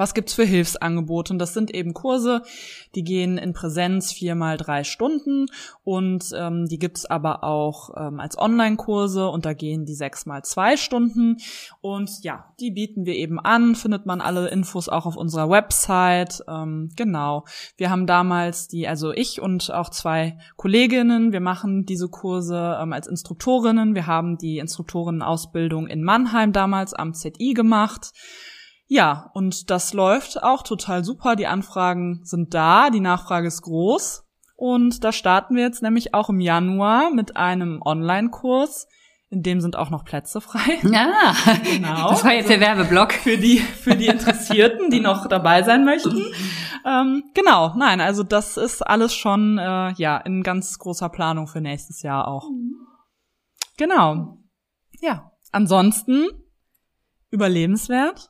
was 0.00 0.14
gibt's 0.14 0.32
für 0.32 0.44
Hilfsangebote? 0.44 1.32
Und 1.34 1.38
das 1.38 1.52
sind 1.52 1.74
eben 1.74 1.92
Kurse, 1.92 2.42
die 2.94 3.04
gehen 3.04 3.36
in 3.36 3.52
Präsenz 3.52 4.12
viermal 4.12 4.56
drei 4.56 4.82
Stunden 4.82 5.46
und 5.84 6.24
ähm, 6.34 6.66
die 6.66 6.78
gibt's 6.78 7.04
aber 7.04 7.44
auch 7.44 7.90
ähm, 7.96 8.18
als 8.18 8.38
Online-Kurse 8.38 9.28
und 9.28 9.44
da 9.44 9.52
gehen 9.52 9.84
die 9.84 9.94
sechsmal 9.94 10.42
zwei 10.42 10.78
Stunden. 10.78 11.36
Und 11.82 12.10
ja, 12.22 12.46
die 12.60 12.70
bieten 12.70 13.04
wir 13.04 13.14
eben 13.14 13.38
an, 13.38 13.74
findet 13.74 14.06
man 14.06 14.22
alle 14.22 14.48
Infos 14.48 14.88
auch 14.88 15.04
auf 15.04 15.16
unserer 15.16 15.50
Website. 15.50 16.42
Ähm, 16.48 16.90
genau. 16.96 17.44
Wir 17.76 17.90
haben 17.90 18.06
damals 18.06 18.68
die, 18.68 18.88
also 18.88 19.12
ich 19.12 19.42
und 19.42 19.70
auch 19.70 19.90
zwei 19.90 20.38
Kolleginnen, 20.56 21.32
wir 21.32 21.40
machen 21.40 21.84
diese 21.84 22.08
Kurse 22.08 22.78
ähm, 22.80 22.94
als 22.94 23.06
Instruktorinnen. 23.06 23.94
Wir 23.94 24.06
haben 24.06 24.38
die 24.38 24.58
Instruktorinnenausbildung 24.58 25.88
in 25.88 26.02
Mannheim 26.02 26.52
damals 26.52 26.94
am 26.94 27.12
ZI 27.12 27.52
gemacht. 27.52 28.12
Ja, 28.92 29.30
und 29.34 29.70
das 29.70 29.92
läuft 29.92 30.42
auch 30.42 30.64
total 30.64 31.04
super. 31.04 31.36
Die 31.36 31.46
Anfragen 31.46 32.22
sind 32.24 32.54
da, 32.54 32.90
die 32.90 32.98
Nachfrage 32.98 33.46
ist 33.46 33.62
groß. 33.62 34.24
Und 34.56 35.04
da 35.04 35.12
starten 35.12 35.54
wir 35.54 35.62
jetzt 35.62 35.80
nämlich 35.80 36.12
auch 36.12 36.28
im 36.28 36.40
Januar 36.40 37.12
mit 37.12 37.36
einem 37.36 37.80
Online-Kurs. 37.84 38.88
In 39.28 39.44
dem 39.44 39.60
sind 39.60 39.76
auch 39.76 39.90
noch 39.90 40.04
Plätze 40.04 40.40
frei. 40.40 40.80
Ja, 40.82 41.36
genau. 41.62 42.10
Das 42.10 42.24
war 42.24 42.32
jetzt 42.32 42.50
der 42.50 42.58
Werbeblock. 42.58 43.12
Für 43.12 43.38
die, 43.38 43.58
für 43.58 43.94
die 43.94 44.08
Interessierten, 44.08 44.90
die 44.90 44.98
noch 44.98 45.28
dabei 45.28 45.62
sein 45.62 45.84
möchten. 45.84 46.24
Ähm, 46.84 47.22
genau, 47.32 47.72
nein, 47.76 48.00
also 48.00 48.24
das 48.24 48.56
ist 48.56 48.82
alles 48.84 49.14
schon 49.14 49.58
äh, 49.58 49.92
ja 49.92 50.16
in 50.16 50.42
ganz 50.42 50.76
großer 50.80 51.10
Planung 51.10 51.46
für 51.46 51.60
nächstes 51.60 52.02
Jahr 52.02 52.26
auch. 52.26 52.48
Genau. 53.76 54.38
Ja. 55.00 55.30
Ansonsten 55.52 56.26
überlebenswert 57.30 58.29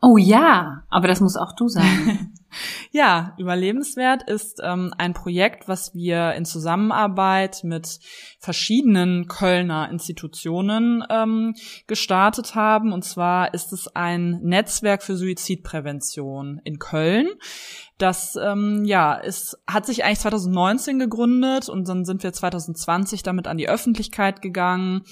Oh 0.00 0.16
ja, 0.16 0.84
aber 0.90 1.08
das 1.08 1.20
muss 1.20 1.36
auch 1.36 1.52
du 1.56 1.66
sagen. 1.66 2.32
ja, 2.92 3.34
Überlebenswert 3.36 4.22
ist 4.22 4.60
ähm, 4.62 4.94
ein 4.96 5.12
Projekt, 5.12 5.66
was 5.66 5.92
wir 5.92 6.34
in 6.34 6.44
Zusammenarbeit 6.44 7.64
mit 7.64 7.98
verschiedenen 8.38 9.26
Kölner 9.26 9.90
Institutionen 9.90 11.02
ähm, 11.10 11.56
gestartet 11.88 12.54
haben. 12.54 12.92
Und 12.92 13.04
zwar 13.04 13.54
ist 13.54 13.72
es 13.72 13.88
ein 13.96 14.38
Netzwerk 14.42 15.02
für 15.02 15.16
Suizidprävention 15.16 16.60
in 16.62 16.78
Köln. 16.78 17.26
Das 17.98 18.36
ähm, 18.36 18.84
ja, 18.84 19.18
es 19.20 19.58
hat 19.66 19.84
sich 19.84 20.04
eigentlich 20.04 20.20
2019 20.20 21.00
gegründet 21.00 21.68
und 21.68 21.88
dann 21.88 22.04
sind 22.04 22.22
wir 22.22 22.32
2020 22.32 23.24
damit 23.24 23.48
an 23.48 23.56
die 23.56 23.68
Öffentlichkeit 23.68 24.42
gegangen 24.42 25.02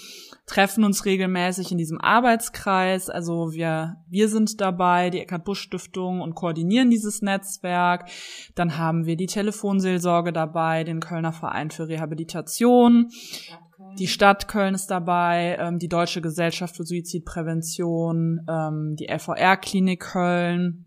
treffen 0.46 0.84
uns 0.84 1.04
regelmäßig 1.04 1.72
in 1.72 1.78
diesem 1.78 2.00
Arbeitskreis. 2.00 3.10
Also 3.10 3.52
wir, 3.52 3.96
wir 4.08 4.28
sind 4.28 4.60
dabei, 4.60 5.10
die 5.10 5.20
Eckhard 5.20 5.44
Busch 5.44 5.60
Stiftung 5.60 6.20
und 6.20 6.34
koordinieren 6.34 6.88
dieses 6.88 7.20
Netzwerk. 7.20 8.08
Dann 8.54 8.78
haben 8.78 9.06
wir 9.06 9.16
die 9.16 9.26
Telefonseelsorge 9.26 10.32
dabei, 10.32 10.84
den 10.84 11.00
Kölner 11.00 11.32
Verein 11.32 11.70
für 11.70 11.88
Rehabilitation. 11.88 13.10
Die 13.98 14.06
Stadt 14.06 14.48
Köln 14.48 14.74
ist 14.74 14.86
dabei, 14.86 15.56
ähm, 15.58 15.78
die 15.78 15.88
Deutsche 15.88 16.20
Gesellschaft 16.20 16.76
für 16.76 16.84
Suizidprävention, 16.84 18.40
ähm, 18.48 18.96
die 18.96 19.08
LVR-Klinik 19.08 20.00
Köln, 20.00 20.85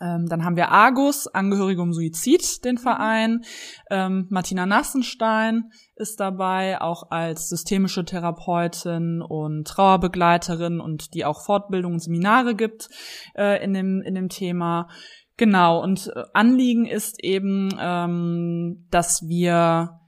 ähm, 0.00 0.26
dann 0.28 0.44
haben 0.44 0.56
wir 0.56 0.70
Argus, 0.70 1.26
Angehörige 1.26 1.82
um 1.82 1.92
Suizid, 1.92 2.64
den 2.64 2.78
Verein. 2.78 3.42
Ähm, 3.90 4.26
Martina 4.30 4.66
Nassenstein 4.66 5.70
ist 5.94 6.20
dabei, 6.20 6.80
auch 6.80 7.10
als 7.10 7.48
systemische 7.48 8.04
Therapeutin 8.04 9.22
und 9.22 9.66
Trauerbegleiterin 9.66 10.80
und 10.80 11.14
die 11.14 11.24
auch 11.24 11.44
Fortbildungen 11.44 11.96
und 11.96 12.02
Seminare 12.02 12.54
gibt 12.54 12.88
äh, 13.36 13.62
in, 13.64 13.74
dem, 13.74 14.02
in 14.02 14.14
dem 14.14 14.28
Thema. 14.28 14.88
Genau, 15.36 15.82
und 15.82 16.10
äh, 16.14 16.22
Anliegen 16.32 16.86
ist 16.86 17.22
eben, 17.22 17.68
ähm, 17.78 18.86
dass 18.90 19.22
wir 19.28 20.00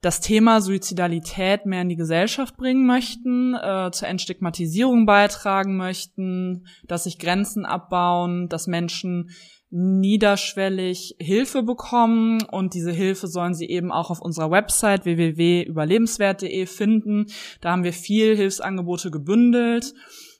das 0.00 0.20
Thema 0.20 0.60
Suizidalität 0.60 1.66
mehr 1.66 1.82
in 1.82 1.88
die 1.88 1.96
Gesellschaft 1.96 2.56
bringen 2.56 2.86
möchten, 2.86 3.54
äh, 3.54 3.90
zur 3.92 4.08
Entstigmatisierung 4.08 5.06
beitragen 5.06 5.76
möchten, 5.76 6.66
dass 6.86 7.04
sich 7.04 7.18
Grenzen 7.18 7.64
abbauen, 7.64 8.48
dass 8.48 8.66
Menschen 8.66 9.30
niederschwellig 9.70 11.16
Hilfe 11.18 11.62
bekommen 11.62 12.42
und 12.42 12.72
diese 12.72 12.92
Hilfe 12.92 13.26
sollen 13.26 13.54
sie 13.54 13.68
eben 13.68 13.92
auch 13.92 14.10
auf 14.10 14.22
unserer 14.22 14.50
Website 14.50 15.04
www.überlebenswert.de 15.04 16.66
finden. 16.66 17.26
Da 17.60 17.72
haben 17.72 17.84
wir 17.84 17.92
viel 17.92 18.34
Hilfsangebote 18.34 19.10
gebündelt. 19.10 19.92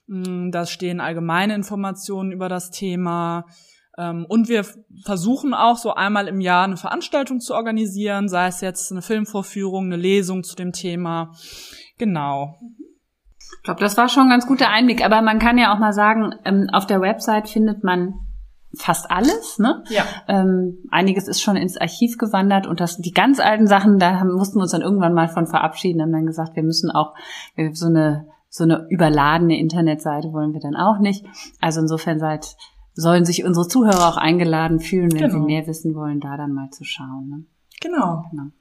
Mm, 0.07 0.49
da 0.49 0.65
stehen 0.65 0.99
allgemeine 0.99 1.53
Informationen 1.53 2.31
über 2.31 2.49
das 2.49 2.71
Thema 2.71 3.45
und 4.27 4.47
wir 4.47 4.65
versuchen 5.03 5.53
auch 5.53 5.77
so 5.77 5.93
einmal 5.93 6.27
im 6.27 6.39
Jahr 6.39 6.63
eine 6.63 6.77
Veranstaltung 6.77 7.39
zu 7.39 7.53
organisieren, 7.53 8.29
sei 8.29 8.47
es 8.47 8.61
jetzt 8.61 8.91
eine 8.91 9.01
Filmvorführung, 9.01 9.85
eine 9.85 9.97
Lesung 9.97 10.43
zu 10.43 10.55
dem 10.55 10.71
Thema. 10.71 11.31
Genau. 11.97 12.55
Ich 13.57 13.63
glaube, 13.63 13.81
das 13.81 13.97
war 13.97 14.07
schon 14.07 14.23
ein 14.23 14.29
ganz 14.29 14.47
guter 14.47 14.69
Einblick. 14.69 15.03
Aber 15.03 15.21
man 15.21 15.39
kann 15.39 15.57
ja 15.57 15.73
auch 15.73 15.79
mal 15.79 15.91
sagen, 15.91 16.33
ähm, 16.45 16.69
auf 16.71 16.87
der 16.87 17.01
Website 17.01 17.49
findet 17.49 17.83
man 17.83 18.13
fast 18.77 19.11
alles. 19.11 19.59
Ne? 19.59 19.83
Ja. 19.89 20.03
Ähm, 20.27 20.77
einiges 20.91 21.27
ist 21.27 21.41
schon 21.41 21.57
ins 21.57 21.75
Archiv 21.75 22.17
gewandert 22.17 22.67
und 22.67 22.79
das, 22.79 22.97
die 22.97 23.11
ganz 23.11 23.39
alten 23.39 23.67
Sachen, 23.67 23.99
da 23.99 24.19
haben, 24.19 24.31
mussten 24.31 24.57
wir 24.59 24.61
uns 24.61 24.71
dann 24.71 24.81
irgendwann 24.81 25.13
mal 25.13 25.27
von 25.27 25.47
verabschieden, 25.47 26.01
haben 26.01 26.11
dann 26.11 26.27
gesagt, 26.27 26.55
wir 26.55 26.63
müssen 26.63 26.91
auch 26.91 27.13
so 27.73 27.87
eine 27.87 28.27
so 28.49 28.63
eine 28.63 28.87
überladene 28.89 29.59
Internetseite 29.59 30.33
wollen 30.33 30.53
wir 30.53 30.59
dann 30.59 30.75
auch 30.75 30.99
nicht. 30.99 31.25
Also 31.61 31.81
insofern 31.81 32.19
seid 32.19 32.55
sollen 32.99 33.25
sich 33.25 33.43
unsere 33.43 33.67
Zuhörer 33.67 34.09
auch 34.09 34.17
eingeladen 34.17 34.79
fühlen, 34.79 35.11
wenn 35.11 35.29
genau. 35.29 35.33
sie 35.33 35.39
mehr 35.39 35.67
wissen 35.67 35.95
wollen, 35.95 36.19
da 36.19 36.37
dann 36.37 36.53
mal 36.53 36.69
zu 36.71 36.83
schauen. 36.83 37.29
Ne? 37.29 37.45
Genau. 37.81 38.25
genau. 38.29 38.51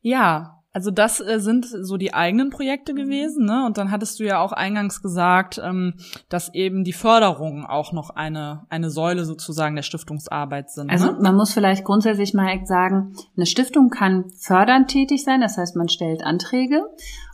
Ja, 0.00 0.56
also 0.72 0.90
das 0.90 1.20
äh, 1.20 1.40
sind 1.40 1.64
so 1.64 1.96
die 1.96 2.12
eigenen 2.12 2.50
Projekte 2.50 2.92
mhm. 2.92 2.96
gewesen, 2.98 3.46
ne? 3.46 3.64
Und 3.64 3.78
dann 3.78 3.90
hattest 3.90 4.20
du 4.20 4.24
ja 4.24 4.40
auch 4.40 4.52
eingangs 4.52 5.00
gesagt, 5.00 5.58
ähm, 5.64 5.94
dass 6.28 6.52
eben 6.52 6.84
die 6.84 6.92
Förderungen 6.92 7.64
auch 7.64 7.92
noch 7.92 8.10
eine 8.10 8.66
eine 8.68 8.90
Säule 8.90 9.24
sozusagen 9.24 9.74
der 9.74 9.84
Stiftungsarbeit 9.84 10.70
sind. 10.70 10.90
Also 10.90 11.12
ne? 11.12 11.18
man 11.22 11.34
muss 11.34 11.54
vielleicht 11.54 11.82
grundsätzlich 11.82 12.34
mal 12.34 12.60
sagen, 12.66 13.14
eine 13.36 13.46
Stiftung 13.46 13.88
kann 13.88 14.30
fördernd 14.36 14.88
tätig 14.88 15.24
sein, 15.24 15.40
das 15.40 15.56
heißt, 15.56 15.76
man 15.76 15.88
stellt 15.88 16.22
Anträge 16.22 16.82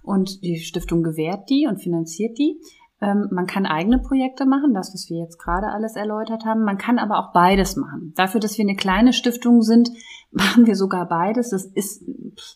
und 0.05 0.45
die 0.45 0.61
Stiftung 0.61 1.03
gewährt 1.03 1.51
die 1.51 1.67
und 1.69 1.83
finanziert 1.83 2.39
die. 2.39 2.61
Ähm, 3.03 3.29
man 3.33 3.47
kann 3.47 3.67
eigene 3.67 3.99
Projekte 3.99 4.47
machen, 4.47 4.75
das, 4.75 4.95
was 4.95 5.11
wir 5.11 5.19
jetzt 5.19 5.39
gerade 5.39 5.67
alles 5.67 5.97
erläutert 5.97 6.45
haben. 6.45 6.63
Man 6.63 6.79
kann 6.79 7.01
aber 7.01 7.19
auch 7.19 7.33
beides 7.33 7.77
machen. 7.77 8.13
Dafür, 8.15 8.41
dass 8.41 8.57
wir 8.57 8.65
eine 8.65 8.77
kleine 8.77 9.13
Stiftung 9.13 9.63
sind, 9.63 9.91
machen 10.31 10.67
wir 10.67 10.77
sogar 10.77 11.09
beides. 11.09 11.51
Das 11.51 11.65
ist, 11.65 12.05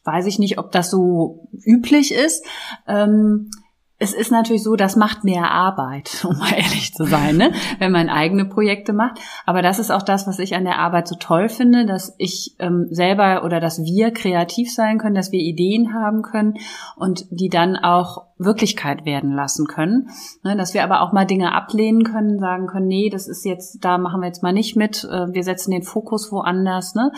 weiß 0.05 0.27
ich 0.27 0.39
nicht, 0.39 0.59
ob 0.59 0.71
das 0.71 0.91
so 0.91 1.49
üblich 1.65 2.15
ist. 2.15 2.47
Ähm, 2.87 3.51
es 3.99 4.13
ist 4.13 4.31
natürlich 4.31 4.63
so, 4.63 4.77
das 4.77 4.95
macht 4.95 5.25
mehr 5.25 5.51
Arbeit, 5.51 6.25
um 6.29 6.37
mal 6.39 6.53
ehrlich 6.53 6.93
zu 6.95 7.05
sein, 7.05 7.37
ne? 7.37 7.53
wenn 7.79 7.93
man 7.93 8.09
eigene 8.09 8.45
Projekte 8.45 8.93
macht. 8.93 9.21
Aber 9.47 9.63
das 9.63 9.79
ist 9.79 9.91
auch 9.91 10.03
das, 10.03 10.27
was 10.27 10.39
ich 10.39 10.55
an 10.55 10.65
der 10.65 10.79
Arbeit 10.79 11.09
so 11.09 11.17
toll 11.19 11.49
finde, 11.49 11.87
dass 11.87 12.15
ich 12.19 12.57
ähm, 12.59 12.89
selber 12.91 13.45
oder 13.45 13.61
dass 13.61 13.83
wir 13.83 14.11
kreativ 14.11 14.73
sein 14.73 14.99
können, 14.99 15.15
dass 15.15 15.33
wir 15.33 15.41
Ideen 15.41 15.95
haben 15.95 16.23
können 16.23 16.55
und 16.97 17.27
die 17.31 17.49
dann 17.49 17.77
auch 17.77 18.27
Wirklichkeit 18.39 19.07
werden 19.07 19.33
lassen 19.33 19.67
können. 19.67 20.11
Ne? 20.43 20.57
Dass 20.57 20.75
wir 20.75 20.85
aber 20.85 21.01
auch 21.01 21.13
mal 21.13 21.25
Dinge 21.25 21.55
ablehnen 21.55 22.05
können, 22.05 22.39
sagen 22.39 22.67
können, 22.67 22.89
nee, 22.89 23.09
das 23.09 23.29
ist 23.29 23.47
jetzt, 23.47 23.83
da 23.83 23.97
machen 23.97 24.21
wir 24.21 24.27
jetzt 24.27 24.43
mal 24.43 24.53
nicht 24.53 24.77
mit, 24.77 25.05
äh, 25.05 25.33
wir 25.33 25.43
setzen 25.43 25.71
den 25.71 25.83
Fokus 25.83 26.31
woanders. 26.31 26.95
Ne? 26.95 27.13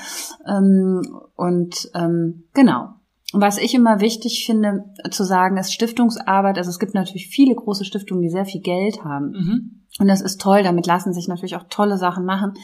Ähm, 0.46 1.02
und 1.34 1.90
ähm, 1.94 2.44
genau, 2.54 2.90
was 3.32 3.58
ich 3.58 3.74
immer 3.74 4.00
wichtig 4.00 4.46
finde 4.46 4.84
zu 5.10 5.22
sagen, 5.22 5.58
ist 5.58 5.74
Stiftungsarbeit. 5.74 6.56
Also 6.56 6.70
es 6.70 6.78
gibt 6.78 6.94
natürlich 6.94 7.28
viele 7.28 7.54
große 7.54 7.84
Stiftungen, 7.84 8.22
die 8.22 8.30
sehr 8.30 8.46
viel 8.46 8.62
Geld 8.62 9.04
haben. 9.04 9.30
Mhm. 9.30 9.84
Und 9.98 10.08
das 10.08 10.20
ist 10.22 10.40
toll. 10.40 10.62
Damit 10.62 10.86
lassen 10.86 11.12
sich 11.12 11.28
natürlich 11.28 11.56
auch 11.56 11.64
tolle 11.68 11.98
Sachen 11.98 12.24
machen. 12.24 12.54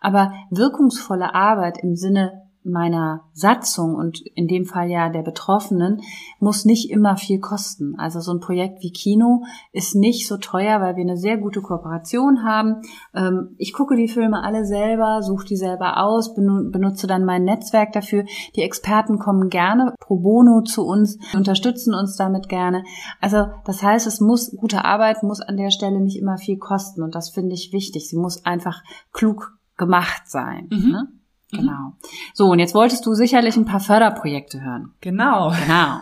Aber 0.00 0.32
wirkungsvolle 0.50 1.34
Arbeit 1.34 1.78
im 1.82 1.94
Sinne 1.94 2.47
meiner 2.68 3.24
Satzung 3.32 3.94
und 3.94 4.20
in 4.34 4.48
dem 4.48 4.64
Fall 4.64 4.90
ja 4.90 5.08
der 5.08 5.22
Betroffenen 5.22 6.00
muss 6.40 6.64
nicht 6.64 6.90
immer 6.90 7.16
viel 7.16 7.40
kosten. 7.40 7.94
Also 7.98 8.20
so 8.20 8.32
ein 8.32 8.40
Projekt 8.40 8.82
wie 8.82 8.90
Kino 8.90 9.44
ist 9.72 9.94
nicht 9.94 10.26
so 10.26 10.36
teuer, 10.36 10.80
weil 10.80 10.96
wir 10.96 11.02
eine 11.02 11.16
sehr 11.16 11.38
gute 11.38 11.60
Kooperation 11.60 12.44
haben. 12.44 12.82
Ähm, 13.14 13.54
ich 13.58 13.72
gucke 13.72 13.96
die 13.96 14.08
Filme 14.08 14.42
alle 14.42 14.64
selber, 14.64 15.22
suche 15.22 15.46
die 15.46 15.56
selber 15.56 16.02
aus, 16.02 16.34
benutze 16.34 17.06
dann 17.06 17.24
mein 17.24 17.44
Netzwerk 17.44 17.92
dafür. 17.92 18.24
Die 18.56 18.62
Experten 18.62 19.18
kommen 19.18 19.48
gerne 19.48 19.94
pro 20.00 20.18
bono 20.18 20.62
zu 20.62 20.84
uns, 20.84 21.18
unterstützen 21.34 21.94
uns 21.94 22.16
damit 22.16 22.48
gerne. 22.48 22.84
Also 23.20 23.46
das 23.64 23.82
heißt, 23.82 24.06
es 24.06 24.20
muss 24.20 24.54
gute 24.56 24.84
Arbeit 24.84 25.22
muss 25.22 25.40
an 25.40 25.56
der 25.56 25.70
Stelle 25.70 26.00
nicht 26.00 26.18
immer 26.18 26.38
viel 26.38 26.58
kosten 26.58 27.02
und 27.02 27.14
das 27.14 27.30
finde 27.30 27.54
ich 27.54 27.72
wichtig. 27.72 28.08
Sie 28.08 28.16
muss 28.16 28.44
einfach 28.44 28.82
klug 29.12 29.58
gemacht 29.76 30.22
sein. 30.26 30.68
Mhm. 30.70 30.90
Ne? 30.90 31.08
Mhm. 31.50 31.58
Genau. 31.58 31.92
So, 32.34 32.46
und 32.50 32.58
jetzt 32.58 32.74
wolltest 32.74 33.06
du 33.06 33.14
sicherlich 33.14 33.56
ein 33.56 33.64
paar 33.64 33.80
Förderprojekte 33.80 34.60
hören. 34.60 34.92
Genau. 35.00 35.50
Genau. 35.50 36.00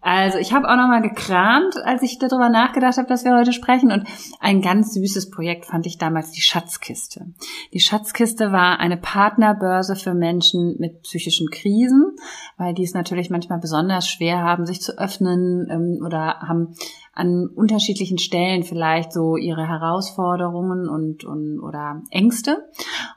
Also 0.00 0.38
ich 0.38 0.52
habe 0.52 0.68
auch 0.68 0.76
nochmal 0.76 1.02
gekramt, 1.02 1.76
als 1.84 2.02
ich 2.02 2.18
darüber 2.18 2.48
nachgedacht 2.48 2.98
habe, 2.98 3.08
dass 3.08 3.24
wir 3.24 3.34
heute 3.34 3.52
sprechen. 3.52 3.90
Und 3.90 4.06
ein 4.40 4.60
ganz 4.60 4.94
süßes 4.94 5.30
Projekt 5.30 5.66
fand 5.66 5.86
ich 5.86 5.98
damals 5.98 6.32
die 6.32 6.42
Schatzkiste. 6.42 7.26
Die 7.72 7.80
Schatzkiste 7.80 8.52
war 8.52 8.78
eine 8.78 8.96
Partnerbörse 8.96 9.96
für 9.96 10.14
Menschen 10.14 10.76
mit 10.78 11.02
psychischen 11.02 11.48
Krisen, 11.50 12.16
weil 12.56 12.74
die 12.74 12.84
es 12.84 12.94
natürlich 12.94 13.30
manchmal 13.30 13.58
besonders 13.58 14.08
schwer 14.08 14.42
haben, 14.42 14.66
sich 14.66 14.80
zu 14.80 14.98
öffnen 14.98 15.68
ähm, 15.70 16.04
oder 16.04 16.40
haben 16.40 16.74
an 17.14 17.46
unterschiedlichen 17.46 18.18
Stellen 18.18 18.64
vielleicht 18.64 19.12
so 19.12 19.36
ihre 19.36 19.68
Herausforderungen 19.68 20.88
und, 20.88 21.24
und 21.24 21.60
oder 21.60 22.02
Ängste. 22.10 22.68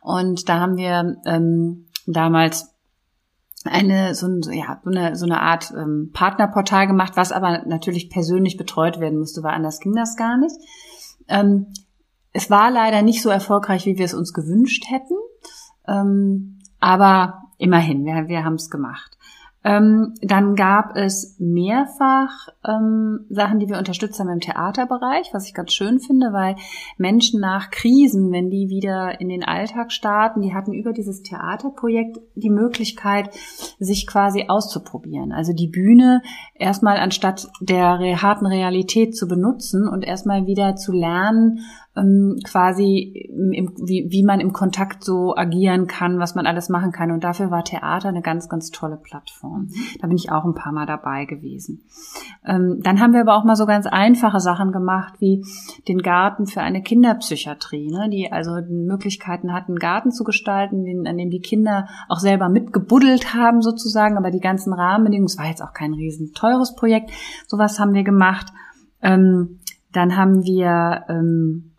Und 0.01 0.49
da 0.49 0.59
haben 0.59 0.77
wir 0.77 1.17
ähm, 1.25 1.87
damals 2.05 2.73
eine 3.65 4.15
so, 4.15 4.27
ein, 4.27 4.41
ja, 4.51 4.79
so 4.83 4.91
eine 4.91 5.15
so 5.15 5.25
eine 5.25 5.41
Art 5.41 5.73
ähm, 5.75 6.11
Partnerportal 6.13 6.87
gemacht, 6.87 7.13
was 7.15 7.31
aber 7.31 7.63
natürlich 7.65 8.09
persönlich 8.09 8.57
betreut 8.57 8.99
werden 8.99 9.19
musste, 9.19 9.43
weil 9.43 9.53
anders 9.53 9.79
ging 9.79 9.93
das 9.93 10.15
gar 10.15 10.37
nicht. 10.37 10.55
Ähm, 11.27 11.67
es 12.33 12.49
war 12.49 12.71
leider 12.71 13.01
nicht 13.01 13.21
so 13.21 13.29
erfolgreich, 13.29 13.85
wie 13.85 13.97
wir 13.97 14.05
es 14.05 14.13
uns 14.13 14.33
gewünscht 14.33 14.85
hätten, 14.89 15.15
ähm, 15.87 16.59
aber 16.79 17.41
immerhin, 17.57 18.05
wir, 18.05 18.27
wir 18.27 18.45
haben 18.45 18.55
es 18.55 18.69
gemacht. 18.69 19.16
Ähm, 19.67 20.13
dann 20.21 20.55
gab 20.55 20.95
es 20.95 21.35
mehrfach 21.39 22.47
ähm, 22.65 23.25
Sachen, 23.29 23.59
die 23.59 23.67
wir 23.67 23.77
unterstützt 23.77 24.17
haben 24.17 24.29
im 24.29 24.39
Theaterbereich, 24.39 25.33
was 25.33 25.45
ich 25.45 25.53
ganz 25.53 25.73
schön 25.73 25.99
finde, 25.99 26.31
weil 26.31 26.55
Menschen 26.97 27.41
nach 27.41 27.69
Krisen, 27.69 28.31
wenn 28.31 28.49
die 28.49 28.69
wieder 28.69 29.19
in 29.19 29.27
den 29.27 29.43
Alltag 29.43 29.91
starten, 29.91 30.41
die 30.41 30.53
hatten 30.53 30.71
über 30.71 30.93
dieses 30.93 31.21
Theaterprojekt 31.21 32.17
die 32.35 32.49
Möglichkeit, 32.49 33.29
sich 33.77 34.07
quasi 34.07 34.45
auszuprobieren. 34.47 35.33
Also 35.33 35.51
die 35.51 35.67
Bühne 35.67 36.21
erstmal 36.53 36.97
anstatt 36.97 37.49
der 37.59 37.99
harten 38.21 38.45
Realität 38.45 39.17
zu 39.17 39.27
benutzen 39.27 39.85
und 39.85 40.05
erstmal 40.05 40.47
wieder 40.47 40.77
zu 40.77 40.93
lernen, 40.93 41.59
ähm, 41.97 42.39
quasi, 42.43 43.29
im, 43.53 43.73
wie, 43.77 44.07
wie 44.09 44.23
man 44.23 44.39
im 44.39 44.53
Kontakt 44.53 45.03
so 45.03 45.35
agieren 45.35 45.87
kann, 45.87 46.19
was 46.19 46.35
man 46.35 46.45
alles 46.45 46.69
machen 46.69 46.91
kann. 46.91 47.11
Und 47.11 47.23
dafür 47.23 47.51
war 47.51 47.63
Theater 47.63 48.09
eine 48.09 48.21
ganz, 48.21 48.49
ganz 48.49 48.69
tolle 48.71 48.97
Plattform. 48.97 49.69
Da 49.99 50.07
bin 50.07 50.15
ich 50.15 50.31
auch 50.31 50.45
ein 50.45 50.53
paar 50.53 50.71
Mal 50.71 50.85
dabei 50.85 51.25
gewesen. 51.25 51.83
Ähm, 52.45 52.79
dann 52.83 52.99
haben 52.99 53.13
wir 53.13 53.21
aber 53.21 53.35
auch 53.35 53.43
mal 53.43 53.55
so 53.55 53.65
ganz 53.65 53.87
einfache 53.87 54.39
Sachen 54.39 54.71
gemacht, 54.71 55.15
wie 55.19 55.43
den 55.87 55.99
Garten 55.99 56.45
für 56.45 56.61
eine 56.61 56.81
Kinderpsychiatrie, 56.81 57.91
ne, 57.91 58.09
die 58.09 58.31
also 58.31 58.51
Möglichkeiten 58.69 59.53
hatten, 59.53 59.73
einen 59.73 59.79
Garten 59.79 60.11
zu 60.11 60.23
gestalten, 60.23 60.85
den, 60.85 61.07
an 61.07 61.17
dem 61.17 61.29
die 61.29 61.41
Kinder 61.41 61.87
auch 62.09 62.19
selber 62.19 62.49
mitgebuddelt 62.49 63.33
haben 63.33 63.61
sozusagen, 63.61 64.17
aber 64.17 64.31
die 64.31 64.39
ganzen 64.39 64.73
Rahmenbedingungen, 64.73 65.27
es 65.27 65.37
war 65.37 65.47
jetzt 65.47 65.63
auch 65.63 65.73
kein 65.73 65.93
riesen 65.93 66.33
teures 66.33 66.75
Projekt, 66.75 67.11
sowas 67.47 67.79
haben 67.79 67.93
wir 67.93 68.03
gemacht. 68.03 68.47
Ähm, 69.01 69.59
dann 69.93 70.17
haben 70.17 70.43
wir 70.43 71.05
ähm, 71.09 71.71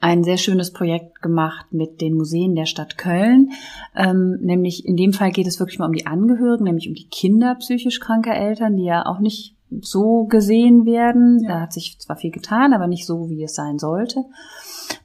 ein 0.00 0.24
sehr 0.24 0.36
schönes 0.36 0.72
Projekt 0.72 1.22
gemacht 1.22 1.66
mit 1.72 2.00
den 2.00 2.14
Museen 2.14 2.54
der 2.54 2.66
Stadt 2.66 2.98
Köln. 2.98 3.50
Ähm, 3.96 4.38
nämlich 4.40 4.86
in 4.86 4.96
dem 4.96 5.12
Fall 5.12 5.32
geht 5.32 5.46
es 5.46 5.58
wirklich 5.58 5.78
mal 5.78 5.86
um 5.86 5.92
die 5.92 6.06
Angehörigen, 6.06 6.64
nämlich 6.64 6.88
um 6.88 6.94
die 6.94 7.08
Kinder 7.08 7.54
psychisch 7.56 8.00
kranker 8.00 8.34
Eltern, 8.34 8.76
die 8.76 8.84
ja 8.84 9.06
auch 9.06 9.20
nicht 9.20 9.54
so 9.80 10.24
gesehen 10.24 10.84
werden. 10.86 11.40
Ja. 11.42 11.48
Da 11.48 11.60
hat 11.62 11.72
sich 11.72 11.98
zwar 11.98 12.16
viel 12.16 12.30
getan, 12.30 12.72
aber 12.72 12.86
nicht 12.86 13.06
so, 13.06 13.30
wie 13.30 13.42
es 13.42 13.54
sein 13.54 13.78
sollte. 13.78 14.24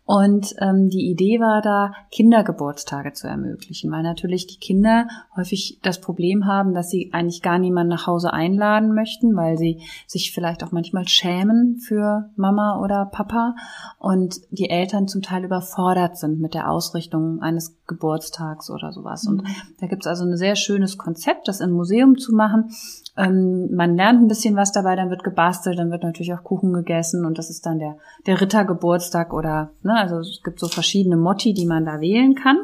Und 0.06 0.54
ähm, 0.60 0.90
die 0.90 1.10
Idee 1.10 1.40
war 1.40 1.64
da, 1.64 1.92
Kindergeburtstage 2.12 3.14
zu 3.14 3.28
ermöglichen, 3.28 3.92
weil 3.92 4.04
natürlich 4.04 4.46
die 4.46 4.60
Kinder 4.60 5.08
häufig 5.36 5.80
das 5.82 6.00
Problem 6.00 6.46
haben, 6.46 6.76
dass 6.76 6.92
sie 6.92 7.10
eigentlich 7.12 7.42
gar 7.42 7.58
niemanden 7.58 7.90
nach 7.90 8.06
Hause 8.06 8.32
einladen 8.32 8.94
möchten, 8.94 9.36
weil 9.36 9.58
sie 9.58 9.82
sich 10.06 10.32
vielleicht 10.32 10.64
auch 10.64 10.72
manchmal 10.72 11.08
schämen 11.08 11.78
für 11.78 12.30
Mama 12.36 12.80
oder 12.84 13.08
Papa 13.08 13.56
und 13.98 14.36
die 14.52 14.70
Eltern 14.70 15.08
zum 15.08 15.24
Teil 15.24 15.44
überfordert 15.44 16.20
sind 16.20 16.40
mit 16.40 16.54
der 16.54 16.70
Ausrichtung 16.70 17.42
eines 17.42 17.76
Geburtstags 17.88 18.70
oder 18.70 18.92
sowas. 18.92 19.24
Mhm. 19.24 19.30
Und 19.40 19.48
da 19.80 19.88
gibt's 19.88 20.06
also 20.06 20.24
ein 20.24 20.38
sehr 20.38 20.56
schönes 20.56 21.00
Konzept, 21.00 21.48
das 21.48 21.62
im 21.62 21.72
Museum 21.72 22.18
zu 22.18 22.36
machen. 22.36 22.70
Ähm, 23.18 23.74
man 23.74 23.96
lernt 23.96 24.22
ein 24.22 24.28
bisschen 24.28 24.56
was 24.56 24.72
dabei, 24.72 24.96
dann 24.96 25.10
wird 25.10 25.24
gebastelt, 25.24 25.80
dann 25.80 25.90
wird 25.90 26.04
natürlich 26.04 26.34
auch 26.34 26.44
Kuchen 26.44 26.74
gegessen 26.74 27.26
und 27.26 27.40
das 27.40 27.50
ist 27.50 27.66
dann 27.66 27.80
der, 27.80 27.98
der 28.28 28.40
Rittergeburtstag 28.40 29.34
oder, 29.34 29.72
ne, 29.84 29.95
also 29.96 30.18
es 30.20 30.42
gibt 30.44 30.60
so 30.60 30.68
verschiedene 30.68 31.18
Motti, 31.18 31.54
die 31.54 31.66
man 31.66 31.86
da 31.86 32.00
wählen 32.00 32.36
kann. 32.36 32.58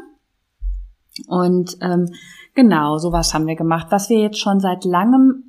Und 1.28 1.78
ähm, 1.82 2.14
genau, 2.54 2.98
sowas 2.98 3.34
haben 3.34 3.48
wir 3.48 3.56
gemacht. 3.56 3.88
Was 3.90 4.10
wir 4.10 4.20
jetzt 4.20 4.40
schon 4.40 4.60
seit 4.60 4.86
langem 4.86 5.44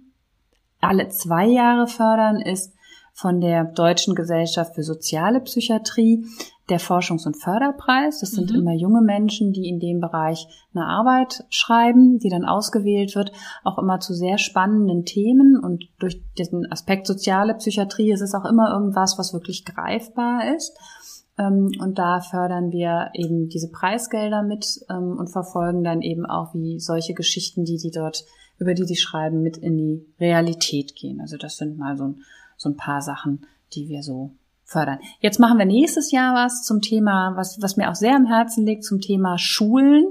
alle 0.81 1.09
zwei 1.09 1.47
Jahre 1.47 1.87
fördern, 1.87 2.41
ist 2.41 2.75
von 3.15 3.41
der 3.41 3.65
Deutschen 3.65 4.15
Gesellschaft 4.15 4.75
für 4.75 4.83
soziale 4.83 5.41
Psychiatrie 5.41 6.25
der 6.71 6.81
Forschungs- 6.81 7.27
und 7.27 7.37
Förderpreis. 7.37 8.21
Das 8.21 8.31
sind 8.31 8.51
mhm. 8.51 8.61
immer 8.61 8.73
junge 8.73 9.03
Menschen, 9.03 9.53
die 9.53 9.69
in 9.69 9.79
dem 9.79 10.01
Bereich 10.01 10.47
eine 10.75 10.87
Arbeit 10.87 11.45
schreiben, 11.51 12.19
die 12.19 12.31
dann 12.31 12.45
ausgewählt 12.45 13.15
wird, 13.15 13.33
auch 13.65 13.79
immer 13.79 14.01
zu 14.01 14.15
sehr 14.15 14.39
spannenden 14.39 15.05
Themen. 15.05 15.61
Und 15.63 15.85
durch 15.99 16.23
diesen 16.39 16.71
Aspekt 16.73 17.07
soziale 17.07 17.55
Psychiatrie 17.55 18.13
ist 18.13 18.23
es 18.23 18.35
auch 18.35 18.47
immer 18.47 18.73
irgendwas, 18.73 19.19
was 19.19 19.35
wirklich 19.35 19.65
greifbar 19.65 20.55
ist. 20.57 20.77
Ähm, 21.39 21.73
und 21.81 21.99
da 21.99 22.21
fördern 22.21 22.73
wir 22.73 23.11
eben 23.15 23.49
diese 23.49 23.71
Preisgelder 23.71 24.43
mit 24.43 24.67
ähm, 24.91 25.17
und 25.19 25.29
verfolgen 25.29 25.83
dann 25.83 26.03
eben 26.03 26.27
auch, 26.27 26.55
wie 26.55 26.79
solche 26.79 27.15
Geschichten, 27.15 27.65
die 27.65 27.79
die 27.79 27.91
dort, 27.91 28.25
über 28.59 28.75
die 28.75 28.85
die 28.85 28.97
schreiben, 28.97 29.43
mit 29.43 29.57
in 29.57 29.77
die 29.77 30.07
Realität 30.21 30.95
gehen. 30.95 31.21
Also 31.21 31.37
das 31.37 31.57
sind 31.57 31.79
mal 31.79 31.97
so 31.97 32.05
ein, 32.05 32.23
so 32.57 32.69
ein 32.69 32.77
paar 32.77 33.01
Sachen, 33.01 33.47
die 33.73 33.89
wir 33.89 34.03
so 34.03 34.33
fördern. 34.73 34.99
Jetzt 35.21 35.39
machen 35.39 35.59
wir 35.59 35.67
nächstes 35.67 36.11
Jahr 36.11 36.35
was 36.35 36.63
zum 36.63 36.81
Thema, 36.81 37.35
was, 37.37 37.61
was 37.61 37.77
mir 37.77 37.91
auch 37.91 37.95
sehr 37.95 38.17
am 38.17 38.27
Herzen 38.27 38.67
liegt, 38.67 38.85
zum 38.85 39.01
Thema 39.01 39.39
Schulen 39.39 40.07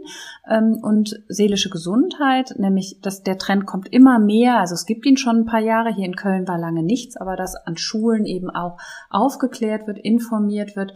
ähm, 0.49 0.79
und 0.81 1.21
seelische 1.27 1.69
Gesundheit, 1.69 2.53
nämlich 2.57 2.99
dass 3.01 3.23
der 3.23 3.37
Trend 3.37 3.65
kommt 3.65 3.91
immer 3.91 4.19
mehr, 4.19 4.59
also 4.59 4.75
es 4.75 4.85
gibt 4.85 5.05
ihn 5.05 5.17
schon 5.17 5.39
ein 5.41 5.45
paar 5.45 5.59
Jahre, 5.59 5.93
hier 5.93 6.05
in 6.05 6.15
Köln 6.15 6.47
war 6.47 6.57
lange 6.57 6.83
nichts, 6.83 7.17
aber 7.17 7.35
dass 7.35 7.55
an 7.55 7.77
Schulen 7.77 8.25
eben 8.25 8.49
auch 8.49 8.77
aufgeklärt 9.09 9.87
wird, 9.87 9.97
informiert 9.97 10.75
wird. 10.75 10.93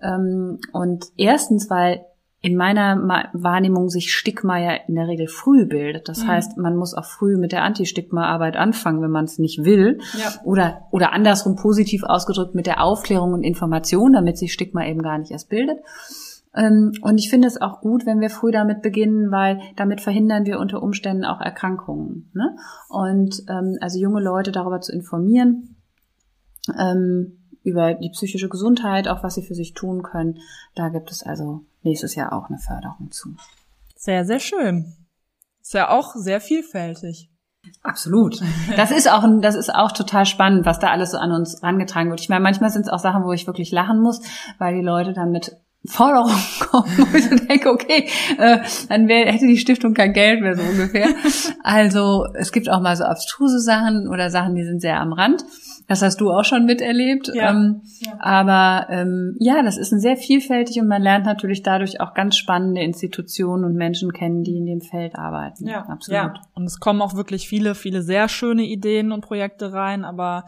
Ähm, 0.00 0.60
und 0.72 1.06
erstens, 1.16 1.68
weil 1.68 2.04
in 2.40 2.56
meiner 2.56 3.28
Wahrnehmung 3.32 3.88
sich 3.88 4.12
Stigma 4.14 4.58
ja 4.58 4.74
in 4.86 4.94
der 4.94 5.08
Regel 5.08 5.26
früh 5.26 5.66
bildet. 5.66 6.08
Das 6.08 6.22
mhm. 6.22 6.28
heißt, 6.28 6.56
man 6.56 6.76
muss 6.76 6.94
auch 6.94 7.04
früh 7.04 7.36
mit 7.36 7.50
der 7.50 7.64
Anti-Stigma-Arbeit 7.64 8.56
anfangen, 8.56 9.02
wenn 9.02 9.10
man 9.10 9.24
es 9.24 9.38
nicht 9.38 9.64
will. 9.64 9.98
Ja. 10.16 10.34
Oder, 10.44 10.82
oder 10.92 11.12
andersrum 11.12 11.56
positiv 11.56 12.04
ausgedrückt 12.04 12.54
mit 12.54 12.66
der 12.66 12.82
Aufklärung 12.82 13.32
und 13.32 13.42
Information, 13.42 14.12
damit 14.12 14.38
sich 14.38 14.52
Stigma 14.52 14.86
eben 14.86 15.02
gar 15.02 15.18
nicht 15.18 15.32
erst 15.32 15.48
bildet. 15.48 15.78
Ähm, 16.54 16.92
und 17.02 17.18
ich 17.18 17.28
finde 17.28 17.48
es 17.48 17.60
auch 17.60 17.80
gut, 17.80 18.06
wenn 18.06 18.20
wir 18.20 18.30
früh 18.30 18.52
damit 18.52 18.82
beginnen, 18.82 19.32
weil 19.32 19.60
damit 19.74 20.00
verhindern 20.00 20.46
wir 20.46 20.60
unter 20.60 20.80
Umständen 20.80 21.24
auch 21.24 21.40
Erkrankungen. 21.40 22.30
Ne? 22.34 22.56
Und 22.88 23.42
ähm, 23.48 23.78
also 23.80 23.98
junge 23.98 24.22
Leute 24.22 24.52
darüber 24.52 24.80
zu 24.80 24.92
informieren, 24.92 25.76
ähm, 26.78 27.38
über 27.64 27.94
die 27.94 28.10
psychische 28.10 28.48
Gesundheit, 28.48 29.08
auch 29.08 29.22
was 29.22 29.34
sie 29.34 29.42
für 29.42 29.54
sich 29.54 29.74
tun 29.74 30.02
können. 30.02 30.38
Da 30.74 30.88
gibt 30.88 31.10
es 31.10 31.22
also 31.22 31.64
nächstes 31.88 32.14
Jahr 32.14 32.32
auch 32.32 32.48
eine 32.48 32.58
Förderung 32.58 33.10
zu. 33.10 33.34
Sehr, 33.96 34.24
sehr 34.24 34.40
schön. 34.40 34.94
Ist 35.60 35.74
ja 35.74 35.90
auch 35.90 36.14
sehr 36.14 36.40
vielfältig. 36.40 37.30
Absolut. 37.82 38.40
Das 38.76 38.90
ist 38.90 39.10
auch, 39.10 39.24
das 39.40 39.54
ist 39.54 39.74
auch 39.74 39.92
total 39.92 40.24
spannend, 40.24 40.64
was 40.64 40.78
da 40.78 40.88
alles 40.90 41.10
so 41.10 41.18
an 41.18 41.32
uns 41.32 41.62
rangetragen 41.62 42.10
wird. 42.10 42.20
Ich 42.20 42.28
meine, 42.28 42.42
manchmal 42.42 42.70
sind 42.70 42.82
es 42.82 42.88
auch 42.88 42.98
Sachen, 42.98 43.24
wo 43.24 43.32
ich 43.32 43.46
wirklich 43.46 43.72
lachen 43.72 44.00
muss, 44.00 44.22
weil 44.58 44.74
die 44.74 44.82
Leute 44.82 45.12
dann 45.12 45.30
mit 45.30 45.56
Forderungen 45.86 46.36
kommen, 46.60 46.90
wo 46.96 47.16
ich 47.16 47.28
so 47.28 47.36
denke, 47.36 47.70
okay, 47.70 48.08
äh, 48.38 48.58
dann 48.88 49.08
wär, 49.08 49.30
hätte 49.32 49.46
die 49.46 49.58
Stiftung 49.58 49.94
kein 49.94 50.12
Geld 50.12 50.40
mehr 50.40 50.56
so 50.56 50.62
ungefähr. 50.62 51.08
Also 51.62 52.26
es 52.34 52.52
gibt 52.52 52.68
auch 52.68 52.80
mal 52.80 52.96
so 52.96 53.04
abstruse 53.04 53.60
Sachen 53.60 54.08
oder 54.08 54.30
Sachen, 54.30 54.54
die 54.54 54.64
sind 54.64 54.80
sehr 54.80 55.00
am 55.00 55.12
Rand. 55.12 55.44
Das 55.88 56.02
hast 56.02 56.20
du 56.20 56.30
auch 56.30 56.44
schon 56.44 56.66
miterlebt. 56.66 57.30
Ja, 57.34 57.50
ähm, 57.50 57.80
ja. 58.00 58.12
Aber 58.20 58.86
ähm, 58.90 59.34
ja, 59.40 59.62
das 59.62 59.78
ist 59.78 59.90
ein 59.90 60.00
sehr 60.00 60.18
vielfältig 60.18 60.78
und 60.78 60.86
man 60.86 61.00
lernt 61.00 61.24
natürlich 61.24 61.62
dadurch 61.62 62.02
auch 62.02 62.12
ganz 62.12 62.36
spannende 62.36 62.82
Institutionen 62.82 63.64
und 63.64 63.74
Menschen 63.74 64.12
kennen, 64.12 64.42
die 64.42 64.58
in 64.58 64.66
dem 64.66 64.82
Feld 64.82 65.16
arbeiten. 65.16 65.66
Ja, 65.66 65.86
absolut. 65.86 66.20
Ja. 66.20 66.34
Und 66.54 66.64
es 66.64 66.78
kommen 66.78 67.00
auch 67.00 67.14
wirklich 67.14 67.48
viele, 67.48 67.74
viele 67.74 68.02
sehr 68.02 68.28
schöne 68.28 68.64
Ideen 68.64 69.12
und 69.12 69.22
Projekte 69.22 69.72
rein, 69.72 70.04
aber 70.04 70.44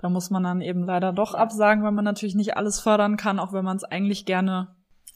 da 0.00 0.08
muss 0.08 0.30
man 0.30 0.44
dann 0.44 0.60
eben 0.60 0.84
leider 0.84 1.12
doch 1.12 1.34
absagen, 1.34 1.82
weil 1.82 1.92
man 1.92 2.04
natürlich 2.04 2.36
nicht 2.36 2.56
alles 2.56 2.78
fördern 2.78 3.16
kann, 3.16 3.40
auch 3.40 3.52
wenn 3.52 3.64
man 3.64 3.76
es 3.76 3.84
eigentlich 3.84 4.26
gerne 4.26 4.68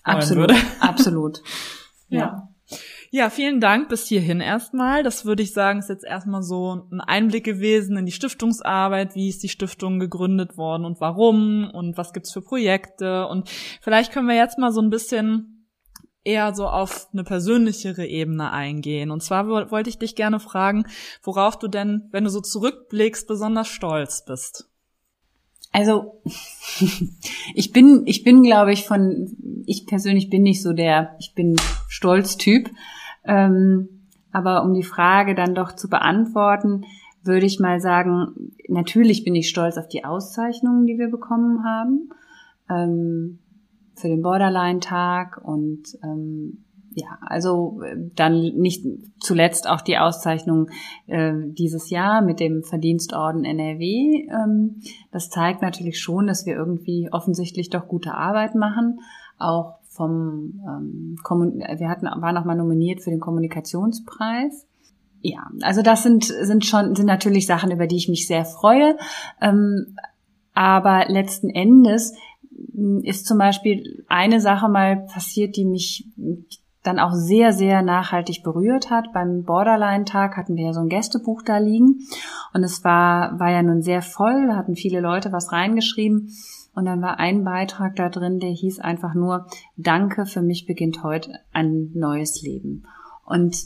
absolut, 0.03 0.49
würde. 0.49 0.55
Absolut. 0.81 1.41
ja. 2.09 2.49
Ja. 3.11 3.31
Vielen 3.31 3.61
Dank 3.61 3.89
bis 3.89 4.07
hierhin 4.07 4.41
erstmal. 4.41 5.03
Das 5.03 5.25
würde 5.25 5.43
ich 5.43 5.53
sagen, 5.53 5.79
ist 5.79 5.89
jetzt 5.89 6.05
erstmal 6.05 6.43
so 6.43 6.87
ein 6.91 7.01
Einblick 7.01 7.45
gewesen 7.45 7.97
in 7.97 8.07
die 8.07 8.13
Stiftungsarbeit. 8.13 9.15
Wie 9.15 9.29
ist 9.29 9.43
die 9.43 9.49
Stiftung 9.49 9.99
gegründet 9.99 10.57
worden 10.57 10.85
und 10.85 11.01
warum 11.01 11.71
und 11.73 11.97
was 11.97 12.13
gibt's 12.13 12.33
für 12.33 12.43
Projekte? 12.43 13.27
Und 13.27 13.49
vielleicht 13.81 14.13
können 14.13 14.29
wir 14.29 14.37
jetzt 14.37 14.59
mal 14.59 14.73
so 14.73 14.81
ein 14.81 14.91
bisschen 14.91 15.59
eher 16.25 16.55
so 16.55 16.67
auf 16.67 17.09
eine 17.13 17.25
persönlichere 17.25 18.07
Ebene 18.07 18.53
eingehen. 18.53 19.11
Und 19.11 19.23
zwar 19.23 19.49
wollte 19.71 19.89
ich 19.89 19.99
dich 19.99 20.15
gerne 20.15 20.41
fragen, 20.41 20.85
worauf 21.23 21.59
du 21.59 21.69
denn, 21.69 22.09
wenn 22.11 22.25
du 22.25 22.31
so 22.31 22.41
zurückblickst, 22.41 23.27
besonders 23.27 23.69
stolz 23.69 24.25
bist. 24.25 24.69
Also 25.73 26.23
ich 27.55 27.73
bin, 27.73 28.03
ich 28.07 28.25
bin, 28.25 28.43
glaube 28.43 28.73
ich, 28.73 28.85
von, 28.85 29.65
ich 29.67 29.87
persönlich 29.87 30.29
bin 30.29 30.43
nicht 30.43 30.63
so 30.63 30.73
der, 30.73 31.17
ich 31.19 31.35
bin 31.35 31.57
Stolz-Typ. 31.89 32.71
Ähm, 33.29 33.89
aber 34.33 34.65
um 34.65 34.75
die 34.75 34.83
Frage 34.83 35.35
dann 35.35 35.55
doch 35.55 35.73
zu 35.73 35.89
beantworten, 35.89 36.85
würde 37.23 37.47
ich 37.47 37.61
mal 37.61 37.81
sagen, 37.81 38.53
natürlich 38.69 39.25
bin 39.25 39.35
ich 39.35 39.49
stolz 39.49 39.77
auf 39.77 39.89
die 39.89 40.05
Auszeichnungen, 40.05 40.87
die 40.87 40.99
wir 40.99 41.09
bekommen 41.09 41.65
haben. 41.65 42.11
Ähm, 42.69 43.39
für 43.95 44.09
den 44.09 44.23
Borderline-Tag 44.23 45.41
und 45.43 45.83
ähm, 46.03 46.65
ja, 46.95 47.19
also 47.21 47.81
äh, 47.83 47.97
dann 48.15 48.41
nicht 48.57 48.85
zuletzt 49.21 49.69
auch 49.69 49.81
die 49.81 49.99
Auszeichnung 49.99 50.69
äh, 51.07 51.33
dieses 51.47 51.91
Jahr 51.91 52.23
mit 52.23 52.41
dem 52.41 52.63
Verdienstorden 52.63 53.45
NRW. 53.45 54.27
Ähm, 54.29 54.81
das 55.13 55.31
zeigt 55.31 55.63
natürlich 55.63 56.01
schon, 56.01 56.27
dass 56.27 56.47
wir 56.47 56.55
irgendwie 56.55 57.09
offensichtlich 57.13 57.71
doch 57.71 57.89
gute 57.89 58.15
Arbeit 58.15 58.55
machen, 58.55 59.01
auch 59.39 59.78
vom 59.99 60.61
ähm, 60.67 61.17
wir 61.77 61.89
hatten 61.89 62.07
waren 62.07 62.37
auch 62.39 62.45
mal 62.45 62.57
nominiert 62.57 63.03
für 63.03 63.11
den 63.11 63.21
Kommunikationspreis. 63.21 64.67
Ja, 65.21 65.51
also 65.63 65.83
das 65.83 66.05
sind 66.05 66.25
sind 66.25 66.65
schon 66.65 66.95
sind 66.95 67.07
natürlich 67.07 67.47
Sachen, 67.47 67.73
über 67.73 67.87
die 67.87 67.97
ich 67.97 68.09
mich 68.09 68.27
sehr 68.27 68.45
freue. 68.45 68.97
Ähm, 69.43 69.97
aber 70.55 71.07
letzten 71.09 71.51
Endes 71.51 72.15
hm, 72.73 73.03
ist 73.03 73.27
zum 73.27 73.39
Beispiel 73.39 74.05
eine 74.09 74.41
Sache 74.41 74.69
mal 74.69 75.07
passiert, 75.13 75.57
die 75.57 75.65
mich 75.65 76.07
dann 76.85 77.01
auch 77.01 77.13
sehr, 77.13 77.53
sehr 77.53 77.83
nachhaltig 77.83 78.43
berührt 78.45 78.91
hat. 78.91 79.13
Beim 79.13 79.43
Borderline-Tag 79.43 80.37
hatten 80.37 80.57
wir 80.57 80.67
ja 80.67 80.73
so 80.73 80.81
ein 80.81 80.89
Gästebuch 80.89 81.43
da 81.43 81.59
liegen 81.59 82.07
und 82.55 82.63
es 82.63 82.85
war, 82.85 83.39
war 83.41 83.51
ja 83.51 83.63
nun 83.63 83.83
sehr 83.83 84.01
voll, 84.01 84.53
hatten 84.53 84.77
viele 84.77 85.01
Leute 85.01 85.33
was 85.33 85.53
reingeschrieben 85.53 86.31
und 86.79 86.85
dann 86.85 87.03
war 87.03 87.19
ein 87.19 87.43
Beitrag 87.43 87.97
da 87.97 88.09
drin, 88.09 88.39
der 88.39 88.51
hieß 88.51 88.79
einfach 88.79 89.13
nur, 89.13 89.49
Danke, 89.77 90.27
für 90.27 90.43
mich 90.43 90.65
beginnt 90.65 91.03
heute 91.03 91.41
ein 91.53 91.91
neues 91.93 92.41
Leben. 92.41 92.87
Und 93.27 93.57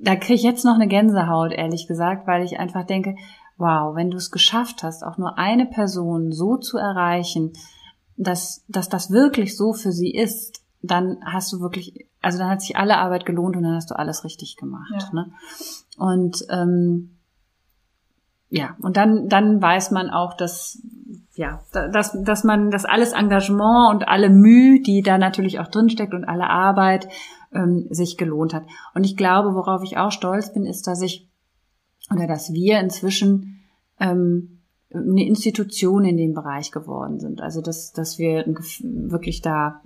da 0.00 0.16
kriege 0.16 0.34
ich 0.36 0.42
jetzt 0.42 0.64
noch 0.64 0.76
eine 0.76 0.88
Gänsehaut, 0.88 1.52
ehrlich 1.52 1.86
gesagt, 1.86 2.26
weil 2.26 2.42
ich 2.42 2.58
einfach 2.58 2.86
denke, 2.86 3.16
wow, 3.58 3.94
wenn 3.94 4.10
du 4.10 4.16
es 4.16 4.30
geschafft 4.30 4.82
hast, 4.82 5.04
auch 5.04 5.18
nur 5.18 5.36
eine 5.36 5.66
Person 5.66 6.32
so 6.32 6.56
zu 6.56 6.78
erreichen, 6.78 7.52
dass, 8.16 8.64
dass 8.66 8.88
das 8.88 9.10
wirklich 9.10 9.54
so 9.54 9.74
für 9.74 9.92
sie 9.92 10.10
ist, 10.10 10.62
dann 10.80 11.18
hast 11.26 11.52
du 11.52 11.60
wirklich, 11.60 12.08
also 12.22 12.38
dann 12.38 12.48
hat 12.48 12.62
sich 12.62 12.76
alle 12.76 12.96
Arbeit 12.96 13.26
gelohnt 13.26 13.56
und 13.56 13.64
dann 13.64 13.74
hast 13.74 13.90
du 13.90 13.98
alles 13.98 14.24
richtig 14.24 14.56
gemacht. 14.56 14.90
Ja. 14.90 15.10
Ne? 15.12 15.32
Und 15.98 16.46
ähm, 16.48 17.18
ja, 18.54 18.76
und 18.82 18.98
dann, 18.98 19.30
dann 19.30 19.62
weiß 19.62 19.92
man 19.92 20.10
auch, 20.10 20.34
dass 20.34 20.78
ja, 21.34 21.62
dass, 21.72 22.14
dass 22.22 22.44
man 22.44 22.70
das 22.70 22.84
alles 22.84 23.14
Engagement 23.14 23.94
und 23.94 24.06
alle 24.06 24.28
Mühe, 24.28 24.82
die 24.82 25.00
da 25.00 25.16
natürlich 25.16 25.58
auch 25.58 25.68
drinsteckt 25.68 26.12
und 26.12 26.26
alle 26.26 26.50
Arbeit 26.50 27.08
ähm, 27.54 27.86
sich 27.88 28.18
gelohnt 28.18 28.52
hat. 28.52 28.64
Und 28.94 29.04
ich 29.04 29.16
glaube, 29.16 29.54
worauf 29.54 29.82
ich 29.82 29.96
auch 29.96 30.12
stolz 30.12 30.52
bin, 30.52 30.66
ist, 30.66 30.86
dass 30.86 31.00
ich 31.00 31.30
oder 32.14 32.26
dass 32.26 32.52
wir 32.52 32.78
inzwischen 32.80 33.62
ähm, 33.98 34.61
eine 34.94 35.26
Institution 35.26 36.04
in 36.04 36.16
dem 36.16 36.34
Bereich 36.34 36.70
geworden 36.70 37.18
sind. 37.18 37.40
Also 37.40 37.60
dass, 37.60 37.92
dass 37.92 38.18
wir 38.18 38.44
wirklich 38.46 39.42
da, 39.42 39.80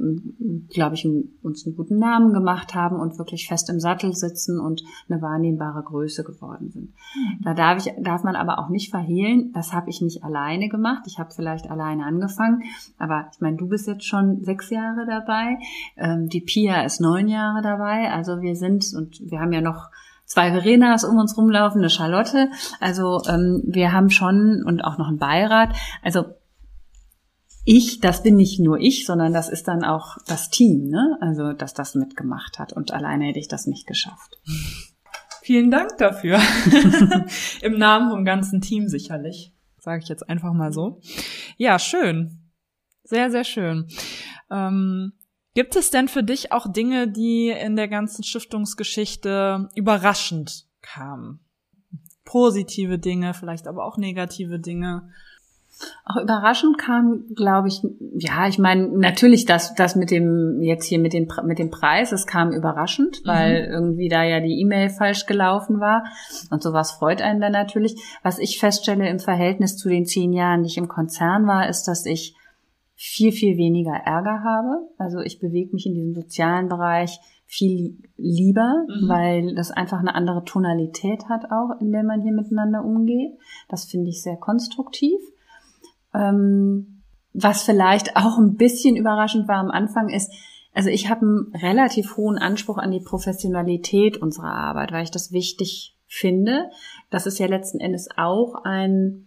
glaube 0.71 0.95
ich, 0.95 1.09
uns 1.42 1.66
einen 1.66 1.77
guten 1.77 1.99
Namen 1.99 2.33
gemacht 2.33 2.75
haben 2.75 2.97
und 2.97 3.19
wirklich 3.19 3.49
fest 3.49 3.71
im 3.71 3.81
Sattel 3.81 4.14
sitzen 4.14 4.59
und 4.59 4.83
eine 5.09 5.23
wahrnehmbare 5.23 5.83
Größe 5.83 6.25
geworden 6.25 6.71
sind. 6.71 6.90
Mhm. 6.90 7.45
Da 7.45 7.55
darf 7.55 7.87
ich, 7.87 7.92
darf 8.03 8.25
man 8.25 8.37
aber 8.37 8.59
auch 8.59 8.69
nicht 8.69 8.90
verhehlen, 8.90 9.53
das 9.53 9.73
habe 9.73 9.90
ich 9.90 10.01
nicht 10.01 10.25
alleine 10.25 10.69
gemacht. 10.69 11.05
Ich 11.07 11.19
habe 11.19 11.31
vielleicht 11.35 11.71
alleine 11.71 12.05
angefangen, 12.05 12.62
aber 12.99 13.28
ich 13.33 13.41
meine, 13.41 13.57
du 13.57 13.68
bist 13.68 13.87
jetzt 13.87 14.05
schon 14.05 14.43
sechs 14.43 14.70
Jahre 14.70 15.07
dabei, 15.07 15.59
ähm, 15.97 16.28
die 16.28 16.41
Pia 16.41 16.83
ist 16.83 17.01
neun 17.01 17.28
Jahre 17.28 17.62
dabei. 17.62 18.11
Also 18.11 18.41
wir 18.41 18.57
sind 18.57 18.85
und 18.97 19.20
wir 19.31 19.41
haben 19.41 19.53
ja 19.53 19.61
noch 19.61 19.91
zwei 20.27 20.51
Verenas 20.51 21.05
um 21.05 21.16
uns 21.16 21.37
rumlaufen, 21.37 21.81
eine 21.81 21.91
Charlotte. 21.91 22.51
Also 22.81 23.22
ähm, 23.29 23.62
wir 23.64 23.93
haben 23.93 24.11
schon 24.11 24.62
und 24.66 24.83
auch 24.83 24.99
noch 24.99 25.09
einen 25.09 25.18
Beirat. 25.18 25.70
Also 26.03 26.27
ich, 27.64 27.99
das 27.99 28.22
bin 28.22 28.37
nicht 28.37 28.61
nur 28.61 28.79
ich, 28.79 29.07
sondern 29.07 29.33
das 29.33 29.49
ist 29.49 29.66
dann 29.66 29.83
auch 29.83 30.18
das 30.29 30.51
Team, 30.51 30.89
ne? 30.89 31.18
Also, 31.20 31.53
dass 31.53 31.74
das 31.74 31.97
mitgemacht 31.97 32.61
hat. 32.61 32.72
Und 32.72 32.93
alleine 32.93 33.24
hätte 33.24 33.41
ich 33.41 33.49
das 33.49 33.66
nicht 33.66 33.89
geschafft. 33.89 34.41
Vielen 35.43 35.72
Dank 35.72 35.99
dafür. 35.99 36.39
Im 37.62 37.77
Namen 37.77 38.11
vom 38.11 38.24
ganzen 38.24 38.61
Team 38.61 38.87
sicherlich. 38.89 39.53
Sage 39.81 40.01
ich 40.03 40.09
jetzt 40.09 40.29
einfach 40.29 40.53
mal 40.53 40.72
so. 40.72 41.01
Ja, 41.57 41.81
schön. 41.81 42.53
Sehr, 43.03 43.33
sehr 43.33 43.45
schön. 43.45 43.89
Ähm, 44.49 45.12
gibt 45.57 45.75
es 45.75 45.91
denn 45.91 46.07
für 46.07 46.23
dich 46.23 46.53
auch 46.53 46.71
Dinge, 46.71 47.09
die 47.09 47.49
in 47.49 47.77
der 47.77 47.89
ganzen 47.89 48.23
Stiftungsgeschichte 48.23 49.71
überraschend 49.75 50.67
kamen? 50.83 51.41
Positive 52.27 52.99
Dinge, 52.99 53.33
vielleicht 53.33 53.67
aber 53.67 53.87
auch 53.87 53.97
negative 53.97 54.61
Dinge? 54.61 55.09
Auch 56.05 56.23
überraschend 56.23 56.77
kam, 56.77 57.25
glaube 57.35 57.69
ich, 57.69 57.83
ja, 58.19 58.47
ich 58.49 58.59
meine, 58.59 58.89
natürlich 58.99 59.47
das, 59.47 59.75
das 59.75 59.97
mit 59.97 60.11
dem, 60.11 60.61
jetzt 60.61 60.85
hier 60.85 60.99
mit 60.99 61.15
dem, 61.15 61.27
mit 61.45 61.59
dem 61.59 61.71
Preis, 61.71 62.13
es 62.13 62.27
kam 62.27 62.53
überraschend, 62.53 63.23
mhm. 63.25 63.29
weil 63.29 63.69
irgendwie 63.71 64.09
da 64.11 64.25
ja 64.25 64.41
die 64.41 64.61
E-Mail 64.61 64.91
falsch 64.91 65.25
gelaufen 65.25 65.81
war. 65.81 66.05
Und 66.51 66.63
sowas 66.63 66.93
freut 66.93 67.23
einen 67.23 67.41
dann 67.41 67.53
natürlich. 67.53 67.97
Was 68.23 68.39
ich 68.39 68.59
feststelle 68.59 69.09
im 69.09 69.21
Verhältnis 69.21 69.77
zu 69.79 69.89
den 69.89 70.05
zehn 70.05 70.35
Jahren, 70.35 70.65
die 70.65 70.69
ich 70.69 70.79
im 70.79 70.89
Konzern 70.89 71.47
war, 71.47 71.67
ist, 71.67 71.85
dass 71.85 72.05
ich 72.05 72.35
viel, 72.97 73.30
viel 73.30 73.57
weniger 73.59 73.92
Ärger 73.92 74.42
habe. 74.42 74.88
Also 74.99 75.20
ich 75.20 75.38
bewege 75.38 75.72
mich 75.72 75.86
in 75.86 75.94
diesem 75.94 76.14
sozialen 76.14 76.68
Bereich 76.68 77.20
viel 77.44 77.99
lieber, 78.16 78.84
mhm. 78.88 79.09
weil 79.09 79.55
das 79.55 79.70
einfach 79.70 80.01
eine 80.01 80.14
andere 80.14 80.44
Tonalität 80.44 81.28
hat 81.28 81.44
auch, 81.53 81.80
in 81.80 81.92
der 81.92 82.03
man 82.03 82.22
hier 82.22 82.32
miteinander 82.32 82.84
umgeht. 82.84 83.38
Das 83.68 83.84
finde 83.84 84.09
ich 84.09 84.22
sehr 84.22 84.36
konstruktiv. 84.36 85.20
Ähm, 86.12 87.03
was 87.32 87.62
vielleicht 87.62 88.16
auch 88.16 88.38
ein 88.38 88.57
bisschen 88.57 88.97
überraschend 88.97 89.47
war 89.47 89.59
am 89.59 89.70
Anfang 89.70 90.09
ist, 90.09 90.32
also 90.72 90.88
ich 90.90 91.09
habe 91.09 91.22
einen 91.22 91.55
relativ 91.55 92.16
hohen 92.16 92.38
Anspruch 92.38 92.78
an 92.78 92.90
die 92.90 93.01
Professionalität 93.01 94.16
unserer 94.18 94.53
Arbeit, 94.53 94.92
weil 94.92 95.05
ich 95.05 95.11
das 95.11 95.32
wichtig 95.32 95.97
finde. 96.07 96.70
Das 97.11 97.26
ist 97.26 97.38
ja 97.38 97.47
letzten 97.47 97.80
Endes 97.80 98.09
auch 98.16 98.55
ein, 98.64 99.26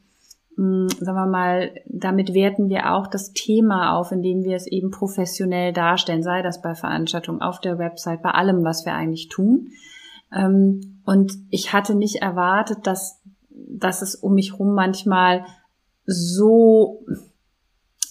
hm, 0.60 0.89
sagen 0.89 1.18
wir 1.18 1.26
mal, 1.26 1.72
damit 1.86 2.34
werten 2.34 2.68
wir 2.68 2.93
auch 2.93 3.07
das 3.07 3.32
Thema 3.32 3.95
auf, 3.95 4.12
indem 4.12 4.43
wir 4.43 4.57
es 4.57 4.68
eben 4.68 4.91
professionell 4.91 5.72
darstellen, 5.72 6.22
sei 6.22 6.41
das 6.41 6.62
bei 6.62 6.76
Veranstaltungen, 6.76 7.41
auf 7.41 7.62
der 7.62 7.78
Website, 7.78 8.22
bei 8.22 8.32
allem, 8.32 8.66
was 8.66 8.86
wir 8.86 8.93
eigentlich 8.93 9.30
tun. 9.30 9.70
Ähm, 10.36 10.99
und 11.05 11.32
ich 11.49 11.72
hatte 11.72 11.95
nicht 11.95 12.18
erwartet, 12.18 12.80
dass, 12.84 13.22
dass 13.49 14.01
es 14.01 14.16
um 14.16 14.34
mich 14.34 14.60
rum 14.60 14.74
manchmal 14.74 15.45
so 16.05 17.05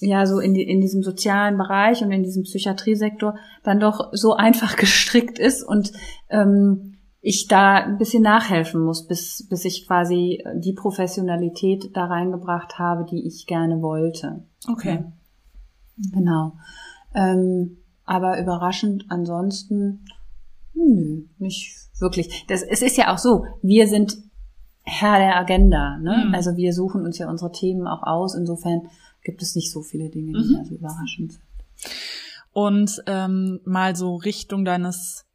ja 0.01 0.25
so 0.25 0.41
in, 0.41 0.55
die, 0.55 0.63
in 0.63 0.81
diesem 0.81 1.03
sozialen 1.03 1.59
Bereich 1.59 2.03
und 2.03 2.13
in 2.13 2.23
diesem 2.23 2.45
Psychiatriesektor 2.45 3.37
dann 3.63 3.79
doch 3.79 4.09
so 4.13 4.35
einfach 4.35 4.77
gestrickt 4.77 5.39
ist 5.39 5.63
und 5.63 5.93
ähm, 6.31 6.98
ich 7.29 7.47
da 7.47 7.75
ein 7.75 7.99
bisschen 7.99 8.23
nachhelfen 8.23 8.83
muss, 8.83 9.07
bis, 9.07 9.47
bis 9.51 9.67
ich 9.67 9.87
quasi 9.87 10.43
die 10.55 10.73
Professionalität 10.73 11.95
da 11.95 12.07
reingebracht 12.07 12.79
habe, 12.79 13.05
die 13.05 13.27
ich 13.27 13.47
gerne 13.47 13.83
wollte. 13.83 14.47
Okay. 14.67 15.05
Genau. 16.11 16.55
Ähm, 17.15 17.77
aber 18.07 18.41
überraschend 18.41 19.05
ansonsten, 19.11 20.07
nö, 20.73 21.25
nicht 21.37 21.77
wirklich. 21.99 22.47
Das, 22.49 22.63
es 22.63 22.81
ist 22.81 22.97
ja 22.97 23.13
auch 23.13 23.19
so, 23.19 23.45
wir 23.61 23.89
sind 23.89 24.17
Herr 24.81 25.19
der 25.19 25.37
Agenda. 25.37 25.99
Ne? 25.99 26.29
Mhm. 26.29 26.35
Also 26.35 26.57
wir 26.57 26.73
suchen 26.73 27.05
uns 27.05 27.19
ja 27.19 27.29
unsere 27.29 27.53
Themen 27.53 27.87
auch 27.87 28.05
aus. 28.05 28.35
Insofern 28.35 28.89
gibt 29.23 29.43
es 29.43 29.55
nicht 29.55 29.71
so 29.71 29.83
viele 29.83 30.09
Dinge, 30.09 30.33
die 30.33 30.55
mhm. 30.55 30.57
da 30.57 30.65
so 30.65 30.75
überraschend 30.77 31.33
sind. 31.33 31.45
Und 32.53 33.03
ähm, 33.07 33.61
mal 33.67 33.97
so 33.97 34.17
Richtung 34.17 34.65
deines 34.65 35.28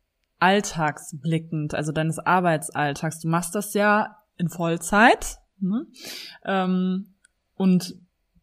Alltags 0.44 1.16
blickend, 1.22 1.74
also 1.74 1.94
deines 1.94 2.20
Arbeitsalltags. 2.20 3.20
Du 3.20 3.30
machst 3.30 3.56
das 3.56 3.74
ja 3.74 4.18
in 4.36 4.50
Vollzeit 4.50 5.38
ne? 5.62 5.86
ähm, 6.44 7.14
und 7.56 7.96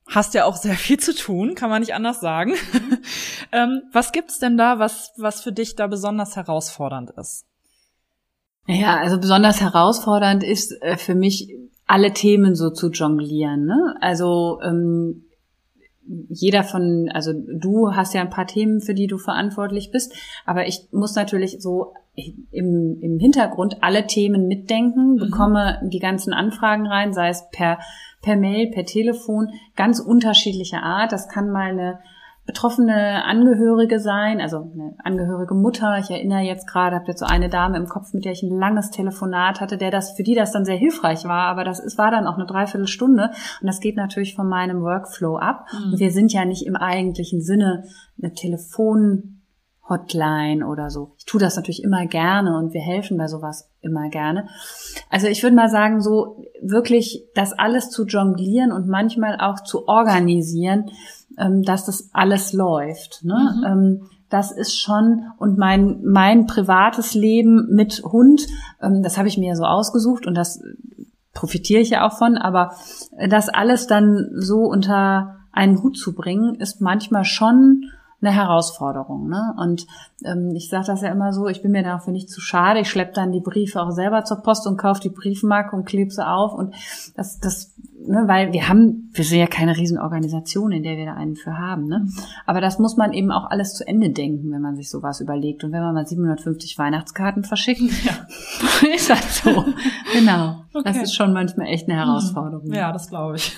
hast 0.09 0.33
ja 0.33 0.47
auch 0.47 0.57
sehr 0.57 0.77
viel 0.77 0.99
zu 0.99 1.15
tun, 1.15 1.55
kann 1.55 1.69
man 1.69 1.81
nicht 1.81 1.95
anders 1.95 2.21
sagen. 2.21 2.55
Ähm, 3.53 3.83
was 3.93 4.13
gibt's 4.13 4.39
denn 4.39 4.57
da, 4.57 4.79
was, 4.79 5.11
was 5.17 5.43
für 5.43 5.51
dich 5.51 5.75
da 5.75 5.89
besonders 5.89 6.37
herausfordernd 6.37 7.11
ist? 7.17 7.47
Ja, 8.69 8.97
also 8.99 9.19
besonders 9.19 9.61
herausfordernd 9.61 10.45
ist 10.45 10.81
äh, 10.83 10.97
für 10.97 11.17
mich, 11.17 11.53
alle 11.89 12.13
Themen 12.13 12.55
so 12.55 12.71
zu 12.71 12.91
jonglieren. 12.91 13.65
Ne? 13.67 13.97
Also 14.01 14.61
ähm, 14.63 15.25
jeder 16.29 16.65
von, 16.65 17.09
also 17.13 17.33
du 17.33 17.95
hast 17.95 18.15
ja 18.15 18.21
ein 18.21 18.31
paar 18.31 18.47
Themen, 18.47 18.81
für 18.81 18.95
die 18.95 19.07
du 19.07 19.19
verantwortlich 19.19 19.91
bist, 19.91 20.15
aber 20.45 20.67
ich 20.67 20.89
muss 20.93 21.15
natürlich 21.15 21.61
so 21.61 21.95
im, 22.51 22.99
im 23.01 23.19
Hintergrund 23.19 23.83
alle 23.83 24.07
Themen 24.07 24.49
mitdenken, 24.49 25.15
mhm. 25.15 25.19
bekomme 25.19 25.81
die 25.85 26.01
ganzen 26.01 26.33
Anfragen 26.33 26.87
rein, 26.87 27.13
sei 27.13 27.29
es 27.29 27.49
per, 27.51 27.79
per 28.23 28.37
Mail, 28.37 28.71
per 28.71 28.85
Telefon, 28.85 29.51
ganz 29.77 30.01
unterschiedlicher 30.01 30.83
Art. 30.83 31.13
Das 31.13 31.29
kann 31.29 31.51
mal 31.51 31.71
eine 31.71 32.01
betroffene 32.47 33.25
Angehörige 33.25 34.01
sein, 34.01 34.41
also 34.41 34.71
eine 34.73 34.95
angehörige 35.05 35.55
Mutter. 35.55 35.99
Ich 35.99 36.11
erinnere 36.11 36.41
jetzt 36.41 36.67
gerade, 36.67 36.97
habe 36.97 37.07
jetzt 37.09 37.21
so 37.21 37.27
eine 37.27 37.49
Dame 37.49 37.77
im 37.77 37.87
Kopf, 37.87 38.13
mit 38.13 38.25
der 38.25 38.33
ich 38.33 38.43
ein 38.43 38.59
langes 38.59 38.91
Telefonat 38.91 39.61
hatte, 39.61 39.77
der 39.77 39.91
das 39.91 40.13
für 40.13 40.23
die 40.23 40.35
das 40.35 40.53
dann 40.53 40.65
sehr 40.65 40.77
hilfreich 40.77 41.25
war, 41.25 41.47
aber 41.47 41.65
das 41.65 41.81
ist, 41.81 41.99
war 41.99 42.11
dann 42.11 42.27
auch 42.27 42.37
eine 42.37 42.47
Dreiviertelstunde 42.47 43.31
und 43.61 43.67
das 43.67 43.81
geht 43.81 43.97
natürlich 43.97 44.35
von 44.35 44.49
meinem 44.49 44.83
Workflow 44.83 45.37
ab. 45.37 45.67
Mhm. 45.73 45.93
Und 45.93 46.01
wir 46.01 46.11
sind 46.11 46.33
ja 46.33 46.45
nicht 46.45 46.67
im 46.67 46.77
eigentlichen 46.77 47.43
Sinne 47.43 47.85
eine 48.21 48.33
Telefon 48.33 49.41
Hotline 49.91 50.67
oder 50.67 50.89
so. 50.89 51.13
Ich 51.19 51.27
tue 51.27 51.41
das 51.41 51.57
natürlich 51.57 51.83
immer 51.83 52.07
gerne 52.07 52.57
und 52.57 52.73
wir 52.73 52.81
helfen 52.81 53.19
bei 53.19 53.27
sowas 53.27 53.69
immer 53.81 54.09
gerne. 54.09 54.49
Also 55.11 55.27
ich 55.27 55.43
würde 55.43 55.57
mal 55.57 55.69
sagen, 55.69 56.01
so 56.01 56.45
wirklich 56.63 57.25
das 57.35 57.53
alles 57.53 57.91
zu 57.91 58.07
jonglieren 58.07 58.73
und 58.73 58.87
manchmal 58.87 59.39
auch 59.41 59.61
zu 59.61 59.89
organisieren, 59.89 60.91
ähm, 61.39 61.63
dass 61.63 61.87
das 61.87 62.11
alles 62.13 62.53
läuft. 62.53 63.25
Ne? 63.25 63.55
Mhm. 63.57 63.65
Ähm, 63.65 64.11
das 64.29 64.53
ist 64.53 64.79
schon 64.79 65.25
und 65.39 65.59
mein 65.59 66.03
mein 66.05 66.47
privates 66.47 67.15
Leben 67.15 67.67
mit 67.75 68.03
Hund, 68.05 68.47
ähm, 68.81 69.03
das 69.03 69.19
habe 69.19 69.29
ich 69.29 69.39
mir 69.39 69.57
so 69.57 69.65
ausgesucht 69.65 70.27
und 70.27 70.35
das 70.35 70.63
profitiere 71.35 71.81
ich 71.81 71.91
ja 71.91 72.07
auch 72.07 72.17
von. 72.17 72.37
Aber 72.37 72.73
das 73.29 73.49
alles 73.49 73.87
dann 73.87 74.31
so 74.35 74.61
unter 74.61 75.37
einen 75.53 75.83
Hut 75.83 75.99
zu 75.99 76.15
bringen, 76.15 76.55
ist 76.55 76.81
manchmal 76.81 77.25
schon 77.25 77.91
eine 78.23 78.33
Herausforderung. 78.33 79.29
Ne? 79.29 79.55
Und 79.59 79.87
ähm, 80.25 80.55
ich 80.55 80.69
sage 80.69 80.87
das 80.87 81.03
ja 81.03 81.11
immer 81.11 81.33
so, 81.33 81.47
ich 81.49 81.63
bin 81.63 81.73
mir 81.73 81.83
dafür 81.83 82.13
nicht 82.13 82.29
zu 82.29 82.41
schade. 82.41 82.81
Ich 82.81 82.91
schleppe 82.91 83.13
dann 83.15 83.33
die 83.33 83.41
Briefe 83.41 83.81
auch 83.81 83.91
selber 83.91 84.25
zur 84.25 84.43
Post 84.43 84.67
und 84.67 84.77
kaufe 84.77 85.01
die 85.01 85.09
Briefmarke 85.09 85.75
und 85.75 85.87
klebe 85.87 86.11
sie 86.11 86.27
auf. 86.27 86.53
Und 86.53 86.75
das, 87.17 87.39
das, 87.39 87.75
ne, 88.07 88.25
weil 88.27 88.53
wir 88.53 88.69
haben, 88.69 89.11
wir 89.15 89.25
sind 89.25 89.39
ja 89.39 89.47
keine 89.47 89.77
Riesenorganisation, 89.77 90.73
in 90.73 90.83
der 90.83 90.97
wir 90.99 91.07
da 91.07 91.15
einen 91.15 91.37
für 91.37 91.57
haben. 91.57 91.87
Ne? 91.87 92.09
Aber 92.45 92.61
das 92.61 92.79
muss 92.79 92.97
man 92.97 93.13
eben 93.13 93.31
auch 93.31 93.51
alles 93.51 93.75
zu 93.75 93.87
Ende 93.87 94.11
denken, 94.11 94.51
wenn 94.53 94.63
man 94.63 94.77
sich 94.77 94.91
sowas 94.91 95.21
überlegt. 95.21 95.65
Und 95.65 95.73
wenn 95.73 95.83
man 95.83 95.95
mal 95.95 96.07
750 96.07 96.79
Weihnachtskarten 96.79 97.45
verschickt, 97.45 97.81
ja. 98.05 98.13
ist 98.95 99.09
das 99.09 99.39
so. 99.39 99.65
genau. 100.13 100.65
Okay. 100.75 100.83
Das 100.85 100.99
ist 100.99 101.15
schon 101.15 101.33
manchmal 101.33 101.69
echt 101.69 101.89
eine 101.89 101.99
Herausforderung. 101.99 102.73
Ja, 102.73 102.93
das 102.93 103.09
glaube 103.09 103.37
ich. 103.37 103.57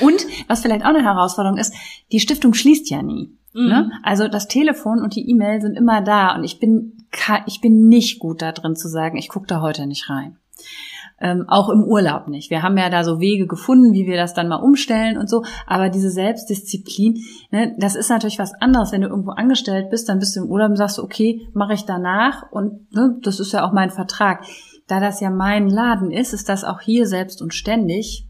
Und 0.00 0.26
was 0.46 0.60
vielleicht 0.60 0.82
auch 0.82 0.90
eine 0.90 1.04
Herausforderung 1.04 1.58
ist, 1.58 1.74
die 2.12 2.20
Stiftung 2.20 2.54
schließt 2.54 2.90
ja 2.90 3.02
nie. 3.02 3.32
Ne? 3.52 3.62
Mhm. 3.62 3.68
Ne? 3.68 3.90
Also 4.02 4.28
das 4.28 4.48
Telefon 4.48 5.02
und 5.02 5.14
die 5.14 5.28
E-Mail 5.28 5.60
sind 5.60 5.76
immer 5.76 6.00
da 6.00 6.34
und 6.34 6.44
ich 6.44 6.60
bin 6.60 6.94
ich 7.46 7.60
bin 7.60 7.88
nicht 7.88 8.18
gut 8.18 8.42
da 8.42 8.52
drin 8.52 8.76
zu 8.76 8.88
sagen, 8.88 9.16
ich 9.16 9.28
gucke 9.28 9.46
da 9.46 9.60
heute 9.60 9.86
nicht 9.86 10.10
rein. 10.10 10.36
Ähm, 11.20 11.46
auch 11.48 11.68
im 11.68 11.82
Urlaub 11.82 12.28
nicht. 12.28 12.48
Wir 12.50 12.62
haben 12.62 12.78
ja 12.78 12.90
da 12.90 13.02
so 13.02 13.18
Wege 13.18 13.48
gefunden, 13.48 13.92
wie 13.92 14.06
wir 14.06 14.16
das 14.16 14.34
dann 14.34 14.46
mal 14.46 14.56
umstellen 14.56 15.18
und 15.18 15.28
so. 15.28 15.42
Aber 15.66 15.88
diese 15.88 16.10
Selbstdisziplin, 16.10 17.24
ne, 17.50 17.74
das 17.78 17.96
ist 17.96 18.08
natürlich 18.08 18.38
was 18.38 18.52
anderes. 18.60 18.92
Wenn 18.92 19.00
du 19.00 19.08
irgendwo 19.08 19.32
angestellt 19.32 19.90
bist, 19.90 20.08
dann 20.08 20.20
bist 20.20 20.36
du 20.36 20.44
im 20.44 20.50
Urlaub 20.50 20.70
und 20.70 20.76
sagst, 20.76 21.00
okay, 21.00 21.48
mache 21.54 21.72
ich 21.72 21.86
danach 21.86 22.52
und 22.52 22.92
ne, 22.92 23.18
das 23.22 23.40
ist 23.40 23.52
ja 23.52 23.66
auch 23.66 23.72
mein 23.72 23.90
Vertrag. 23.90 24.44
Da 24.86 25.00
das 25.00 25.20
ja 25.20 25.30
mein 25.30 25.68
Laden 25.68 26.12
ist, 26.12 26.32
ist 26.32 26.48
das 26.48 26.62
auch 26.62 26.80
hier 26.80 27.06
selbst 27.06 27.42
und 27.42 27.52
ständig. 27.52 28.28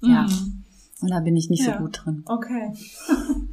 Mhm. 0.00 0.59
Und 1.02 1.10
da 1.10 1.20
bin 1.20 1.36
ich 1.36 1.50
nicht 1.50 1.66
ja. 1.66 1.74
so 1.74 1.78
gut 1.78 2.02
drin. 2.04 2.24
Okay. 2.26 2.72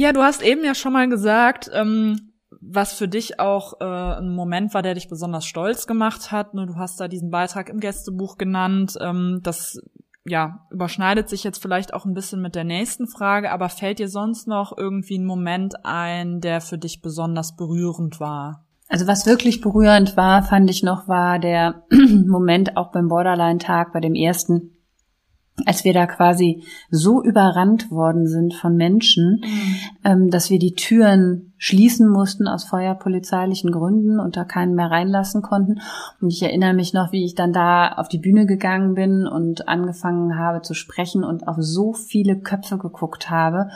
Ja, 0.00 0.12
du 0.12 0.22
hast 0.22 0.44
eben 0.44 0.64
ja 0.64 0.76
schon 0.76 0.92
mal 0.92 1.08
gesagt, 1.08 1.68
ähm, 1.74 2.30
was 2.60 2.92
für 2.92 3.08
dich 3.08 3.40
auch 3.40 3.80
äh, 3.80 3.84
ein 3.84 4.32
Moment 4.32 4.72
war, 4.72 4.80
der 4.80 4.94
dich 4.94 5.08
besonders 5.08 5.44
stolz 5.44 5.88
gemacht 5.88 6.30
hat. 6.30 6.54
Ne? 6.54 6.66
Du 6.66 6.76
hast 6.76 7.00
da 7.00 7.08
diesen 7.08 7.32
Beitrag 7.32 7.68
im 7.68 7.80
Gästebuch 7.80 8.38
genannt. 8.38 8.96
Ähm, 9.00 9.40
das 9.42 9.80
ja, 10.24 10.64
überschneidet 10.70 11.28
sich 11.28 11.42
jetzt 11.42 11.60
vielleicht 11.60 11.94
auch 11.94 12.04
ein 12.04 12.14
bisschen 12.14 12.40
mit 12.40 12.54
der 12.54 12.62
nächsten 12.62 13.08
Frage, 13.08 13.50
aber 13.50 13.68
fällt 13.68 13.98
dir 13.98 14.08
sonst 14.08 14.46
noch 14.46 14.72
irgendwie 14.78 15.18
ein 15.18 15.24
Moment 15.26 15.84
ein, 15.84 16.40
der 16.40 16.60
für 16.60 16.78
dich 16.78 17.02
besonders 17.02 17.56
berührend 17.56 18.20
war? 18.20 18.66
Also 18.88 19.08
was 19.08 19.26
wirklich 19.26 19.60
berührend 19.60 20.16
war, 20.16 20.44
fand 20.44 20.70
ich 20.70 20.84
noch, 20.84 21.08
war 21.08 21.40
der 21.40 21.82
Moment 22.26 22.76
auch 22.76 22.92
beim 22.92 23.08
Borderline-Tag, 23.08 23.92
bei 23.92 23.98
dem 23.98 24.14
ersten, 24.14 24.77
als 25.66 25.84
wir 25.84 25.92
da 25.92 26.06
quasi 26.06 26.62
so 26.90 27.22
überrannt 27.22 27.90
worden 27.90 28.26
sind 28.26 28.54
von 28.54 28.76
Menschen, 28.76 29.42
mhm. 29.42 29.76
ähm, 30.04 30.30
dass 30.30 30.50
wir 30.50 30.58
die 30.58 30.74
Türen 30.74 31.52
schließen 31.58 32.08
mussten 32.08 32.48
aus 32.48 32.64
feuerpolizeilichen 32.64 33.72
Gründen 33.72 34.20
und 34.20 34.36
da 34.36 34.44
keinen 34.44 34.74
mehr 34.74 34.90
reinlassen 34.90 35.42
konnten. 35.42 35.80
Und 36.20 36.32
ich 36.32 36.42
erinnere 36.42 36.72
mich 36.72 36.94
noch, 36.94 37.12
wie 37.12 37.24
ich 37.24 37.34
dann 37.34 37.52
da 37.52 37.92
auf 37.92 38.08
die 38.08 38.18
Bühne 38.18 38.46
gegangen 38.46 38.94
bin 38.94 39.26
und 39.26 39.68
angefangen 39.68 40.38
habe 40.38 40.62
zu 40.62 40.74
sprechen 40.74 41.24
und 41.24 41.46
auf 41.48 41.56
so 41.58 41.92
viele 41.92 42.38
Köpfe 42.38 42.78
geguckt 42.78 43.28
habe. 43.28 43.68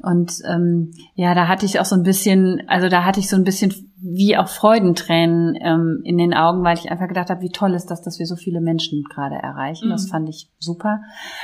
Und 0.00 0.40
ähm, 0.48 0.92
ja, 1.14 1.34
da 1.34 1.46
hatte 1.46 1.66
ich 1.66 1.78
auch 1.78 1.84
so 1.84 1.94
ein 1.94 2.02
bisschen, 2.02 2.62
also 2.66 2.88
da 2.88 3.04
hatte 3.04 3.20
ich 3.20 3.28
so 3.28 3.36
ein 3.36 3.44
bisschen 3.44 3.72
wie 3.98 4.36
auch 4.36 4.48
Freudentränen 4.48 5.56
ähm, 5.60 6.00
in 6.04 6.18
den 6.18 6.34
Augen, 6.34 6.64
weil 6.64 6.76
ich 6.78 6.90
einfach 6.90 7.08
gedacht 7.08 7.30
habe, 7.30 7.40
wie 7.40 7.50
toll 7.50 7.74
ist 7.74 7.86
das, 7.86 8.02
dass 8.02 8.18
wir 8.18 8.26
so 8.26 8.36
viele 8.36 8.60
Menschen 8.60 9.02
gerade 9.04 9.36
erreichen. 9.36 9.88
Mhm. 9.88 9.92
Das 9.92 10.08
fand 10.08 10.28
ich 10.28 10.50
super. 10.58 11.00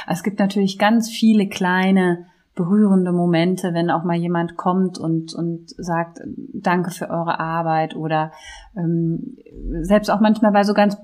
Es 0.07 0.23
gibt 0.23 0.39
natürlich 0.39 0.79
ganz 0.79 1.11
viele 1.11 1.49
kleine 1.49 2.27
berührende 2.55 3.13
Momente, 3.13 3.73
wenn 3.73 3.91
auch 3.91 4.05
mal 4.05 4.17
jemand 4.17 4.57
kommt 4.57 4.99
und, 4.99 5.35
und 5.35 5.71
sagt, 5.71 6.21
danke 6.53 6.91
für 6.91 7.09
eure 7.09 7.41
Arbeit 7.41 7.97
oder 7.97 8.33
ähm, 8.77 9.37
selbst 9.81 10.11
auch 10.11 10.21
manchmal 10.21 10.53
bei 10.53 10.63
so 10.63 10.75
ganz, 10.75 10.99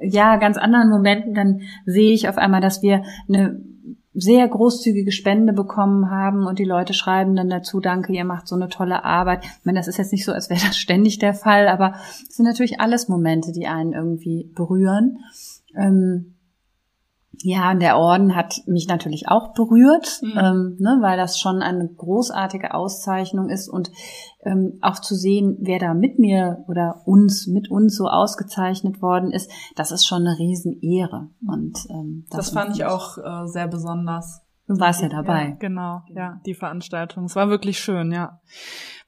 ja, 0.00 0.36
ganz 0.36 0.56
anderen 0.56 0.88
Momenten, 0.88 1.34
dann 1.34 1.60
sehe 1.84 2.12
ich 2.12 2.28
auf 2.28 2.38
einmal, 2.38 2.62
dass 2.62 2.82
wir 2.82 3.02
eine 3.28 3.60
sehr 4.14 4.46
großzügige 4.46 5.10
Spende 5.10 5.52
bekommen 5.52 6.08
haben 6.08 6.46
und 6.46 6.60
die 6.60 6.64
Leute 6.64 6.94
schreiben 6.94 7.34
dann 7.34 7.50
dazu, 7.50 7.80
danke, 7.80 8.12
ihr 8.12 8.24
macht 8.24 8.46
so 8.46 8.54
eine 8.54 8.68
tolle 8.68 9.04
Arbeit. 9.04 9.44
Ich 9.44 9.64
meine, 9.64 9.78
das 9.78 9.88
ist 9.88 9.98
jetzt 9.98 10.12
nicht 10.12 10.24
so, 10.24 10.32
als 10.32 10.48
wäre 10.50 10.60
das 10.64 10.78
ständig 10.78 11.18
der 11.18 11.34
Fall, 11.34 11.66
aber 11.66 11.94
es 12.28 12.36
sind 12.36 12.46
natürlich 12.46 12.80
alles 12.80 13.08
Momente, 13.08 13.50
die 13.52 13.66
einen 13.66 13.92
irgendwie 13.92 14.50
berühren. 14.54 15.18
Ähm, 15.76 16.33
ja, 17.42 17.70
und 17.70 17.80
der 17.80 17.96
Orden 17.96 18.34
hat 18.34 18.62
mich 18.66 18.86
natürlich 18.88 19.28
auch 19.28 19.54
berührt, 19.54 20.20
mhm. 20.22 20.38
ähm, 20.38 20.76
ne, 20.78 20.98
weil 21.00 21.16
das 21.16 21.38
schon 21.38 21.62
eine 21.62 21.88
großartige 21.88 22.74
Auszeichnung 22.74 23.48
ist 23.48 23.68
und 23.68 23.90
ähm, 24.44 24.78
auch 24.82 24.98
zu 25.00 25.14
sehen, 25.14 25.56
wer 25.60 25.78
da 25.78 25.94
mit 25.94 26.18
mir 26.18 26.64
oder 26.68 27.02
uns, 27.06 27.46
mit 27.46 27.70
uns 27.70 27.96
so 27.96 28.06
ausgezeichnet 28.06 29.00
worden 29.00 29.30
ist, 29.30 29.50
das 29.76 29.90
ist 29.90 30.06
schon 30.06 30.26
eine 30.26 30.38
Riesenehre. 30.38 31.28
Und 31.46 31.78
ähm, 31.90 32.26
das, 32.30 32.46
das 32.46 32.50
fand 32.50 32.76
ich 32.76 32.84
auch 32.84 33.18
äh, 33.18 33.46
sehr 33.46 33.68
besonders. 33.68 34.42
Du 34.66 34.80
warst 34.80 35.02
ja 35.02 35.08
dabei. 35.10 35.48
Ja, 35.50 35.56
genau, 35.56 36.00
ja, 36.08 36.40
die 36.46 36.54
Veranstaltung. 36.54 37.24
Es 37.24 37.36
war 37.36 37.50
wirklich 37.50 37.78
schön, 37.78 38.12
ja. 38.12 38.40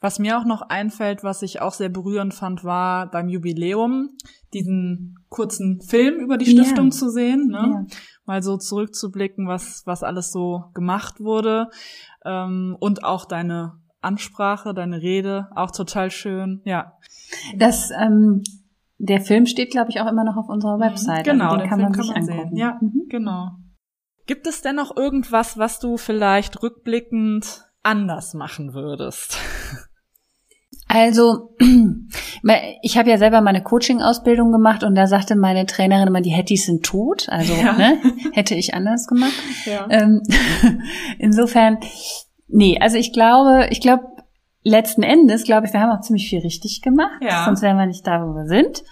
Was 0.01 0.19
mir 0.19 0.39
auch 0.39 0.45
noch 0.45 0.61
einfällt, 0.61 1.25
was 1.25 1.41
ich 1.41 1.63
auch 1.63 1.73
sehr 1.73 1.89
berührend 1.89 2.35
fand, 2.35 2.63
war 2.63 3.11
beim 3.11 3.29
Jubiläum 3.29 4.11
diesen 4.53 5.17
kurzen 5.31 5.81
Film 5.81 6.17
über 6.17 6.37
die 6.37 6.45
Stiftung 6.45 6.87
ja. 6.87 6.91
zu 6.91 7.09
sehen. 7.09 7.49
Ne? 7.49 7.87
Ja 7.89 7.97
mal 8.27 8.43
so 8.43 8.57
zurückzublicken, 8.57 9.49
was, 9.49 9.83
was 9.87 10.03
alles 10.03 10.33
so 10.33 10.65
gemacht 10.75 11.21
wurde. 11.21 11.69
Ähm, 12.25 12.77
und 12.81 13.05
auch 13.05 13.25
deine 13.25 13.81
Ansprache, 14.01 14.75
deine 14.75 15.01
Rede, 15.01 15.49
auch 15.55 15.71
total 15.71 16.11
schön, 16.11 16.61
ja. 16.65 16.93
Das, 17.57 17.91
ähm, 17.91 18.43
der 18.99 19.21
Film 19.21 19.47
steht, 19.47 19.71
glaube 19.71 19.91
ich, 19.91 20.01
auch 20.01 20.07
immer 20.07 20.25
noch 20.25 20.37
auf 20.37 20.49
unserer 20.49 20.77
mhm. 20.77 20.83
Website. 20.83 21.25
Genau, 21.25 21.53
also 21.53 21.57
den 21.59 21.69
kann 21.69 21.81
Film 21.81 21.93
man 21.93 22.03
sich 22.03 22.15
kann 22.15 22.25
man 22.25 22.31
angucken. 22.31 22.49
Sehen. 22.51 22.57
Ja, 22.57 22.79
mhm. 22.81 23.07
genau. 23.09 23.51
Gibt 24.27 24.47
es 24.47 24.63
denn 24.63 24.77
noch 24.77 24.97
irgendwas, 24.97 25.59
was 25.59 25.79
du 25.79 25.97
vielleicht 25.97 26.63
rückblickend 26.63 27.65
anders 27.83 28.35
machen 28.35 28.75
würdest? 28.75 29.39
Also, 30.97 31.55
ich 32.83 32.97
habe 32.97 33.11
ja 33.11 33.19
selber 33.19 33.43
meine 33.43 33.63
Coaching-Ausbildung 33.63 34.51
gemacht 34.51 34.83
und 34.83 34.95
da 34.95 35.07
sagte 35.07 35.37
meine 35.37 35.67
Trainerin 35.67 36.09
immer, 36.09 36.23
die 36.23 36.31
Hettys 36.31 36.65
sind 36.65 36.87
tot. 36.87 37.29
Also 37.29 37.53
ja. 37.53 37.75
ne, 37.75 37.99
hätte 38.33 38.55
ich 38.55 38.73
anders 38.73 39.07
gemacht. 39.07 39.35
Ja. 39.67 39.87
Ähm, 39.91 40.23
insofern, 41.19 41.77
nee, 42.49 42.79
also 42.81 42.97
ich 42.97 43.13
glaube, 43.13 43.67
ich 43.69 43.83
glaube, 43.83 44.05
letzten 44.63 45.03
Endes, 45.03 45.45
glaube 45.45 45.67
ich, 45.67 45.75
wir 45.75 45.81
haben 45.81 45.91
auch 45.91 46.01
ziemlich 46.01 46.31
viel 46.31 46.41
richtig 46.41 46.81
gemacht. 46.81 47.21
Ja. 47.21 47.45
Sonst 47.45 47.61
wären 47.61 47.77
wir 47.77 47.85
nicht 47.85 48.07
da, 48.07 48.23
wo 48.23 48.33
wir 48.33 48.47
sind. 48.47 48.83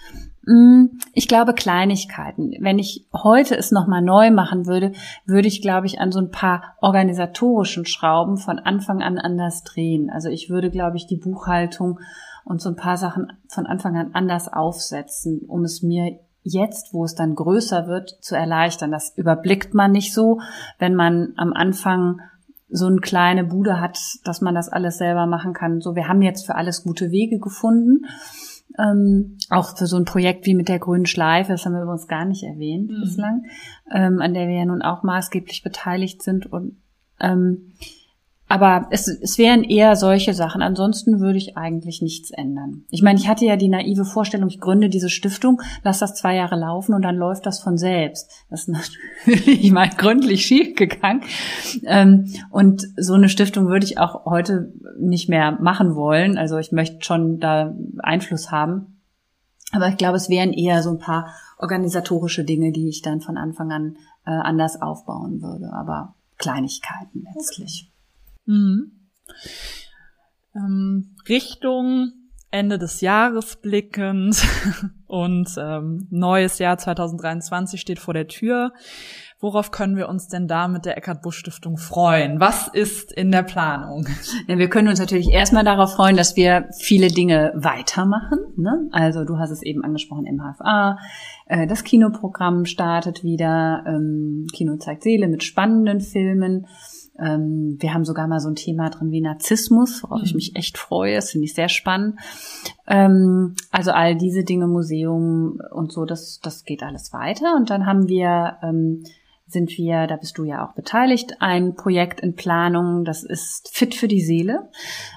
Mm, 0.45 0.99
ich 1.13 1.27
glaube 1.27 1.53
Kleinigkeiten. 1.53 2.51
Wenn 2.59 2.79
ich 2.79 3.07
heute 3.13 3.57
es 3.57 3.71
nochmal 3.71 4.01
neu 4.01 4.31
machen 4.31 4.67
würde, 4.67 4.91
würde 5.25 5.47
ich, 5.47 5.61
glaube 5.61 5.87
ich, 5.87 5.99
an 5.99 6.11
so 6.11 6.19
ein 6.19 6.31
paar 6.31 6.75
organisatorischen 6.81 7.85
Schrauben 7.85 8.37
von 8.37 8.59
Anfang 8.59 9.01
an 9.01 9.17
anders 9.17 9.63
drehen. 9.63 10.09
Also 10.09 10.29
ich 10.29 10.49
würde, 10.49 10.69
glaube 10.69 10.97
ich, 10.97 11.07
die 11.07 11.17
Buchhaltung 11.17 11.99
und 12.43 12.61
so 12.61 12.69
ein 12.69 12.75
paar 12.75 12.97
Sachen 12.97 13.33
von 13.49 13.65
Anfang 13.65 13.97
an 13.97 14.11
anders 14.13 14.51
aufsetzen, 14.51 15.41
um 15.47 15.63
es 15.63 15.81
mir 15.81 16.19
jetzt, 16.43 16.93
wo 16.93 17.03
es 17.03 17.15
dann 17.15 17.33
größer 17.33 17.87
wird, 17.87 18.17
zu 18.21 18.35
erleichtern. 18.35 18.91
Das 18.91 19.17
überblickt 19.17 19.73
man 19.73 19.91
nicht 19.91 20.13
so, 20.13 20.39
wenn 20.77 20.93
man 20.93 21.33
am 21.37 21.53
Anfang 21.53 22.21
so 22.69 22.85
eine 22.85 22.99
kleine 22.99 23.43
Bude 23.43 23.79
hat, 23.79 23.97
dass 24.23 24.41
man 24.41 24.53
das 24.53 24.69
alles 24.69 24.97
selber 24.97 25.25
machen 25.25 25.53
kann. 25.53 25.81
So, 25.81 25.95
wir 25.95 26.07
haben 26.07 26.21
jetzt 26.21 26.45
für 26.45 26.55
alles 26.55 26.83
gute 26.83 27.09
Wege 27.09 27.39
gefunden. 27.39 28.05
Ähm, 28.77 29.37
auch 29.49 29.77
für 29.77 29.87
so 29.87 29.97
ein 29.97 30.05
Projekt 30.05 30.45
wie 30.45 30.53
mit 30.53 30.67
der 30.67 30.79
grünen 30.79 31.05
Schleife, 31.05 31.53
das 31.53 31.65
haben 31.65 31.73
wir 31.73 31.83
übrigens 31.83 32.07
gar 32.07 32.25
nicht 32.25 32.43
erwähnt 32.43 32.91
mhm. 32.91 33.01
bislang, 33.01 33.45
ähm, 33.91 34.21
an 34.21 34.33
der 34.33 34.47
wir 34.47 34.55
ja 34.55 34.65
nun 34.65 34.81
auch 34.81 35.03
maßgeblich 35.03 35.63
beteiligt 35.63 36.21
sind 36.21 36.51
und 36.51 36.77
ähm, 37.19 37.73
aber 38.47 38.87
es, 38.91 39.07
es 39.07 39.37
wären 39.37 39.63
eher 39.63 39.95
solche 39.95 40.33
Sachen. 40.33 40.61
Ansonsten 40.61 41.19
würde 41.19 41.37
ich 41.37 41.57
eigentlich 41.57 42.01
nichts 42.01 42.29
ändern. 42.29 42.83
Ich 42.91 43.01
meine, 43.01 43.19
ich 43.19 43.27
hatte 43.27 43.45
ja 43.45 43.55
die 43.55 43.69
naive 43.69 44.05
Vorstellung, 44.05 44.49
ich 44.49 44.59
gründe 44.59 44.89
diese 44.89 45.09
Stiftung, 45.09 45.61
lass 45.83 45.99
das 45.99 46.13
zwei 46.13 46.35
Jahre 46.35 46.55
laufen 46.55 46.93
und 46.93 47.01
dann 47.01 47.15
läuft 47.15 47.45
das 47.47 47.59
von 47.59 47.77
selbst. 47.77 48.29
Das 48.49 48.67
ist 48.67 48.67
natürlich 49.25 49.71
mal 49.71 49.89
gründlich 49.89 50.45
schief 50.45 50.75
gegangen. 50.75 51.23
Ähm, 51.85 52.31
und 52.51 52.87
so 52.97 53.13
eine 53.13 53.29
Stiftung 53.29 53.67
würde 53.67 53.85
ich 53.85 53.97
auch 53.97 54.25
heute 54.25 54.71
nicht 54.99 55.27
mehr 55.27 55.53
machen 55.59 55.95
wollen. 55.95 56.37
Also 56.37 56.57
ich 56.59 56.71
möchte 56.71 57.03
schon 57.03 57.39
da 57.39 57.73
Einfluss 57.97 58.51
haben. 58.51 59.01
Aber 59.71 59.87
ich 59.89 59.97
glaube, 59.97 60.17
es 60.17 60.29
wären 60.29 60.53
eher 60.53 60.83
so 60.83 60.91
ein 60.91 60.99
paar 60.99 61.33
organisatorische 61.57 62.43
Dinge, 62.43 62.71
die 62.71 62.89
ich 62.89 63.01
dann 63.01 63.21
von 63.21 63.37
Anfang 63.37 63.71
an 63.71 63.95
äh, 64.25 64.29
anders 64.29 64.81
aufbauen 64.81 65.41
würde. 65.41 65.73
Aber 65.73 66.13
Kleinigkeiten 66.37 67.25
letztlich. 67.33 67.91
Mhm. 68.45 68.91
Ähm, 70.55 71.15
Richtung 71.27 72.13
Ende 72.55 72.77
des 72.77 73.01
Jahres 73.01 73.57
blickend 73.57 74.41
und 75.07 75.49
ähm, 75.57 76.07
neues 76.09 76.57
Jahr 76.59 76.77
2023 76.77 77.81
steht 77.81 77.99
vor 77.99 78.13
der 78.13 78.27
Tür. 78.27 78.71
Worauf 79.41 79.71
können 79.71 79.97
wir 79.97 80.07
uns 80.07 80.29
denn 80.29 80.47
da 80.47 80.69
mit 80.69 80.85
der 80.85 80.97
Eckart 80.97 81.21
Busch 81.21 81.37
Stiftung 81.37 81.77
freuen? 81.77 82.39
Was 82.39 82.69
ist 82.69 83.11
in 83.11 83.31
der 83.31 83.43
Planung? 83.43 84.07
Ja, 84.47 84.57
wir 84.57 84.69
können 84.69 84.87
uns 84.87 84.99
natürlich 84.99 85.29
erstmal 85.29 85.65
darauf 85.65 85.95
freuen, 85.95 86.15
dass 86.15 86.37
wir 86.37 86.69
viele 86.79 87.09
Dinge 87.09 87.51
weitermachen. 87.55 88.39
Ne? 88.55 88.87
Also 88.91 89.25
du 89.25 89.37
hast 89.37 89.51
es 89.51 89.61
eben 89.61 89.83
angesprochen, 89.83 90.23
MHFA. 90.23 90.97
Äh, 91.47 91.67
das 91.67 91.83
Kinoprogramm 91.83 92.65
startet 92.65 93.23
wieder. 93.23 93.83
Ähm, 93.85 94.47
Kino 94.53 94.77
zeigt 94.77 95.03
Seele 95.03 95.27
mit 95.27 95.43
spannenden 95.43 95.99
Filmen. 95.99 96.67
Ähm, 97.19 97.77
wir 97.79 97.93
haben 97.93 98.05
sogar 98.05 98.27
mal 98.27 98.39
so 98.39 98.49
ein 98.49 98.55
Thema 98.55 98.89
drin 98.89 99.11
wie 99.11 99.21
Narzissmus, 99.21 100.03
worauf 100.03 100.19
mhm. 100.19 100.25
ich 100.25 100.35
mich 100.35 100.55
echt 100.55 100.77
freue. 100.77 101.15
Das 101.15 101.31
finde 101.31 101.45
ich 101.45 101.53
sehr 101.53 101.69
spannend. 101.69 102.19
Ähm, 102.87 103.55
also 103.71 103.91
all 103.91 104.15
diese 104.15 104.43
Dinge, 104.43 104.67
Museum 104.67 105.59
und 105.71 105.91
so, 105.91 106.05
das, 106.05 106.39
das 106.41 106.65
geht 106.65 106.83
alles 106.83 107.13
weiter. 107.13 107.55
Und 107.55 107.69
dann 107.69 107.85
haben 107.85 108.07
wir 108.07 108.57
ähm, 108.61 109.03
sind 109.47 109.77
wir, 109.77 110.07
da 110.07 110.15
bist 110.15 110.39
du 110.39 110.43
ja 110.43 110.65
auch 110.65 110.73
beteiligt, 110.73 111.37
ein 111.39 111.75
Projekt 111.75 112.19
in 112.19 112.35
Planung, 112.35 113.05
das 113.05 113.23
ist 113.23 113.69
Fit 113.71 113.93
für 113.93 114.07
die 114.07 114.21
Seele. 114.21 114.69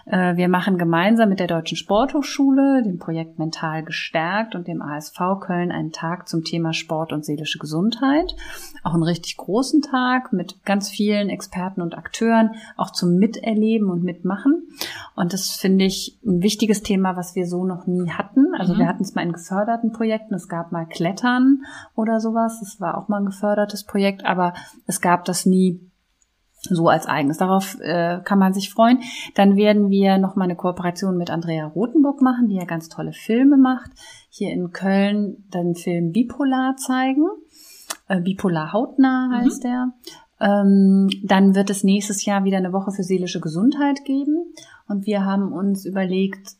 Äh, 0.04 0.36
wir 0.36 0.48
machen 0.48 0.76
gemeinsam 0.76 1.30
mit 1.30 1.40
der 1.40 1.46
Deutschen 1.46 1.76
Sporthochschule, 1.76 2.82
dem 2.82 2.98
Projekt 2.98 3.38
Mental 3.38 3.82
gestärkt 3.82 4.54
und 4.54 4.68
dem 4.68 4.82
ASV 4.82 5.18
Köln 5.40 5.72
einen 5.72 5.92
Tag 5.92 6.28
zum 6.28 6.44
Thema 6.44 6.74
Sport 6.74 7.14
und 7.14 7.24
seelische 7.24 7.58
Gesundheit. 7.58 8.36
Auch 8.82 8.92
einen 8.92 9.02
richtig 9.02 9.38
großen 9.38 9.80
Tag 9.80 10.32
mit 10.34 10.62
ganz 10.64 10.90
vielen 10.90 11.30
Experten 11.30 11.80
und 11.80 11.96
Akteuren, 11.96 12.50
auch 12.76 12.90
zum 12.90 13.16
Miterleben 13.16 13.88
und 13.88 14.04
Mitmachen. 14.04 14.68
Und 15.16 15.32
das 15.32 15.52
finde 15.52 15.86
ich 15.86 16.18
ein 16.24 16.42
wichtiges 16.42 16.82
Thema, 16.82 17.16
was 17.16 17.34
wir 17.34 17.46
so 17.46 17.64
noch 17.64 17.86
nie 17.86 18.10
hatten. 18.10 18.54
Also 18.58 18.74
mhm. 18.74 18.80
wir 18.80 18.88
hatten 18.88 19.02
es 19.02 19.14
mal 19.14 19.22
in 19.22 19.32
geförderten 19.32 19.92
Projekten, 19.92 20.34
es 20.34 20.48
gab 20.48 20.70
mal 20.70 20.86
Klettern 20.86 21.62
oder 21.94 22.20
sowas, 22.20 22.60
das 22.60 22.80
war 22.80 22.98
auch 22.98 23.08
mal 23.08 23.20
ein 23.20 23.26
gefördertes 23.26 23.84
Projekt 23.84 24.17
Projekt, 24.18 24.24
aber 24.24 24.54
es 24.86 25.00
gab 25.00 25.24
das 25.24 25.46
nie 25.46 25.80
so 26.60 26.88
als 26.88 27.06
eigenes. 27.06 27.38
Darauf 27.38 27.78
äh, 27.80 28.20
kann 28.24 28.38
man 28.38 28.52
sich 28.52 28.70
freuen. 28.70 29.00
Dann 29.34 29.56
werden 29.56 29.90
wir 29.90 30.18
noch 30.18 30.34
mal 30.34 30.44
eine 30.44 30.56
Kooperation 30.56 31.16
mit 31.16 31.30
Andrea 31.30 31.66
Rothenburg 31.66 32.20
machen, 32.20 32.48
die 32.48 32.56
ja 32.56 32.64
ganz 32.64 32.88
tolle 32.88 33.12
Filme 33.12 33.56
macht. 33.56 33.90
Hier 34.28 34.52
in 34.52 34.72
Köln 34.72 35.48
den 35.54 35.74
Film 35.74 36.12
Bipolar 36.12 36.76
zeigen. 36.76 37.26
Äh, 38.08 38.20
Bipolar 38.20 38.72
hautnah 38.72 39.30
heißt 39.38 39.64
mhm. 39.64 39.68
der. 39.68 39.92
Ähm, 40.40 41.08
dann 41.24 41.54
wird 41.54 41.70
es 41.70 41.84
nächstes 41.84 42.24
Jahr 42.24 42.44
wieder 42.44 42.58
eine 42.58 42.72
Woche 42.72 42.90
für 42.92 43.02
seelische 43.02 43.40
Gesundheit 43.40 44.04
geben. 44.04 44.52
Und 44.88 45.06
wir 45.06 45.24
haben 45.24 45.52
uns 45.52 45.84
überlegt, 45.84 46.56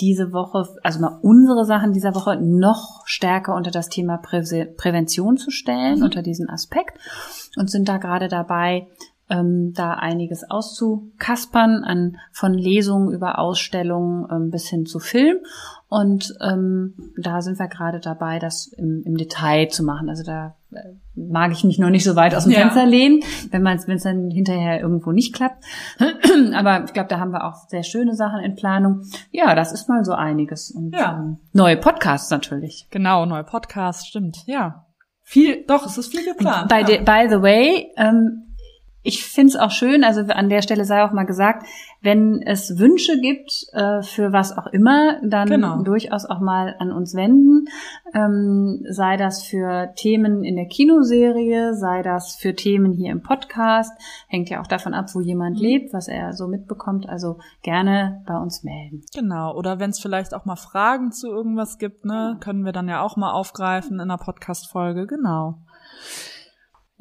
diese 0.00 0.32
Woche, 0.32 0.64
also 0.82 1.00
mal 1.00 1.18
unsere 1.22 1.64
Sachen 1.64 1.92
dieser 1.92 2.14
Woche 2.14 2.36
noch 2.36 3.02
stärker 3.06 3.54
unter 3.54 3.70
das 3.70 3.88
Thema 3.88 4.18
Prä 4.18 4.42
Prävention 4.76 5.36
zu 5.36 5.50
stellen, 5.50 5.98
mhm. 5.98 6.04
unter 6.04 6.22
diesen 6.22 6.48
Aspekt 6.48 6.98
und 7.56 7.70
sind 7.70 7.88
da 7.88 7.98
gerade 7.98 8.28
dabei, 8.28 8.88
ähm, 9.30 9.72
da 9.74 9.94
einiges 9.94 10.44
auszukaspern 10.48 11.84
an 11.84 12.16
von 12.32 12.52
Lesungen 12.52 13.12
über 13.12 13.38
Ausstellungen 13.38 14.26
ähm, 14.30 14.50
bis 14.50 14.68
hin 14.68 14.84
zu 14.84 14.98
Film. 14.98 15.38
Und 15.92 16.32
ähm, 16.40 16.94
da 17.18 17.42
sind 17.42 17.58
wir 17.58 17.68
gerade 17.68 18.00
dabei, 18.00 18.38
das 18.38 18.66
im, 18.66 19.02
im 19.04 19.16
Detail 19.18 19.68
zu 19.68 19.84
machen. 19.84 20.08
Also 20.08 20.22
da 20.22 20.56
äh, 20.70 20.78
mag 21.14 21.52
ich 21.52 21.64
mich 21.64 21.78
noch 21.78 21.90
nicht 21.90 22.04
so 22.04 22.16
weit 22.16 22.34
aus 22.34 22.44
dem 22.44 22.52
Ja. 22.52 22.60
Fenster 22.60 22.86
lehnen, 22.86 23.20
wenn 23.50 23.62
man 23.62 23.78
wenn 23.86 23.96
es 23.96 24.04
dann 24.04 24.30
hinterher 24.30 24.80
irgendwo 24.80 25.12
nicht 25.12 25.34
klappt. 25.34 25.62
Aber 26.54 26.84
ich 26.84 26.94
glaube, 26.94 27.08
da 27.10 27.20
haben 27.20 27.32
wir 27.32 27.44
auch 27.44 27.68
sehr 27.68 27.82
schöne 27.82 28.14
Sachen 28.14 28.40
in 28.40 28.54
Planung. 28.54 29.02
Ja, 29.32 29.54
das 29.54 29.70
ist 29.72 29.86
mal 29.90 30.02
so 30.02 30.12
einiges. 30.12 30.70
Und 30.70 30.94
Ja. 30.94 31.18
ähm, 31.18 31.36
neue 31.52 31.76
Podcasts 31.76 32.30
natürlich. 32.30 32.86
Genau, 32.90 33.26
neuer 33.26 33.42
Podcast, 33.44 34.08
stimmt, 34.08 34.38
ja. 34.46 34.86
Viel, 35.24 35.64
doch, 35.66 35.84
es 35.84 35.98
ist 35.98 36.10
viel 36.10 36.24
geplant. 36.24 36.68
By, 36.68 36.80
ja. 36.80 36.86
the, 36.86 36.98
by 37.04 37.26
the 37.28 37.42
way, 37.42 37.90
ähm, 37.98 38.51
ich 39.02 39.24
find's 39.24 39.56
auch 39.56 39.70
schön, 39.70 40.04
also 40.04 40.20
an 40.22 40.48
der 40.48 40.62
Stelle 40.62 40.84
sei 40.84 41.04
auch 41.04 41.12
mal 41.12 41.24
gesagt, 41.24 41.66
wenn 42.00 42.42
es 42.42 42.78
Wünsche 42.78 43.20
gibt 43.20 43.66
äh, 43.72 44.02
für 44.02 44.32
was 44.32 44.56
auch 44.56 44.66
immer, 44.68 45.18
dann 45.22 45.48
Genau. 45.48 45.82
durchaus 45.82 46.24
auch 46.24 46.40
mal 46.40 46.74
an 46.78 46.90
uns 46.92 47.14
wenden. 47.14 47.66
Ähm, 48.14 48.84
sei 48.88 49.16
das 49.16 49.42
für 49.44 49.92
Themen 49.96 50.42
in 50.44 50.56
der 50.56 50.66
Kinoserie, 50.66 51.74
sei 51.74 52.02
das 52.02 52.34
für 52.36 52.54
Themen 52.54 52.92
hier 52.92 53.12
im 53.12 53.22
Podcast. 53.22 53.92
Hängt 54.28 54.50
ja 54.50 54.60
auch 54.60 54.66
davon 54.66 54.94
ab, 54.94 55.06
wo 55.14 55.20
jemand 55.20 55.56
Mhm. 55.56 55.62
lebt, 55.62 55.92
was 55.92 56.08
er 56.08 56.32
so 56.32 56.48
mitbekommt. 56.48 57.08
Also 57.08 57.38
gerne 57.62 58.22
bei 58.26 58.36
uns 58.36 58.62
melden. 58.64 59.02
Genau, 59.14 59.54
oder 59.56 59.78
wenn 59.78 59.90
es 59.90 60.00
vielleicht 60.00 60.34
auch 60.34 60.44
mal 60.44 60.56
Fragen 60.56 61.12
zu 61.12 61.28
irgendwas 61.28 61.78
gibt, 61.78 62.04
ne, 62.04 62.36
können 62.40 62.64
wir 62.64 62.72
dann 62.72 62.88
ja 62.88 63.00
auch 63.02 63.16
mal 63.16 63.32
aufgreifen 63.32 63.94
in 63.94 64.00
einer 64.02 64.18
Podcast-Folge, 64.18 65.06
genau. 65.06 65.58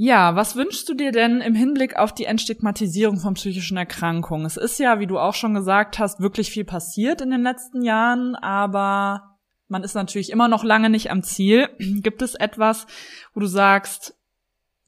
Ja, 0.04 0.36
was 0.36 0.56
wünschst 0.56 0.90
du 0.90 0.96
dir 0.96 1.12
denn 1.12 1.42
im 1.42 1.54
Hinblick 1.54 1.96
auf 1.96 2.12
die 2.12 2.26
Entstigmatisierung 2.26 3.20
von 3.20 3.36
psychischen 3.36 3.78
Erkrankungen? 3.78 4.48
Es 4.48 4.58
ist 4.58 4.80
ja, 4.80 5.00
wie 5.00 5.06
du 5.06 5.20
auch 5.20 5.36
schon 5.36 5.54
gesagt 5.54 6.00
hast, 6.00 6.20
wirklich 6.20 6.50
viel 6.50 6.66
passiert 6.66 7.22
in 7.22 7.30
den 7.30 7.44
letzten 7.44 7.84
Jahren, 7.84 8.34
aber 8.34 9.38
man 9.68 9.84
ist 9.84 9.94
natürlich 9.94 10.32
immer 10.32 10.48
noch 10.48 10.64
lange 10.64 10.90
nicht 10.90 11.12
am 11.12 11.22
Ziel. 11.22 11.70
Gibt 12.02 12.24
es 12.24 12.34
etwas, 12.34 12.88
wo 13.36 13.42
du 13.42 13.46
sagst, 13.46 14.16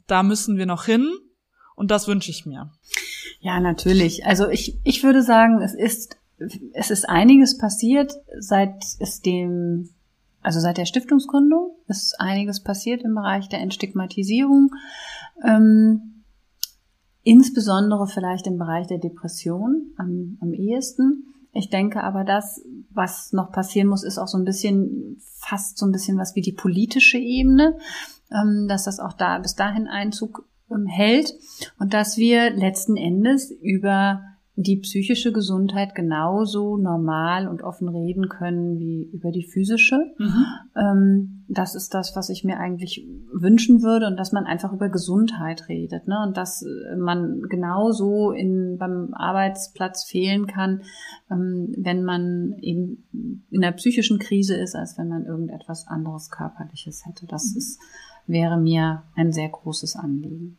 da 0.07 0.23
müssen 0.23 0.57
wir 0.57 0.65
noch 0.65 0.85
hin 0.85 1.07
und 1.75 1.91
das 1.91 2.07
wünsche 2.07 2.31
ich 2.31 2.47
mir? 2.47 2.71
Ja, 3.39 3.59
natürlich. 3.59 4.25
Also 4.25 4.49
ich, 4.49 4.79
ich 4.83 5.03
würde 5.03 5.21
sagen, 5.21 5.61
es 5.61 5.75
ist, 5.75 6.17
es 6.73 6.89
ist 6.89 7.07
einiges 7.07 7.59
passiert, 7.59 8.13
seit 8.39 8.83
es 8.99 9.21
dem, 9.21 9.92
also 10.43 10.59
seit 10.59 10.77
der 10.77 10.85
Stiftungsgründung 10.85 11.75
ist 11.87 12.19
einiges 12.19 12.61
passiert 12.61 13.01
im 13.03 13.15
Bereich 13.15 13.49
der 13.49 13.61
Entstigmatisierung. 13.61 14.71
Ähm, 15.43 16.23
insbesondere 17.23 18.07
vielleicht 18.07 18.47
im 18.47 18.57
Bereich 18.57 18.87
der 18.87 18.99
Depression 18.99 19.93
am, 19.97 20.37
am 20.41 20.53
ehesten. 20.53 21.33
Ich 21.53 21.69
denke 21.69 22.03
aber, 22.03 22.23
das, 22.23 22.61
was 22.89 23.31
noch 23.31 23.51
passieren 23.51 23.87
muss, 23.87 24.03
ist 24.03 24.17
auch 24.17 24.27
so 24.27 24.37
ein 24.37 24.45
bisschen, 24.45 25.17
fast 25.39 25.77
so 25.77 25.85
ein 25.85 25.91
bisschen 25.91 26.17
was 26.17 26.35
wie 26.35 26.41
die 26.41 26.51
politische 26.51 27.17
Ebene, 27.17 27.77
ähm, 28.31 28.67
dass 28.67 28.83
das 28.83 28.99
auch 28.99 29.13
da 29.13 29.37
bis 29.39 29.55
dahin 29.55 29.87
Einzug 29.87 30.45
ähm, 30.69 30.87
hält 30.87 31.33
und 31.79 31.93
dass 31.93 32.17
wir 32.17 32.49
letzten 32.49 32.97
Endes 32.97 33.51
über 33.51 34.21
die 34.55 34.77
psychische 34.77 35.31
Gesundheit 35.31 35.95
genauso 35.95 36.77
normal 36.77 37.47
und 37.47 37.63
offen 37.63 37.89
reden 37.89 38.29
können 38.29 38.77
wie 38.77 39.09
über 39.11 39.31
die 39.31 39.43
physische. 39.43 40.13
Ähm, 40.75 41.43
das 41.47 41.73
ist 41.73 41.95
das, 41.95 42.15
was 42.15 42.29
ich 42.29 42.43
mir 42.43 42.59
eigentlich 42.59 43.07
wünschen 43.31 43.81
würde 43.81 44.05
und 44.05 44.17
dass 44.17 44.31
man 44.31 44.45
einfach 44.45 44.71
über 44.71 44.89
Gesundheit 44.89 45.69
redet, 45.69 46.07
ne? 46.07 46.23
Und 46.25 46.37
dass 46.37 46.61
äh, 46.61 46.95
man 46.95 47.41
genauso 47.49 48.31
in, 48.31 48.77
beim 48.77 49.13
Arbeitsplatz 49.13 50.03
fehlen 50.03 50.45
kann, 50.45 50.83
ähm, 51.31 51.73
wenn 51.77 52.03
man 52.03 52.55
eben 52.61 53.43
in 53.49 53.63
einer 53.63 53.71
psychischen 53.71 54.19
Krise 54.19 54.55
ist, 54.55 54.75
als 54.75 54.99
wenn 54.99 55.07
man 55.07 55.25
irgendetwas 55.25 55.87
anderes 55.87 56.29
Körperliches 56.29 57.05
hätte. 57.07 57.25
Das 57.25 57.55
ist, 57.55 57.79
wäre 58.27 58.59
mir 58.59 59.01
ein 59.15 59.31
sehr 59.31 59.49
großes 59.49 59.95
Anliegen. 59.95 60.57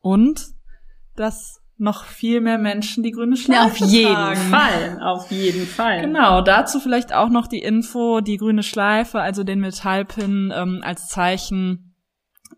Und 0.00 0.52
dass 1.16 1.61
noch 1.78 2.04
viel 2.04 2.40
mehr 2.40 2.58
Menschen 2.58 3.02
die 3.02 3.10
grüne 3.10 3.36
Schleife 3.36 3.54
Ja, 3.54 3.64
auf 3.66 3.90
jeden 3.90 4.14
tragen. 4.14 4.40
Fall, 4.40 5.00
auf 5.02 5.30
jeden 5.30 5.66
Fall. 5.66 6.00
Genau, 6.02 6.40
dazu 6.40 6.80
vielleicht 6.80 7.12
auch 7.12 7.28
noch 7.28 7.46
die 7.46 7.62
Info, 7.62 8.20
die 8.20 8.36
grüne 8.36 8.62
Schleife, 8.62 9.20
also 9.20 9.42
den 9.42 9.60
Metallpin 9.60 10.52
ähm, 10.54 10.80
als 10.84 11.08
Zeichen 11.08 11.92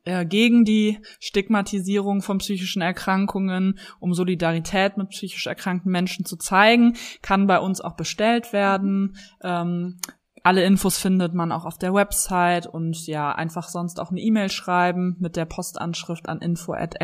äh, 0.05 0.27
gegen 0.27 0.65
die 0.65 0.99
Stigmatisierung 1.21 2.21
von 2.21 2.39
psychischen 2.39 2.83
Erkrankungen, 2.83 3.79
um 4.01 4.13
Solidarität 4.13 4.97
mit 4.99 5.09
psychisch 5.11 5.47
erkrankten 5.47 5.91
Menschen 5.91 6.27
zu 6.27 6.37
zeigen, 6.37 6.95
kann 7.23 7.47
bei 7.47 7.59
uns 7.59 7.81
auch 7.81 7.97
bestellt 7.97 8.53
werden. 8.53 9.17
Ähm, 9.43 9.99
alle 10.45 10.63
Infos 10.63 10.99
findet 10.99 11.33
man 11.33 11.51
auch 11.53 11.65
auf 11.65 11.79
der 11.79 11.95
Website 11.95 12.67
und 12.67 13.07
ja, 13.07 13.33
einfach 13.33 13.69
sonst 13.69 13.99
auch 13.99 14.11
eine 14.11 14.21
E-Mail 14.21 14.51
schreiben 14.51 15.17
mit 15.19 15.37
der 15.37 15.47
Postanschrift 15.47 16.29
an 16.29 16.41
info 16.41 16.75
at 16.75 16.97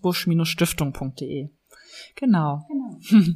busch-stiftung.de. 0.00 1.50
Genau. 2.16 2.66
Genau. 2.68 2.98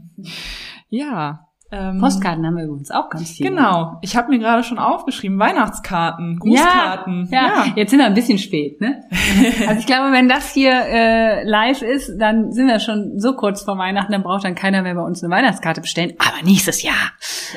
Ja. 0.89 1.49
Ähm, 1.73 1.99
Postkarten 1.99 2.47
haben 2.47 2.57
wir 2.57 2.65
übrigens 2.65 2.93
auch 2.93 3.11
ganz 3.11 3.33
viele. 3.33 3.51
Genau. 3.51 3.99
Ich 4.01 4.17
habe 4.17 4.29
mir 4.29 4.39
gerade 4.39 4.63
schon 4.63 4.79
aufgeschrieben, 4.79 5.37
Weihnachtskarten, 5.39 6.39
Grußkarten. 6.39 7.29
Ja, 7.33 7.47
ja, 7.47 7.73
jetzt 7.75 7.91
sind 7.91 7.99
wir 7.99 8.07
ein 8.07 8.15
bisschen 8.15 8.39
spät, 8.39 8.81
ne? 8.81 9.03
Also 9.67 9.81
ich 9.81 9.87
glaube, 9.87 10.13
wenn 10.13 10.29
das 10.29 10.53
hier 10.53 10.73
äh, 10.73 11.43
live 11.43 11.83
ist, 11.83 12.17
dann 12.19 12.53
sind 12.53 12.69
wir 12.69 12.79
schon 12.79 13.19
so 13.19 13.35
kurz 13.35 13.63
vor 13.63 13.79
Weihnachten, 13.79 14.13
dann 14.13 14.23
braucht 14.23 14.45
dann 14.45 14.55
keiner 14.55 14.83
mehr 14.83 14.95
bei 14.95 15.03
uns 15.03 15.25
eine 15.25 15.35
Weihnachtskarte 15.35 15.81
bestellen. 15.81 16.15
Aber 16.19 16.45
nächstes 16.45 16.83
Jahr. 16.83 17.13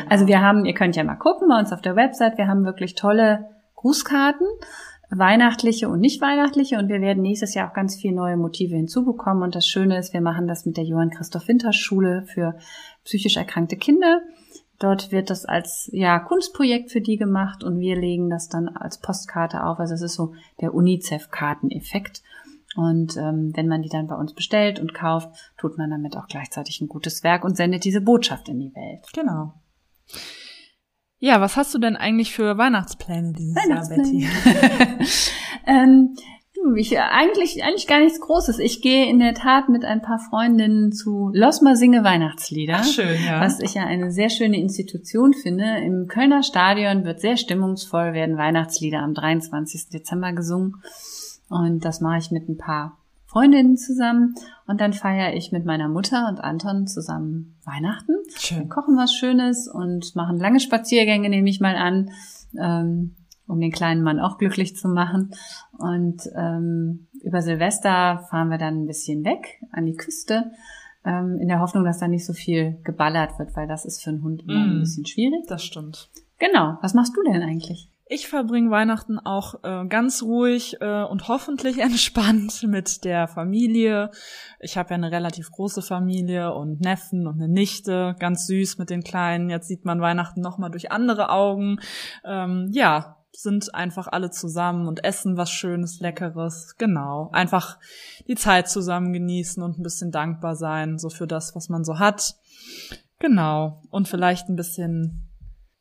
Also 0.10 0.26
wir 0.26 0.42
haben, 0.42 0.66
ihr 0.66 0.74
könnt 0.74 0.96
ja 0.96 1.04
mal 1.04 1.16
gucken 1.16 1.48
bei 1.48 1.60
uns 1.60 1.72
auf 1.72 1.82
der 1.82 1.96
Website, 1.96 2.38
wir 2.38 2.48
haben 2.48 2.66
wirklich 2.66 2.96
tolle 2.96 3.46
Grußkarten, 3.76 4.48
weihnachtliche 5.10 5.90
und 5.90 6.00
nicht 6.00 6.22
weihnachtliche 6.22 6.78
und 6.78 6.88
wir 6.88 7.02
werden 7.02 7.24
nächstes 7.24 7.54
Jahr 7.54 7.70
auch 7.70 7.74
ganz 7.74 7.96
viele 7.96 8.16
neue 8.16 8.38
Motive 8.38 8.76
hinzubekommen 8.76 9.44
und 9.44 9.56
das 9.56 9.68
Schöne 9.68 9.98
ist, 9.98 10.14
wir 10.14 10.22
machen 10.22 10.48
das 10.48 10.66
mit 10.66 10.78
der 10.78 10.84
Johann 10.84 11.10
Christoph 11.10 11.48
Winter 11.48 11.74
Schule 11.74 12.24
für 12.28 12.56
psychisch 13.04 13.38
erkrankte 13.38 13.76
Kinder. 13.76 14.22
Dort 14.80 15.12
wird 15.12 15.30
das 15.30 15.46
als 15.46 15.90
ja 15.92 16.20
Kunstprojekt 16.20 16.92
für 16.92 17.02
die 17.02 17.18
gemacht 17.18 17.64
und 17.64 17.80
wir 17.80 17.98
legen 17.98 18.30
das 18.30 18.48
dann 18.48 18.70
als 18.70 19.00
Postkarte 19.00 19.66
auf. 19.66 19.80
Also 19.80 19.94
es 19.94 20.02
ist 20.02 20.14
so 20.14 20.34
der 20.62 20.74
UNICEF-Karteneffekt. 20.74 22.24
Und 22.76 23.18
ähm, 23.18 23.52
wenn 23.56 23.68
man 23.68 23.82
die 23.82 23.90
dann 23.90 24.08
bei 24.08 24.16
uns 24.16 24.34
bestellt 24.34 24.80
und 24.80 24.94
kauft, 24.94 25.54
tut 25.58 25.78
man 25.78 25.90
damit 25.90 26.16
auch 26.16 26.28
gleichzeitig 26.28 26.80
ein 26.80 26.88
gutes 26.88 27.24
Werk 27.24 27.44
und 27.44 27.58
sendet 27.58 27.84
diese 27.84 28.00
Botschaft 28.00 28.48
in 28.48 28.60
die 28.60 28.74
Welt. 28.74 29.06
Genau. 29.14 29.54
Ja, 31.20 31.42
was 31.42 31.58
hast 31.58 31.74
du 31.74 31.80
denn 31.80 31.98
eigentlich 31.98 32.34
für 32.34 32.58
Weihnachtspläne 32.58 33.34
dieses 33.34 33.68
Jahr, 33.68 33.88
Betty? 33.90 34.28
ähm, 35.68 36.16
ich, 36.78 36.98
eigentlich, 37.00 37.64
eigentlich 37.64 37.88
gar 37.88 38.00
nichts 38.00 38.20
Großes. 38.22 38.60
Ich 38.60 38.82
gehe 38.82 39.10
in 39.10 39.20
der 39.20 39.34
Tat 39.34 39.70
mit 39.70 39.84
ein 39.84 40.02
paar 40.02 40.20
Freundinnen 40.20 40.92
zu 40.92 41.30
Losmer 41.34 41.76
Singe 41.76 42.04
Weihnachtslieder. 42.04 42.78
Ach, 42.80 42.86
schön, 42.86 43.18
ja. 43.26 43.42
Was 43.42 43.60
ich 43.60 43.74
ja 43.74 43.84
eine 43.86 44.12
sehr 44.12 44.30
schöne 44.30 44.60
Institution 44.60 45.34
finde. 45.34 45.78
Im 45.78 46.08
Kölner 46.08 46.44
Stadion 46.44 47.04
wird 47.04 47.22
sehr 47.22 47.38
stimmungsvoll, 47.38 48.14
werden 48.14 48.38
Weihnachtslieder 48.38 49.00
am 49.00 49.14
23. 49.14 49.90
Dezember 49.90 50.34
gesungen. 50.34 50.76
Und 51.50 51.84
das 51.84 52.02
mache 52.02 52.20
ich 52.20 52.32
mit 52.32 52.48
ein 52.48 52.58
paar 52.58 52.99
Freundinnen 53.30 53.78
zusammen. 53.78 54.34
Und 54.68 54.82
dann 54.82 54.94
feiere 54.94 55.34
ich 55.36 55.52
mit 55.52 55.66
meiner 55.66 55.88
Mutter 55.88 56.28
und 56.30 56.40
Anton 56.44 56.88
zusammen 56.88 57.58
Weihnachten. 57.64 58.14
Wir 58.28 58.40
Schön. 58.40 58.70
kochen 58.70 58.98
was 58.98 59.14
Schönes 59.14 59.68
und 59.68 60.16
machen 60.16 60.38
lange 60.38 60.60
Spaziergänge, 60.60 61.30
nehme 61.30 61.50
ich 61.50 61.60
mal 61.60 61.76
an, 61.76 62.10
ähm, 62.60 63.16
um 63.48 63.60
den 63.60 63.72
kleinen 63.72 64.02
Mann 64.04 64.20
auch 64.20 64.38
glücklich 64.38 64.76
zu 64.76 64.88
machen. 64.88 65.32
Und 65.78 66.22
ähm, 66.36 67.08
über 67.24 67.42
Silvester 67.42 68.26
fahren 68.30 68.50
wir 68.50 68.58
dann 68.58 68.84
ein 68.84 68.88
bisschen 68.88 69.24
weg 69.26 69.60
an 69.72 69.86
die 69.86 69.96
Küste, 69.96 70.52
ähm, 71.06 71.38
in 71.40 71.48
der 71.48 71.60
Hoffnung, 71.60 71.84
dass 71.84 72.00
da 72.00 72.08
nicht 72.08 72.26
so 72.26 72.34
viel 72.34 72.78
geballert 72.84 73.38
wird, 73.40 73.56
weil 73.56 73.68
das 73.68 73.86
ist 73.86 74.04
für 74.04 74.10
einen 74.10 74.24
Hund 74.24 74.44
immer 74.44 74.66
Mm. 74.66 74.72
ein 74.72 74.80
bisschen 74.82 75.06
schwierig. 75.06 75.46
Das 75.48 75.64
stimmt. 75.64 76.10
Genau. 76.40 76.78
Was 76.82 76.94
machst 76.94 77.16
du 77.16 77.24
denn 77.24 77.42
eigentlich? 77.42 77.90
Ich 78.12 78.28
verbringe 78.28 78.72
Weihnachten 78.72 79.20
auch 79.20 79.64
äh, 79.64 79.86
ganz 79.86 80.24
ruhig 80.24 80.78
äh, 80.82 81.04
und 81.04 81.28
hoffentlich 81.28 81.78
entspannt 81.82 82.64
mit 82.64 83.06
der 83.06 83.28
Familie. 83.28 84.10
Ich 84.60 84.80
habe 84.80 84.90
ja 84.90 84.96
eine 84.96 85.12
relativ 85.12 85.52
große 85.52 85.84
Familie 85.84 86.52
und 86.56 86.82
Neffen 86.82 87.28
und 87.28 87.36
eine 87.36 87.48
Nichte, 87.48 88.16
ganz 88.18 88.48
süß 88.48 88.80
mit 88.80 88.90
den 88.90 89.04
Kleinen. 89.04 89.52
Jetzt 89.52 89.68
sieht 89.68 89.86
man 89.86 90.02
Weihnachten 90.02 90.42
nochmal 90.42 90.72
durch 90.72 90.92
andere 90.92 91.30
Augen. 91.30 91.78
Ähm, 92.26 92.70
ja, 92.72 93.18
sind 93.32 93.76
einfach 93.76 94.08
alle 94.08 94.32
zusammen 94.32 94.88
und 94.88 95.04
essen 95.04 95.38
was 95.38 95.52
Schönes, 95.52 96.00
Leckeres. 96.00 96.78
Genau. 96.80 97.30
Einfach 97.32 97.78
die 98.28 98.34
Zeit 98.34 98.70
zusammen 98.70 99.14
genießen 99.14 99.62
und 99.62 99.78
ein 99.78 99.84
bisschen 99.84 100.10
dankbar 100.10 100.56
sein, 100.56 100.98
so 100.98 101.12
für 101.12 101.28
das, 101.28 101.56
was 101.56 101.70
man 101.70 101.84
so 101.84 102.00
hat. 102.00 102.34
Genau. 103.20 103.84
Und 103.92 104.08
vielleicht 104.08 104.50
ein 104.50 104.56
bisschen 104.56 105.29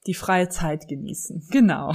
die 0.06 0.14
freie 0.14 0.48
Zeit 0.48 0.88
genießen. 0.88 1.46
Genau. 1.50 1.94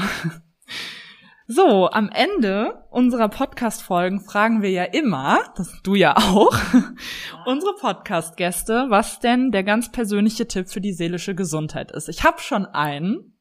So, 1.46 1.90
am 1.90 2.10
Ende 2.10 2.86
unserer 2.90 3.28
Podcast-Folgen 3.28 4.22
fragen 4.22 4.62
wir 4.62 4.72
ja 4.72 4.86
immer, 4.86 5.54
das 5.58 5.82
du 5.84 5.94
ja 5.94 6.16
auch, 6.16 6.58
unsere 7.46 7.76
Podcast-Gäste, 7.76 8.86
was 8.88 9.20
denn 9.20 9.52
der 9.52 9.64
ganz 9.64 9.92
persönliche 9.92 10.48
Tipp 10.48 10.70
für 10.70 10.80
die 10.80 10.94
seelische 10.94 11.36
Gesundheit 11.36 11.92
ist. 11.92 12.08
Ich 12.08 12.24
habe 12.24 12.40
schon 12.40 12.66
einen 12.66 13.38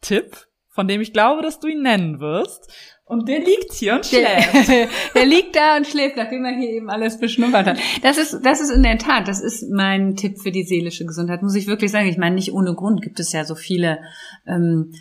Tipp, 0.00 0.48
von 0.68 0.88
dem 0.88 1.02
ich 1.02 1.12
glaube, 1.12 1.42
dass 1.42 1.60
du 1.60 1.66
ihn 1.68 1.82
nennen 1.82 2.20
wirst. 2.20 2.72
Und 3.12 3.28
der 3.28 3.40
liegt 3.40 3.74
hier 3.74 3.96
und 3.96 4.06
schläft. 4.06 4.68
Der, 4.68 4.88
der 5.14 5.26
liegt 5.26 5.54
da 5.54 5.76
und 5.76 5.86
schläft, 5.86 6.16
nachdem 6.16 6.46
er 6.46 6.56
hier 6.56 6.70
eben 6.70 6.88
alles 6.88 7.20
beschnuppert 7.20 7.66
hat. 7.66 7.78
Das 8.02 8.16
ist, 8.16 8.40
das 8.42 8.62
ist 8.62 8.70
in 8.70 8.82
der 8.82 8.96
Tat, 8.96 9.28
das 9.28 9.42
ist 9.42 9.70
mein 9.70 10.16
Tipp 10.16 10.38
für 10.40 10.50
die 10.50 10.64
seelische 10.64 11.04
Gesundheit, 11.04 11.42
muss 11.42 11.54
ich 11.54 11.66
wirklich 11.66 11.90
sagen. 11.90 12.08
Ich 12.08 12.16
meine, 12.16 12.36
nicht 12.36 12.54
ohne 12.54 12.74
Grund 12.74 13.02
gibt 13.02 13.20
es 13.20 13.30
ja 13.32 13.44
so 13.44 13.54
viele 13.54 13.98
ähm, 14.46 14.94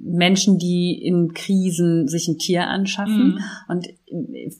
Menschen, 0.00 0.58
die 0.58 1.00
in 1.02 1.32
Krisen 1.32 2.06
sich 2.06 2.28
ein 2.28 2.38
Tier 2.38 2.66
anschaffen. 2.66 3.34
Mhm. 3.34 3.40
Und 3.68 3.88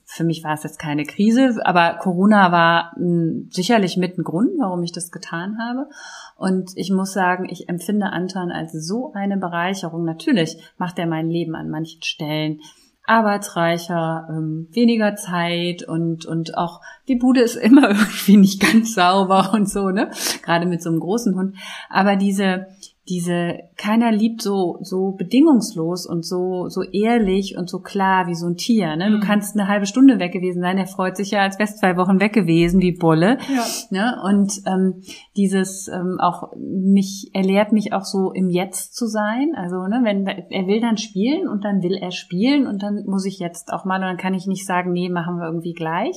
für 0.04 0.24
mich 0.24 0.42
war 0.44 0.54
es 0.54 0.62
jetzt 0.62 0.78
keine 0.78 1.04
Krise, 1.04 1.56
aber 1.64 1.98
Corona 2.00 2.52
war 2.52 2.92
mh, 2.96 3.04
hm, 3.04 3.48
sicherlich 3.50 3.96
mit 3.96 4.18
ein 4.18 4.24
Grund, 4.24 4.50
warum 4.58 4.82
ich 4.82 4.92
das 4.92 5.10
getan 5.10 5.58
habe. 5.58 5.88
Und 6.36 6.72
ich 6.76 6.90
muss 6.90 7.12
sagen, 7.12 7.48
ich 7.50 7.68
empfinde 7.68 8.06
Anton 8.06 8.50
als 8.50 8.72
so 8.72 9.12
eine 9.14 9.36
Bereicherung. 9.36 10.04
Natürlich 10.04 10.56
macht 10.76 10.98
er 10.98 11.06
mein 11.06 11.30
Leben 11.30 11.54
an 11.54 11.70
manchen 11.70 12.02
Stellen 12.02 12.60
arbeitsreicher, 13.08 14.28
ähm, 14.30 14.68
weniger 14.72 15.16
Zeit 15.16 15.82
und 15.82 16.26
und 16.26 16.56
auch 16.56 16.80
die 17.08 17.16
Bude 17.16 17.40
ist 17.40 17.56
immer 17.62 17.90
irgendwie 17.90 18.36
nicht 18.36 18.60
ganz 18.60 18.94
sauber 18.94 19.52
und 19.54 19.68
so, 19.68 19.90
ne? 19.90 20.10
Gerade 20.42 20.66
mit 20.66 20.82
so 20.82 20.90
einem 20.90 21.00
großen 21.00 21.34
Hund. 21.34 21.56
Aber 21.88 22.16
diese 22.16 22.66
diese, 23.08 23.60
keiner 23.76 24.12
liebt 24.12 24.42
so, 24.42 24.78
so 24.82 25.12
bedingungslos 25.12 26.06
und 26.06 26.24
so, 26.26 26.68
so 26.68 26.82
ehrlich 26.82 27.56
und 27.56 27.68
so 27.70 27.80
klar 27.80 28.26
wie 28.26 28.34
so 28.34 28.46
ein 28.46 28.56
Tier, 28.56 28.96
ne? 28.96 29.10
Du 29.10 29.16
mhm. 29.16 29.22
kannst 29.22 29.56
eine 29.56 29.68
halbe 29.68 29.86
Stunde 29.86 30.18
weg 30.18 30.32
gewesen 30.32 30.60
sein, 30.60 30.78
er 30.78 30.86
freut 30.86 31.16
sich 31.16 31.30
ja, 31.30 31.40
als 31.40 31.58
wärst 31.58 31.78
zwei 31.78 31.96
Wochen 31.96 32.20
weg 32.20 32.32
gewesen, 32.32 32.80
wie 32.80 32.92
Bolle, 32.92 33.38
ja. 33.48 33.64
ne? 33.90 34.20
Und, 34.24 34.60
ähm, 34.66 35.02
dieses, 35.36 35.88
ähm, 35.88 36.18
auch 36.20 36.52
mich, 36.56 37.30
er 37.32 37.42
lehrt 37.42 37.72
mich 37.72 37.92
auch 37.92 38.04
so 38.04 38.32
im 38.32 38.50
Jetzt 38.50 38.94
zu 38.94 39.06
sein, 39.06 39.52
also, 39.54 39.86
ne, 39.86 40.00
wenn, 40.02 40.26
er 40.26 40.66
will 40.66 40.80
dann 40.80 40.98
spielen 40.98 41.48
und 41.48 41.64
dann 41.64 41.82
will 41.82 41.94
er 41.94 42.10
spielen 42.10 42.66
und 42.66 42.82
dann 42.82 43.04
muss 43.06 43.24
ich 43.24 43.38
jetzt 43.38 43.72
auch 43.72 43.84
mal, 43.84 43.96
und 43.96 44.02
dann 44.02 44.16
kann 44.16 44.34
ich 44.34 44.46
nicht 44.46 44.66
sagen, 44.66 44.92
nee, 44.92 45.08
machen 45.08 45.38
wir 45.38 45.46
irgendwie 45.46 45.72
gleich 45.72 46.16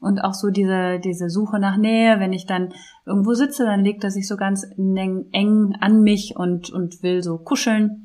und 0.00 0.20
auch 0.20 0.34
so 0.34 0.50
diese, 0.50 1.00
diese 1.00 1.30
Suche 1.30 1.58
nach 1.58 1.76
Nähe, 1.76 2.20
wenn 2.20 2.32
ich 2.32 2.46
dann 2.46 2.72
irgendwo 3.04 3.34
sitze, 3.34 3.64
dann 3.64 3.84
legt 3.84 4.04
er 4.04 4.10
sich 4.10 4.28
so 4.28 4.36
ganz 4.36 4.66
eng, 4.76 5.76
an 5.80 6.02
mich 6.02 6.36
und, 6.36 6.70
und 6.70 7.02
will 7.02 7.22
so 7.22 7.38
kuscheln. 7.38 8.02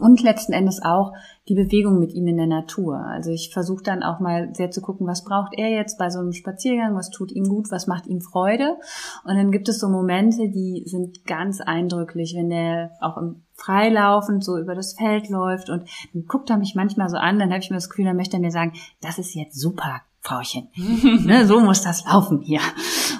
Und 0.00 0.22
letzten 0.22 0.52
Endes 0.52 0.82
auch 0.82 1.12
die 1.48 1.54
Bewegung 1.54 2.00
mit 2.00 2.12
ihm 2.14 2.26
in 2.26 2.36
der 2.36 2.48
Natur. 2.48 2.98
Also 2.98 3.30
ich 3.30 3.50
versuche 3.52 3.84
dann 3.84 4.02
auch 4.02 4.18
mal 4.18 4.52
sehr 4.52 4.72
zu 4.72 4.80
gucken, 4.80 5.06
was 5.06 5.22
braucht 5.22 5.52
er 5.56 5.68
jetzt 5.68 5.98
bei 5.98 6.10
so 6.10 6.18
einem 6.18 6.32
Spaziergang, 6.32 6.96
was 6.96 7.10
tut 7.10 7.30
ihm 7.30 7.44
gut, 7.44 7.70
was 7.70 7.86
macht 7.86 8.08
ihm 8.08 8.20
Freude. 8.20 8.76
Und 9.24 9.36
dann 9.36 9.52
gibt 9.52 9.68
es 9.68 9.78
so 9.78 9.88
Momente, 9.88 10.48
die 10.48 10.82
sind 10.86 11.24
ganz 11.26 11.60
eindrücklich, 11.60 12.34
wenn 12.36 12.50
er 12.50 12.90
auch 13.00 13.16
im 13.18 13.44
freilaufend 13.52 14.42
so 14.44 14.58
über 14.58 14.74
das 14.74 14.94
Feld 14.94 15.28
läuft 15.28 15.70
und 15.70 15.88
dann 16.12 16.24
guckt 16.26 16.50
er 16.50 16.56
mich 16.56 16.74
manchmal 16.74 17.08
so 17.08 17.16
an, 17.16 17.38
dann 17.38 17.50
habe 17.50 17.60
ich 17.60 17.70
mir 17.70 17.76
das 17.76 17.88
Gefühl, 17.88 18.06
dann 18.06 18.16
möchte 18.16 18.36
er 18.36 18.40
mir 18.40 18.50
sagen, 18.50 18.72
das 19.00 19.18
ist 19.18 19.34
jetzt 19.34 19.60
super, 19.60 20.00
Frauchen. 20.24 20.68
ne, 21.26 21.46
so 21.46 21.60
muss 21.60 21.82
das 21.82 22.04
laufen 22.06 22.40
hier. 22.40 22.60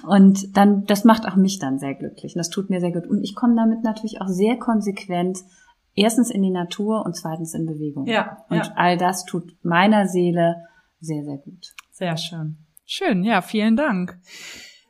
Und 0.09 0.57
dann, 0.57 0.86
das 0.86 1.05
macht 1.05 1.26
auch 1.26 1.36
mich 1.36 1.59
dann 1.59 1.78
sehr 1.78 1.94
glücklich. 1.94 2.34
Und 2.34 2.38
das 2.38 2.48
tut 2.48 2.70
mir 2.70 2.80
sehr 2.80 2.92
gut. 2.92 3.07
Und 3.07 3.22
ich 3.22 3.34
komme 3.34 3.55
damit 3.57 3.84
natürlich 3.84 4.20
auch 4.22 4.28
sehr 4.28 4.57
konsequent 4.59 5.38
erstens 5.94 6.30
in 6.30 6.42
die 6.42 6.50
Natur 6.50 7.05
und 7.05 7.14
zweitens 7.14 7.55
in 7.55 7.66
Bewegung. 7.66 8.07
Ja. 8.07 8.44
Und 8.48 8.57
ja. 8.57 8.72
all 8.76 8.96
das 8.96 9.24
tut 9.26 9.55
meiner 9.62 10.09
Seele 10.09 10.57
sehr, 11.00 11.22
sehr 11.24 11.36
gut. 11.36 11.74
Sehr 11.92 12.16
schön. 12.16 12.57
Schön, 12.86 13.22
ja, 13.22 13.42
vielen 13.42 13.76
Dank. 13.76 14.18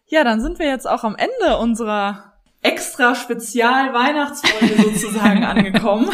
Ja, 0.07 0.25
dann 0.25 0.41
sind 0.41 0.59
wir 0.59 0.67
jetzt 0.67 0.89
auch 0.89 1.05
am 1.05 1.17
Ende 1.17 1.59
unserer 1.59 2.35
extra 2.63 3.15
Spezial 3.15 3.93
Weihnachtsfolge 3.93 4.83
sozusagen 4.83 5.45
angekommen. 5.45 6.09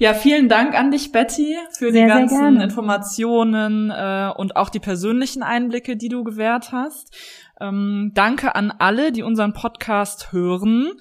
Ja, 0.00 0.14
vielen 0.14 0.48
Dank 0.48 0.74
an 0.74 0.90
dich, 0.90 1.12
Betty, 1.12 1.58
für 1.72 1.92
sehr, 1.92 2.04
die 2.04 2.08
ganzen 2.08 2.58
Informationen 2.58 3.90
äh, 3.90 4.32
und 4.34 4.56
auch 4.56 4.70
die 4.70 4.78
persönlichen 4.78 5.42
Einblicke, 5.42 5.94
die 5.98 6.08
du 6.08 6.24
gewährt 6.24 6.72
hast. 6.72 7.14
Ähm, 7.60 8.12
danke 8.14 8.54
an 8.54 8.70
alle, 8.70 9.12
die 9.12 9.22
unseren 9.22 9.52
Podcast 9.52 10.32
hören 10.32 10.92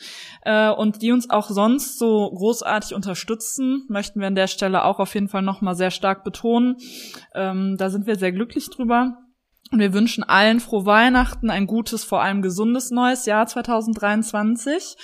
äh, 0.41 0.70
und 0.70 1.02
die 1.02 1.14
uns 1.14 1.30
auch 1.30 1.50
sonst 1.50 1.97
so 1.97 2.30
großartig 2.30 2.93
unterstützen. 2.93 3.86
Möchten 3.88 4.20
wir 4.20 4.28
an 4.28 4.36
der 4.36 4.47
Stelle 4.47 4.84
auch 4.84 5.00
auf 5.00 5.14
jeden 5.14 5.30
Fall 5.30 5.43
nochmal 5.43 5.76
sehr 5.76 5.91
stark 5.91 6.26
betonen. 6.26 6.76
Ähm, 7.34 7.78
da 7.78 7.89
sind 7.89 8.06
wir 8.06 8.18
sehr 8.18 8.34
glücklich 8.34 8.70
drüber. 8.70 9.18
Und 9.72 9.80
wir 9.80 9.93
wünschen 9.93 10.26
allen 10.26 10.60
frohe 10.60 10.86
Weihnachten, 10.86 11.50
ein 11.50 11.68
gutes, 11.68 12.04
vor 12.04 12.22
allem 12.22 12.41
gesundes 12.41 12.91
neues 12.91 13.26
Jahr 13.26 13.47
2023. 13.47 14.97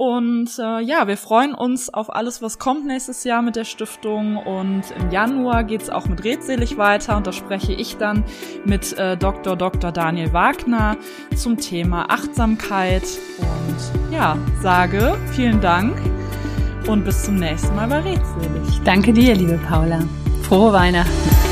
Und 0.00 0.58
äh, 0.58 0.80
ja, 0.80 1.08
wir 1.08 1.18
freuen 1.18 1.52
uns 1.52 1.92
auf 1.92 2.14
alles, 2.14 2.40
was 2.40 2.58
kommt 2.58 2.86
nächstes 2.86 3.22
Jahr 3.24 3.42
mit 3.42 3.54
der 3.54 3.66
Stiftung. 3.66 4.38
Und 4.38 4.82
im 4.98 5.10
Januar 5.10 5.62
geht's 5.62 5.90
auch 5.90 6.06
mit 6.06 6.24
Redselig 6.24 6.78
weiter. 6.78 7.18
Und 7.18 7.26
da 7.26 7.32
spreche 7.32 7.74
ich 7.74 7.98
dann 7.98 8.24
mit 8.64 8.96
äh, 8.96 9.18
Dr. 9.18 9.56
Dr. 9.56 9.92
Daniel 9.92 10.32
Wagner 10.32 10.96
zum 11.36 11.58
Thema 11.58 12.06
Achtsamkeit. 12.08 13.02
Und 13.40 14.10
ja, 14.10 14.38
sage 14.62 15.18
vielen 15.32 15.60
Dank 15.60 15.94
und 16.86 17.04
bis 17.04 17.24
zum 17.24 17.34
nächsten 17.34 17.76
Mal 17.76 17.88
bei 17.88 17.98
Redselig. 17.98 18.80
Danke 18.86 19.12
dir, 19.12 19.34
liebe 19.34 19.60
Paula. 19.68 20.00
Frohe 20.44 20.72
Weihnachten. 20.72 21.49